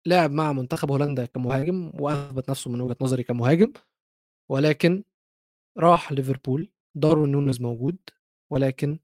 لعب 0.06 0.30
مع 0.30 0.52
منتخب 0.52 0.90
هولندا 0.90 1.26
كمهاجم 1.26 1.92
وأثبت 1.94 2.50
نفسه 2.50 2.70
من 2.70 2.80
وجهة 2.80 2.96
نظري 3.00 3.22
كمهاجم 3.22 3.72
ولكن 4.48 5.04
راح 5.78 6.12
ليفربول 6.12 6.70
داروين 6.94 7.32
نونيز 7.32 7.60
موجود 7.60 7.98
ولكن 8.50 8.98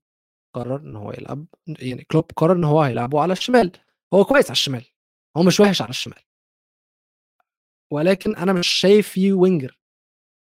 قرر 0.54 0.80
إن 0.80 0.96
هو 0.96 1.12
يلعب 1.12 1.46
يعني 1.66 2.04
كلوب 2.04 2.24
قرر 2.36 2.52
إن 2.56 2.64
هو 2.64 2.80
هيلعبه 2.82 3.20
على 3.20 3.32
الشمال. 3.32 3.72
هو 4.14 4.24
كويس 4.24 4.44
على 4.44 4.52
الشمال 4.52 4.84
هو 5.36 5.42
مش 5.42 5.60
وحش 5.60 5.82
على 5.82 5.90
الشمال. 5.90 6.22
ولكن 7.90 8.36
أنا 8.36 8.52
مش 8.52 8.68
شايف 8.68 9.08
فيه 9.08 9.32
winger. 9.32 9.78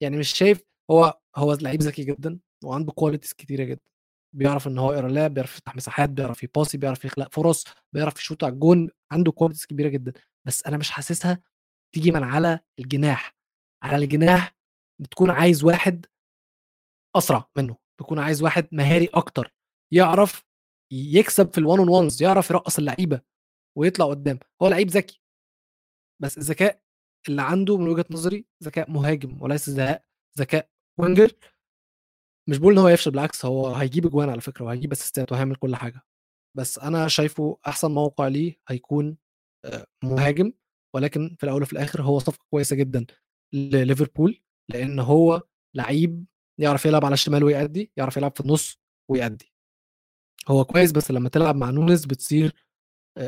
يعني 0.03 0.17
مش 0.17 0.33
شايف 0.33 0.70
هو 0.91 1.21
هو 1.37 1.53
لعيب 1.55 1.83
ذكي 1.83 2.05
جدا 2.05 2.41
وعنده 2.65 2.93
qualities 2.93 3.33
كتيرة 3.33 3.65
جدا. 3.65 3.81
بيعرف 4.37 4.67
إن 4.69 4.79
هو 4.79 4.93
يقرأ 4.93 5.09
لعب 5.09 5.35
بيعرف 5.35 5.55
يفتح 5.55 5.77
مساحات 5.77 6.11
بيعرف 6.11 6.43
يباصي 6.43 6.79
بيعرف 6.79 7.05
يخلق 7.05 7.35
فرص 7.35 7.65
بيعرف 7.95 8.19
يشوط 8.21 8.45
على 8.45 8.53
الجون 8.55 8.91
عنده 9.13 9.33
qualities 9.33 9.67
كبيرة 9.67 9.89
جدا. 9.89 10.13
بس 10.47 10.67
أنا 10.67 10.77
مش 10.77 10.91
حاسسها 10.91 11.43
تيجي 11.95 12.11
من 12.13 12.23
على 12.23 12.61
الجناح. 12.79 13.37
على 13.83 14.05
الجناح 14.05 14.57
بتكون 15.01 15.31
عايز 15.31 15.65
واحد 15.65 16.07
أسرع 17.17 17.51
منه 17.57 17.77
بيكون 18.01 18.19
عايز 18.19 18.43
واحد 18.43 18.69
مهاري 18.73 19.07
أكتر 19.15 19.55
يعرف 19.93 20.45
يكسب 20.93 21.53
في 21.53 21.59
ال 21.59 21.64
one 21.64 21.79
on 21.79 21.89
ones 21.89 22.23
يعرف 22.23 22.51
يرقص 22.51 22.79
اللعيبة 22.79 23.21
ويطلع 23.79 24.07
قدام. 24.07 24.39
هو 24.63 24.69
لعيب 24.69 24.89
ذكي. 24.89 25.23
بس 26.23 26.39
الذكاء 26.39 26.83
اللي 27.29 27.43
عنده 27.43 27.77
من 27.79 27.89
وجهة 27.89 28.05
نظري 28.11 28.47
ذكاء 28.65 28.91
مهاجم 28.91 29.43
وليس 29.43 29.69
ذكاء 29.69 30.05
ذكاء 30.39 30.70
وينجر 31.01 31.33
مش 32.49 32.59
بقول 32.59 32.73
إن 32.73 32.79
هو 32.79 32.89
يفشل 32.89 33.11
بالعكس 33.11 33.45
هو 33.45 33.67
هيجيب 33.75 34.07
أجوان 34.07 34.29
على 34.31 34.41
فكرة 34.41 34.65
وهيجيب 34.65 34.93
أسيستات 34.93 35.33
وهيعمل 35.33 35.57
كل 35.57 35.77
حاجة. 35.77 36.03
بس 36.57 36.79
أنا 36.79 37.09
شايفه 37.09 37.59
أحسن 37.67 37.91
موقع 37.91 38.29
ليه 38.29 38.57
هيكون 38.69 39.17
مهاجم 40.05 40.53
ولكن 40.95 41.37
في 41.39 41.45
الأول 41.45 41.63
وفي 41.63 41.73
الآخر 41.73 42.03
هو 42.03 42.19
صفقة 42.19 42.45
كويسة 42.51 42.77
جدا 42.77 43.07
لليفربول 43.55 44.41
لأن 44.71 44.99
هو 44.99 45.43
لعيب 45.77 46.27
يعرف 46.61 46.87
يلعب 46.87 47.05
على 47.05 47.13
الشمال 47.15 47.45
ويأدي 47.45 47.93
يعرف 47.97 48.17
يلعب 48.17 48.35
في 48.35 48.41
النص 48.41 48.81
ويأدي. 49.11 49.53
هو 50.49 50.65
كويس 50.65 50.93
بس 50.93 51.11
لما 51.11 51.29
تلعب 51.29 51.57
مع 51.57 51.71
نونز 51.71 52.05
بتصير 52.05 52.53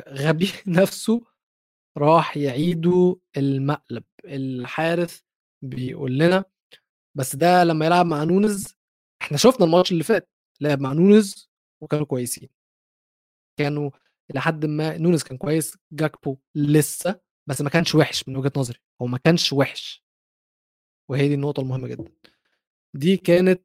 غبي 0.08 0.48
نفسه 0.66 1.24
راح 1.98 2.36
يعيد 2.36 3.16
المقلب. 3.36 4.04
الحارث 4.24 5.20
بيقول 5.64 6.18
لنا 6.18 6.44
بس 7.14 7.36
ده 7.36 7.64
لما 7.64 7.86
يلعب 7.86 8.06
مع 8.06 8.24
نونز 8.24 8.76
إحنا 9.22 9.36
شفنا 9.36 9.66
الماتش 9.66 9.92
اللي 9.92 10.04
فات 10.04 10.28
لعب 10.60 10.80
مع 10.80 10.92
نونز 10.92 11.50
وكانوا 11.82 12.06
كويسين. 12.06 12.48
كانوا 13.58 13.90
إلى 14.30 14.40
حد 14.40 14.66
ما 14.66 14.98
نونز 14.98 15.22
كان 15.22 15.36
كويس 15.38 15.78
جاكبو 15.92 16.38
لسه 16.54 17.20
بس 17.48 17.60
ما 17.60 17.70
كانش 17.70 17.94
وحش 17.94 18.28
من 18.28 18.36
وجهة 18.36 18.52
نظري 18.56 18.78
هو 19.02 19.06
ما 19.06 19.18
كانش 19.18 19.52
وحش. 19.52 20.04
وهي 21.10 21.28
دي 21.28 21.34
النقطة 21.34 21.60
المهمة 21.60 21.88
جدا. 21.88 22.12
دي 22.94 23.16
كانت 23.16 23.62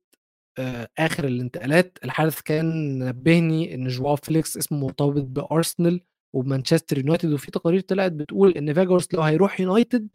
آه، 0.60 0.90
آخر 0.98 1.26
الانتقالات. 1.28 1.98
الحارس 2.04 2.42
كان 2.42 3.00
نبهني 3.00 3.74
إن 3.76 3.88
جواو 3.88 4.16
فيليكس 4.16 4.58
اسمه 4.58 4.80
مرتبط 4.80 5.24
بأرسنال 5.24 6.02
ومانشستر 6.34 6.98
يونايتد 6.98 7.32
وفي 7.34 7.52
تقارير 7.52 7.80
طلعت 7.82 8.12
بتقول 8.12 8.52
إن 8.52 8.74
فيخهورست 8.74 9.14
لو 9.14 9.22
هيروح 9.22 9.60
يونايتد 9.60 10.10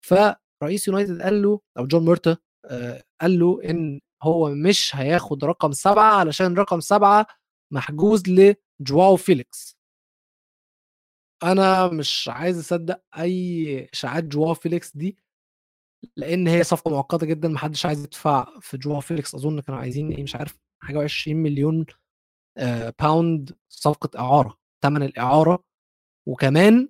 فرئيس 0.00 0.88
يونايتد 0.88 1.22
قال 1.22 1.42
له 1.42 1.60
أو 1.78 1.86
جون 1.86 2.04
ميرتا 2.04 2.36
قال 3.20 3.38
له 3.38 3.60
إن 3.64 4.00
هو 4.22 4.50
مش 4.54 4.96
هياخد 4.96 5.44
رقم 5.44 5.72
سبعة 5.72 6.14
علشان 6.14 6.54
رقم 6.54 6.80
سبعة 6.80 7.26
محجوز 7.72 8.22
لجواو 8.28 9.16
فيليكس. 9.16 9.76
أنا 11.42 11.88
مش 11.88 12.28
عايز 12.32 12.58
أصدق 12.58 13.02
أي 13.18 13.88
إشاعات 13.92 14.24
جواو 14.24 14.54
فيليكس 14.54 14.96
دي 14.96 15.18
لأن 16.16 16.48
هي 16.48 16.64
صفقة 16.64 16.90
معقدة 16.90 17.26
جدا 17.26 17.48
محدش 17.48 17.86
عايز 17.86 18.04
يدفع 18.04 18.60
في 18.60 18.76
جواو 18.78 19.00
فيليكس. 19.00 19.34
أظن 19.34 19.60
كانوا 19.60 19.80
عايزين 19.80 20.12
إيه 20.12 20.22
مش 20.22 20.36
عارف 20.36 20.58
حاجة 20.82 21.02
20 21.02 21.36
مليون 21.36 21.86
آه، 22.58 22.94
باوند 23.00 23.56
صفقة 23.68 24.18
إعارة 24.20 24.58
ثمن 24.82 25.02
الإعارة 25.02 25.64
وكمان 26.28 26.88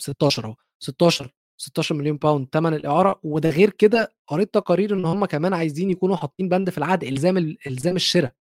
16 0.00 0.44
أهو 0.46 0.56
16 0.82 1.32
16 1.60 1.94
مليون 1.94 2.16
باوند 2.16 2.48
ثمن 2.52 2.74
الإعارة 2.74 3.20
وده 3.22 3.50
غير 3.50 3.70
كده 3.70 4.14
قريت 4.26 4.54
تقارير 4.54 4.94
إن 4.94 5.04
هم 5.04 5.24
كمان 5.24 5.54
عايزين 5.54 5.90
يكونوا 5.90 6.16
حاطين 6.16 6.48
بند 6.48 6.70
في 6.70 6.78
العقد 6.78 7.04
إلزام 7.04 7.56
إلزام 7.66 7.96
الشراء 7.96 8.34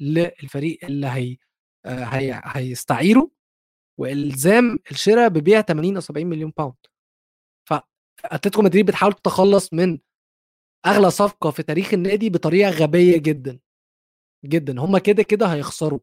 للفريق 0.00 0.78
اللي 0.84 1.06
هي 1.06 1.36
آه، 1.86 2.04
هي 2.04 2.42
هيستعيره 2.44 3.30
وإلزام 3.98 4.78
الشراء 4.90 5.28
ببيع 5.28 5.60
80 5.60 5.94
أو 5.94 6.00
70 6.00 6.26
مليون 6.26 6.52
باوند 6.56 6.74
فاتلتيكو 7.68 8.62
مدريد 8.62 8.86
بتحاول 8.86 9.12
تتخلص 9.12 9.72
من 9.72 9.98
أغلى 10.86 11.10
صفقة 11.10 11.50
في 11.50 11.62
تاريخ 11.62 11.94
النادي 11.94 12.30
بطريقة 12.30 12.70
غبية 12.70 13.16
جدا 13.18 13.58
جدا. 14.44 14.80
هم 14.80 14.98
كده 14.98 15.22
كده 15.22 15.46
هيخسروا 15.46 16.00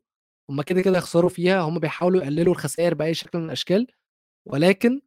هم 0.49 0.61
كده 0.61 0.82
كده 0.82 0.98
هيخسروا 0.98 1.30
فيها 1.30 1.61
هم 1.61 1.80
بيحاولوا 1.80 2.22
يقللوا 2.22 2.53
الخسائر 2.53 2.94
بأي 2.94 3.14
شكل 3.14 3.40
من 3.40 3.45
الأشكال 3.45 3.88
ولكن 4.45 5.02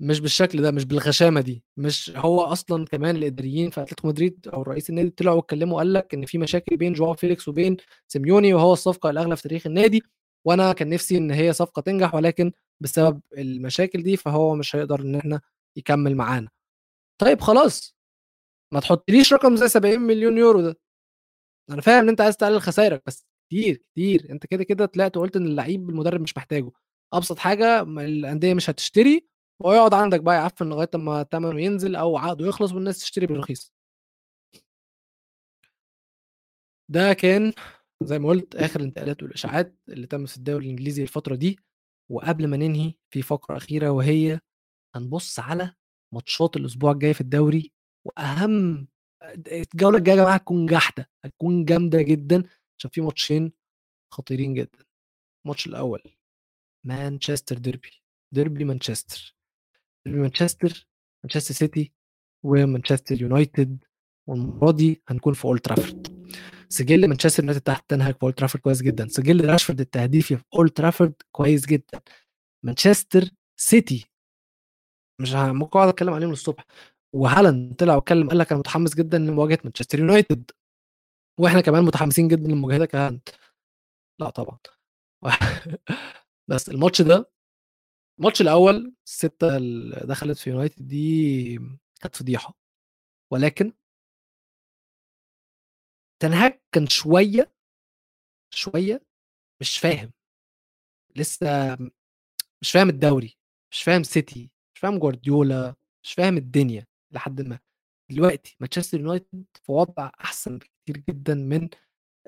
مش 0.00 0.20
بالشكل 0.20 0.62
ده 0.62 0.70
مش 0.70 0.84
بالغشامة 0.84 1.40
دي 1.40 1.64
مش 1.76 2.12
هو 2.16 2.40
أصلا 2.40 2.84
كمان 2.84 3.16
الإداريين 3.16 3.70
في 3.70 3.82
أتلتيكو 3.82 4.08
مدريد 4.08 4.48
أو 4.48 4.62
رئيس 4.62 4.90
النادي 4.90 5.10
طلعوا 5.10 5.36
واتكلموا 5.36 5.76
وقال 5.76 5.92
لك 5.92 6.14
إن 6.14 6.26
في 6.26 6.38
مشاكل 6.38 6.76
بين 6.76 6.92
جواو 6.92 7.14
فيليكس 7.14 7.48
وبين 7.48 7.76
سيميوني 8.08 8.54
وهو 8.54 8.72
الصفقة 8.72 9.10
الأغلى 9.10 9.36
في 9.36 9.42
تاريخ 9.42 9.66
النادي 9.66 10.02
وأنا 10.44 10.72
كان 10.72 10.88
نفسي 10.88 11.16
إن 11.18 11.30
هي 11.30 11.52
صفقة 11.52 11.82
تنجح 11.82 12.14
ولكن 12.14 12.52
بسبب 12.80 13.20
المشاكل 13.38 14.02
دي 14.02 14.16
فهو 14.16 14.54
مش 14.54 14.76
هيقدر 14.76 15.00
إن 15.00 15.14
إحنا 15.14 15.40
يكمل 15.76 16.16
معانا. 16.16 16.48
طيب 17.20 17.40
خلاص 17.40 17.96
ما 18.74 18.80
تحطليش 18.80 19.32
رقم 19.32 19.56
زي 19.56 19.68
70 19.68 20.00
مليون 20.00 20.38
يورو 20.38 20.60
ده. 20.60 20.78
أنا 21.70 21.80
فاهم 21.82 22.02
إن 22.02 22.08
أنت 22.08 22.20
عايز 22.20 22.36
تقلل 22.36 22.60
خسائرك 22.62 23.02
بس 23.06 23.26
كتير 23.50 23.82
كتير. 23.92 24.26
أنت 24.30 24.46
كده 24.46 24.64
كده 24.64 24.86
طلعت 24.86 25.16
وقلت 25.16 25.36
إن 25.36 25.46
اللعيب 25.46 25.90
المدرب 25.90 26.20
مش 26.20 26.36
محتاجه. 26.36 26.70
أبسط 27.14 27.38
حاجة 27.38 27.82
الأندية 27.82 28.54
مش 28.54 28.70
هتشتري 28.70 29.28
ويقعد 29.60 29.94
عندك 29.94 30.20
بقى 30.20 30.34
يعفن 30.34 30.68
لغاية 30.68 30.88
أما 30.94 31.22
ثمنه 31.22 31.60
ينزل 31.60 31.96
أو 31.96 32.16
عقده 32.16 32.46
يخلص 32.46 32.72
والناس 32.72 32.98
تشتري 33.00 33.26
بالرخيص. 33.26 33.72
ده 36.90 37.12
كان 37.12 37.52
زي 38.02 38.18
ما 38.18 38.28
قلت 38.28 38.56
آخر 38.56 38.80
الانتقالات 38.80 39.22
والإشاعات 39.22 39.76
اللي 39.88 40.06
تمت 40.06 40.28
في 40.28 40.36
الدوري 40.36 40.64
الإنجليزي 40.66 41.02
الفترة 41.02 41.34
دي 41.34 41.58
وقبل 42.10 42.46
ما 42.48 42.56
ننهي 42.56 42.94
في 43.10 43.22
فقرة 43.22 43.56
أخيرة 43.56 43.90
وهي 43.90 44.40
هنبص 44.96 45.38
على 45.40 45.74
ماتشات 46.14 46.56
الأسبوع 46.56 46.92
الجاي 46.92 47.14
في 47.14 47.20
الدوري 47.20 47.72
وأهم 48.06 48.88
الجولة 49.52 49.98
الجاية 49.98 50.16
يا 50.16 50.22
جماعة 50.22 50.34
هتكون 50.34 50.66
جامدة 50.66 51.10
هتكون 51.24 51.64
جامدة 51.64 52.02
جدا 52.02 52.42
عشان 52.78 52.90
في 52.90 53.00
ماتشين 53.00 53.52
خطيرين 54.14 54.54
جدا. 54.54 54.84
الماتش 55.46 55.66
الأول 55.66 56.02
Manchester 56.86 57.34
derby 57.34 57.58
ديربي 57.58 58.64
مانشستر. 58.64 59.37
مانشستر 60.16 60.86
مانشستر 61.24 61.54
سيتي 61.54 61.92
ومانشستر 62.44 63.22
يونايتد 63.22 63.84
والمرة 64.28 64.72
دي 64.72 65.02
هنكون 65.08 65.32
في 65.32 65.44
أولد 65.44 65.60
ترافورد. 65.60 66.28
سجل 66.68 67.08
مانشستر 67.08 67.42
يونايتد 67.42 67.62
تحت 67.62 67.90
تين 67.90 68.04
هاج 68.04 68.14
في 68.14 68.22
أولد 68.22 68.34
ترافورد 68.34 68.62
كويس 68.64 68.82
جدا. 68.82 69.08
سجل 69.08 69.44
راشفورد 69.50 69.80
التهديفي 69.80 70.36
في 70.36 70.44
أولد 70.54 70.70
ترافورد 70.70 71.14
كويس 71.32 71.66
جدا. 71.66 72.00
مانشستر 72.64 73.30
سيتي 73.60 74.06
مش 75.20 75.32
ممكن 75.34 75.78
أقعد 75.78 75.88
أتكلم 75.88 76.14
عليهم 76.14 76.30
للصبح. 76.30 76.64
وهالاند 77.14 77.74
طلع 77.74 77.94
واتكلم 77.94 78.28
قال 78.28 78.38
لك 78.38 78.50
أنا 78.52 78.58
متحمس 78.58 78.94
جدا 78.94 79.18
لمواجهة 79.18 79.58
مانشستر 79.64 79.98
يونايتد. 79.98 80.50
وإحنا 81.40 81.60
كمان 81.60 81.84
متحمسين 81.84 82.28
جدا 82.28 82.48
لمواجهتك 82.48 82.94
يا 82.94 83.20
لا 84.20 84.30
طبعا. 84.30 84.58
بس 86.50 86.68
الماتش 86.68 87.02
ده 87.02 87.30
الماتش 88.18 88.40
الأول 88.40 88.94
الستة 89.06 89.56
اللي 89.56 90.00
دخلت 90.06 90.38
في 90.38 90.50
يونايتد 90.50 90.88
دي 90.88 91.58
كانت 92.00 92.16
فضيحة 92.16 92.54
ولكن 93.32 93.72
تنهاج 96.22 96.60
كان 96.72 96.86
شوية 96.86 97.52
شوية 98.54 99.02
مش 99.60 99.78
فاهم. 99.78 100.12
لسه 101.16 101.76
مش 102.62 102.70
فاهم 102.72 102.88
الدوري 102.88 103.36
مش 103.72 103.82
فاهم 103.82 104.02
سيتي 104.02 104.50
مش 104.74 104.80
فاهم 104.80 104.98
جوارديولا 104.98 105.74
مش 106.04 106.12
فاهم 106.12 106.36
الدنيا 106.36 106.86
لحد 107.12 107.40
ما. 107.42 107.58
دلوقتي 108.10 108.56
مانشستر 108.60 109.00
يونايتد 109.00 109.44
في 109.62 109.72
وضع 109.72 110.10
أحسن 110.20 110.58
بكتير 110.58 110.96
جدا 111.08 111.34
من 111.34 111.68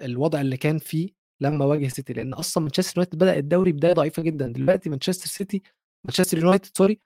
الوضع 0.02 0.40
اللي 0.40 0.56
كان 0.56 0.78
فيه 0.78 1.10
لما 1.40 1.64
واجه 1.64 1.88
سيتي 1.88 2.12
لأن 2.12 2.34
أصلا 2.34 2.62
مانشستر 2.64 2.98
يونايتد 2.98 3.18
بدأ 3.18 3.36
الدوري 3.38 3.72
بداية 3.72 3.92
ضعيفة 3.92 4.22
جدا. 4.22 4.46
دلوقتي 4.52 4.90
مانشستر 4.90 5.26
سيتي 5.26 5.62
مانشستر 6.05 6.39
يونايتد 6.39 6.77
sorry 6.77 7.01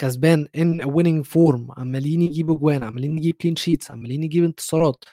كسبان 0.00 0.48
in 0.56 0.84
winning 0.84 1.24
form 1.24 1.68
عمالين 1.76 2.22
يجيبوا 2.22 2.58
جوان 2.58 2.82
عمالين 2.82 3.18
يجيب 3.18 3.34
clean 3.34 3.56
sheets 3.56 3.90
عمالين 3.90 4.22
يجيب 4.24 4.44
انتصارات. 4.44 5.04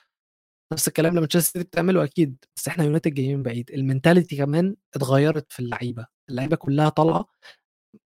نفس 0.73 0.87
الكلام 0.87 1.09
اللي 1.09 1.21
مانشستر 1.21 1.59
بتعمله 1.61 2.03
أكيد 2.03 2.45
بس 2.55 2.67
إحنا 2.67 2.83
يونايتد 2.83 3.13
جايين 3.13 3.43
بعيد. 3.43 3.71
ال 3.71 3.78
mentality 3.78 4.35
كمان 4.37 4.75
اتغيرت 4.95 5.51
في 5.53 5.59
اللعيبة. 5.59 6.05
اللعيبة 6.29 6.55
كلها 6.55 6.89
طالعة. 6.89 7.25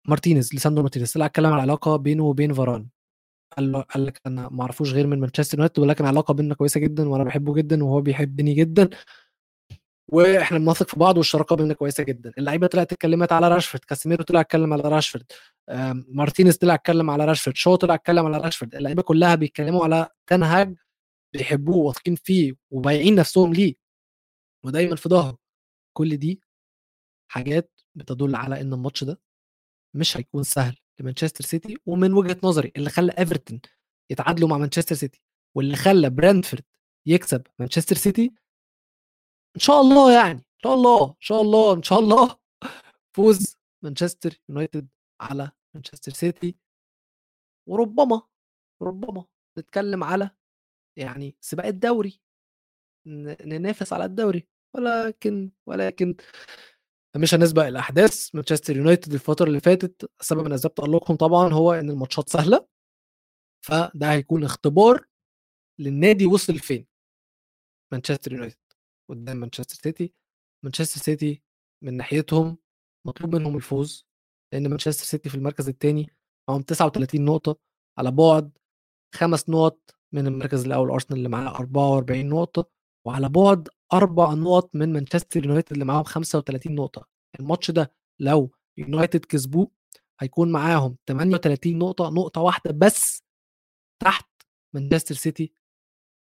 مارتينيز 0.08 0.56
ليساندرو 0.56 0.84
مارتينيز 0.84 1.14
طلع 1.14 1.26
اتكلم 1.26 1.46
على 1.48 1.56
العلاقه 1.56 1.96
بينه 1.96 2.24
وبين 2.24 2.54
فاران. 2.54 2.90
قال 3.58 3.84
قال 3.84 4.06
لك 4.06 4.22
أنا 4.28 4.50
ما 4.50 4.62
اعرفوش 4.62 4.94
غير 4.94 5.08
من 5.08 5.20
مانشستر 5.20 5.58
يونايتد 5.58 5.80
ولكن 5.80 6.06
علاقة 6.06 6.34
بيننا 6.34 6.56
كويسة 6.56 6.80
جدا 6.80 7.10
وأنا 7.10 7.24
بحبه 7.24 7.54
جدا 7.54 7.84
وهو 7.84 8.02
بيحبني 8.02 8.54
جدا. 8.54 8.90
وإحنا 10.08 10.58
بنثق 10.58 10.88
في 10.90 11.00
بعض 11.00 11.18
والشراكة 11.18 11.56
بيننا 11.56 11.74
كويسة 11.74 12.04
جدا. 12.04 12.32
اللعيبة 12.38 12.68
طلعت 12.68 12.94
اتكلمت 12.94 13.32
على 13.32 13.48
راشفورد 13.50 13.84
كاسيميرو 13.84 14.24
طلع 14.24 14.40
اتكلم 14.42 14.74
على 14.74 14.82
راشفورد 14.84 15.32
مارتينيز 16.08 16.58
طلع 16.58 16.74
اتكلم 16.74 17.10
على 17.10 17.26
راشفورد 17.26 17.56
شو 17.58 17.76
طلع 17.76 17.94
اتكلم 17.94 18.26
على 18.26 18.38
راشفورد. 18.38 18.76
اللعيبة 18.76 19.02
كلها 19.02 19.36
بيتكلموا 19.36 19.84
على 19.84 20.10
تين 20.28 20.57
هاج 20.57 20.76
بيحبوه 21.34 21.78
واثقين 21.78 22.16
فيه 22.16 22.54
وبايعين 22.72 23.16
نفسهم 23.16 23.54
ليه. 23.54 23.76
ودايما 24.66 24.96
في 24.96 25.10
ظهره. 25.10 25.38
كل 25.98 26.18
دي 26.18 26.42
حاجات 27.32 27.80
بتدل 27.96 28.36
على 28.36 28.62
إن 28.62 28.74
الماتش 28.74 29.04
ده 29.04 29.22
مش 29.96 30.18
هيكون 30.18 30.44
سهل 30.44 30.78
لمانشستر 31.00 31.44
سيتي. 31.44 31.78
ومن 31.86 32.14
وجهة 32.14 32.38
نظري 32.44 32.72
اللي 32.78 32.90
خلى 32.90 33.12
إيفرتون 33.20 33.62
يتعادلوا 34.12 34.50
مع 34.50 34.58
مانشستر 34.58 34.96
سيتي 34.96 35.22
واللي 35.56 35.76
خلى 35.76 36.10
برنتفورد 36.10 36.64
يكسب 37.06 37.42
مانشستر 37.60 37.96
سيتي 37.96 38.34
إن 39.56 39.60
شاء 39.60 39.82
الله 39.82 40.14
يعني 40.14 40.40
إن 40.40 40.60
شاء 40.64 40.74
الله 40.74 41.10
إن 41.10 41.22
شاء 41.22 41.42
الله 41.42 41.74
إن 41.74 41.84
شاء 41.84 42.00
الله. 42.00 42.38
فوز 43.16 43.58
مانشستر 43.84 44.42
يونايتد 44.50 44.88
على 45.22 45.52
مانشستر 45.74 46.12
سيتي. 46.12 46.56
وربما 47.70 48.22
ربما 48.82 49.26
نتكلم 49.60 50.04
على 50.04 50.30
يعني 50.98 51.36
سباق 51.42 51.66
الدوري. 51.66 52.22
ننافس 53.46 53.94
على 53.94 54.06
الدوري. 54.06 54.48
ولكن 54.74 55.52
ولكن 55.66 56.16
مش 57.16 57.34
هنسبق 57.34 57.64
الأحداث. 57.64 58.36
مانشستر 58.36 58.78
يونايتد 58.78 59.14
الفترة 59.14 59.46
اللي 59.46 59.60
فاتت 59.60 60.12
سبب 60.22 60.46
من 60.46 60.54
أسباب 60.54 60.74
تألقهم 60.74 61.18
طبعا 61.18 61.54
هو 61.54 61.74
إن 61.74 61.90
الماتشات 61.90 62.30
سهلة. 62.30 62.68
فده 63.66 64.12
هيكون 64.12 64.44
اختبار 64.44 65.06
للنادي 65.80 66.26
وصل 66.26 66.60
فين. 66.60 66.88
مانشستر 67.92 68.34
يونايتد. 68.34 68.65
قدام 69.10 69.38
مانشستر 69.38 69.76
سيتي. 69.84 70.14
مانشستر 70.64 71.02
سيتي 71.02 71.42
من 71.84 71.98
ناحيتهم 71.98 72.58
مطلوب 73.08 73.36
منهم 73.36 73.56
الفوز 73.56 74.08
لأن 74.54 74.70
مانشستر 74.70 75.06
سيتي 75.06 75.30
في 75.30 75.36
المركز 75.36 75.70
الثاني 75.70 76.10
معاهم 76.50 76.62
39 76.62 77.26
نقطة 77.26 77.60
على 77.98 78.12
بعد 78.12 78.58
خمس 79.16 79.50
نقط 79.50 79.96
من 80.14 80.28
المركز 80.28 80.66
الأول 80.66 80.90
أرسنال 80.90 81.18
اللي 81.18 81.30
معاه 81.30 81.56
44 81.56 82.26
نقطة 82.30 82.70
وعلى 83.08 83.30
بعد 83.30 83.70
أربع 83.94 84.34
نقط 84.34 84.76
من 84.76 84.94
مانشستر 84.94 85.46
يونايتد 85.46 85.72
اللي 85.74 85.86
معاهم 85.86 86.04
35 86.04 86.76
نقطة. 86.76 87.08
الماتش 87.40 87.72
ده 87.72 87.94
لو 88.20 88.52
يونايتد 88.78 89.26
كسبوه 89.26 89.72
هيكون 90.20 90.52
معاهم 90.52 90.98
38 91.08 91.78
نقطة 91.78 92.10
نقطة 92.10 92.42
واحدة 92.42 92.72
بس 92.72 93.24
تحت 94.04 94.30
مانشستر 94.76 95.16
سيتي 95.16 95.54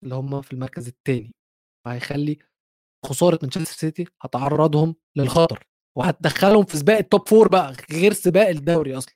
اللي 0.03 0.15
هم 0.15 0.41
في 0.41 0.53
المركز 0.53 0.87
الثاني 0.87 1.35
فهيخلي 1.85 2.39
خسارة 3.05 3.39
مانشستر 3.41 3.63
سيتي 3.77 4.05
هتعرضهم 4.21 4.95
للخطر 5.15 5.67
وهتدخلهم 5.97 6.65
في 6.65 6.77
سباق 6.77 6.97
ال 6.97 7.05
top 7.05 7.29
four 7.29 7.47
بقى 7.47 7.73
غير 7.91 8.13
سباق 8.13 8.47
الدوري 8.47 8.97
أصلا. 8.97 9.15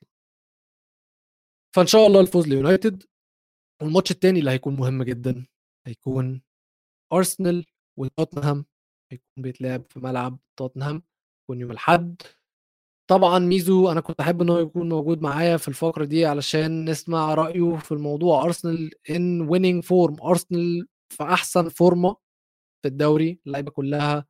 فإن 1.76 1.86
شاء 1.86 2.06
الله 2.06 2.20
الفوز 2.20 2.48
ليونايتد. 2.48 3.02
والماتش 3.82 4.10
الثاني 4.10 4.40
اللي 4.40 4.50
هيكون 4.50 4.76
مهم 4.76 5.02
جدا 5.02 5.46
هيكون 5.86 6.42
أرسنال 7.12 7.64
وتوتنهام 7.98 8.64
هيكون 9.12 9.28
بيتلعب 9.42 9.84
في 9.90 10.00
ملعب 10.00 10.38
توتنهام 10.58 11.02
يكون 11.44 11.60
يوم 11.60 11.70
الأحد. 11.70 12.22
طبعا 13.10 13.38
ميزو 13.38 13.90
أنا 13.92 14.00
كنت 14.00 14.20
أحب 14.20 14.42
انه 14.42 14.58
يكون 14.60 14.88
موجود 14.88 15.22
معايا 15.22 15.56
في 15.56 15.68
الفقرة 15.68 16.04
دي 16.04 16.26
علشان 16.26 16.90
نسمع 16.90 17.34
رأيه 17.34 17.76
في 17.76 17.92
الموضوع. 17.92 18.44
أرسنال 18.44 18.90
in 19.10 19.40
winning 19.40 19.84
form 19.84 20.22
أرسنال 20.22 20.86
في 21.08 21.22
أحسن 21.22 21.68
فورمه 21.68 22.16
في 22.82 22.88
الدوري 22.88 23.40
اللعيبة 23.46 23.70
كلها 23.70 24.26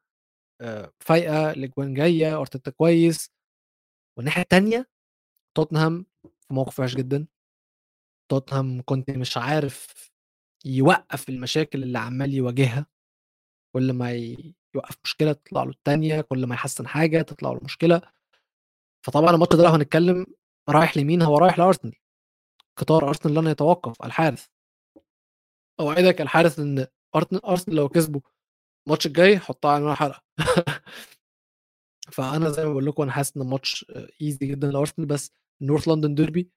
آه، 0.61 0.93
فايقة 1.01 1.51
الأجوان 1.51 1.95
جاية 1.95 2.41
أرتيتا 2.41 2.71
كويس. 2.71 3.31
والناحية 4.17 4.43
الثانية 4.43 4.91
توتنهام 5.57 6.07
في 6.23 6.55
موقف 6.55 6.81
وحش 6.81 6.95
جدا. 6.95 7.27
توتنهام 8.31 8.83
كنت 8.85 9.11
مش 9.11 9.37
عارف 9.37 10.11
يوقف 10.65 11.29
المشاكل 11.29 11.83
اللي 11.83 11.99
عمال 11.99 12.35
يواجهها. 12.35 12.87
كل 13.75 13.93
ما 13.93 14.13
يوقف 14.75 14.97
مشكلة 15.05 15.33
تطلع 15.33 15.63
له 15.65 15.71
الثانية 15.71 16.21
كل 16.21 16.47
ما 16.47 16.55
يحسن 16.55 16.87
حاجة 16.89 17.23
تطلع 17.23 17.51
له 17.53 17.61
مشكلة. 17.65 18.03
فطبعا 19.07 19.31
الماتش 19.31 19.57
ده 19.57 19.69
هنتكلم 19.69 20.27
رايح 20.69 20.97
لمين؟ 20.97 21.23
هو 21.23 21.39
رايح 21.39 21.59
لأرسنال. 21.59 21.95
قطار 22.77 23.09
أرسنال 23.09 23.35
لن 23.35 23.47
يتوقف 23.51 24.03
الحارس. 24.05 24.51
أوعدك 25.81 26.21
الحارث 26.21 26.59
إن 26.59 26.87
أرسنال 27.17 27.77
لو 27.77 27.89
كسبوا 27.89 28.21
الماتش 28.87 29.07
الجاي 29.07 29.39
حطها 29.39 29.71
على 29.71 29.97
حلقه 29.97 30.23
فأنا 32.13 32.49
زي 32.51 32.65
ما 32.65 32.71
بقول 32.71 32.87
لكم 32.87 33.03
أنا 33.03 33.13
حاسس 33.13 33.37
إن 33.37 33.43
الماتش 33.43 33.87
easy 34.23 34.47
جدا 34.47 34.71
لأرسنال 34.71 35.07
بس 35.09 35.33
North 35.63 35.89
London 35.89 36.15
derby 36.15 36.51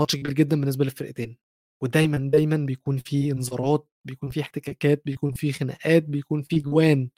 ماتش 0.00 0.16
كبير 0.16 0.32
جدا 0.32 0.60
بالنسبة 0.60 0.84
للفرقتين. 0.84 1.36
ودايما 1.82 2.18
دايما 2.30 2.56
بيكون 2.56 2.98
في 2.98 3.30
انذارات 3.32 3.88
بيكون 4.04 4.30
في 4.30 4.40
احتكاكات 4.40 5.02
بيكون 5.06 5.32
في 5.32 5.52
خناقات 5.52 6.02
بيكون 6.04 6.42
في 6.42 6.60
جوان. 6.60 7.10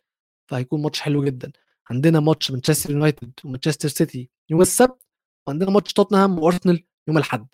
فهيكون 0.51 0.83
ماتش 0.83 1.01
حلو 1.01 1.25
جدا. 1.25 1.53
عندنا 1.91 2.21
ماتش 2.21 2.51
مانشستر 2.51 2.91
يونايتد 2.91 3.33
ومانشستر 3.45 3.89
سيتي 3.89 4.31
يوم 4.51 4.61
السبت 4.61 5.03
وعندنا 5.49 5.71
ماتش 5.71 5.93
توتنهام 5.93 6.39
وارسنال 6.39 6.85
يوم 7.09 7.17
الأحد. 7.19 7.49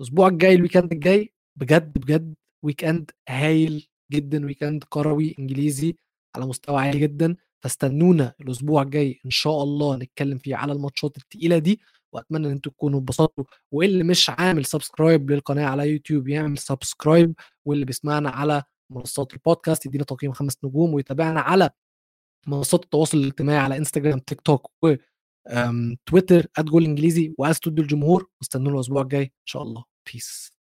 الأسبوع 0.00 0.28
الجاي 0.28 0.54
ال 0.54 0.59
weekend 0.59 0.92
الجاي 0.92 1.32
بجد 1.56 1.98
بجد 1.98 2.34
weekend 2.64 3.10
هايل 3.28 3.88
جدا 4.12 4.46
weekend 4.46 4.84
كروي 4.84 5.34
إنجليزي. 5.38 5.96
على 6.38 6.46
مستوى 6.46 6.76
عالي 6.80 6.98
جدا 6.98 7.36
فاستنونا 7.62 8.34
الأسبوع 8.40 8.82
الجاي 8.82 9.20
إن 9.26 9.30
شاء 9.30 9.62
الله 9.62 9.96
نتكلم 9.96 10.38
فيه 10.38 10.56
على 10.56 10.72
الماتشات 10.72 11.16
الثقيله 11.16 11.58
دي 11.58 11.80
وأتمنى 12.12 12.46
إن 12.46 12.52
أنتم 12.52 12.70
تكونوا 12.70 13.00
اتبسطتوا. 13.00 13.44
واللي 13.72 14.04
مش 14.04 14.30
عامل 14.30 14.64
subscribe 14.64 15.30
للقناة 15.30 15.66
على 15.66 15.90
يوتيوب 15.90 16.28
يعمل 16.28 16.58
subscribe 16.58 17.34
واللي 17.64 17.84
بيسمعنا 17.84 18.30
على 18.30 18.62
منصات 18.90 19.34
البودكاست 19.34 19.86
يدينا 19.86 20.04
تقييم 20.04 20.32
خمس 20.32 20.58
نجوم 20.64 20.94
ويتابعنا 20.94 21.40
على 21.40 21.70
منصات 22.46 22.84
التواصل 22.84 23.18
الاجتماعي 23.18 23.58
على 23.58 23.76
انستجرام 23.76 24.18
تيك 24.18 24.40
توك 24.40 24.70
و 24.84 24.94
تويتر 26.06 26.46
@جول 26.58 26.84
إنجليزي 26.84 27.34
واستوديو 27.38 27.84
الجمهور. 27.84 28.30
واستنونا 28.40 28.74
الأسبوع 28.74 29.02
الجاي 29.02 29.22
إن 29.22 29.30
شاء 29.44 29.62
الله. 29.62 29.84
بيس 30.12 30.57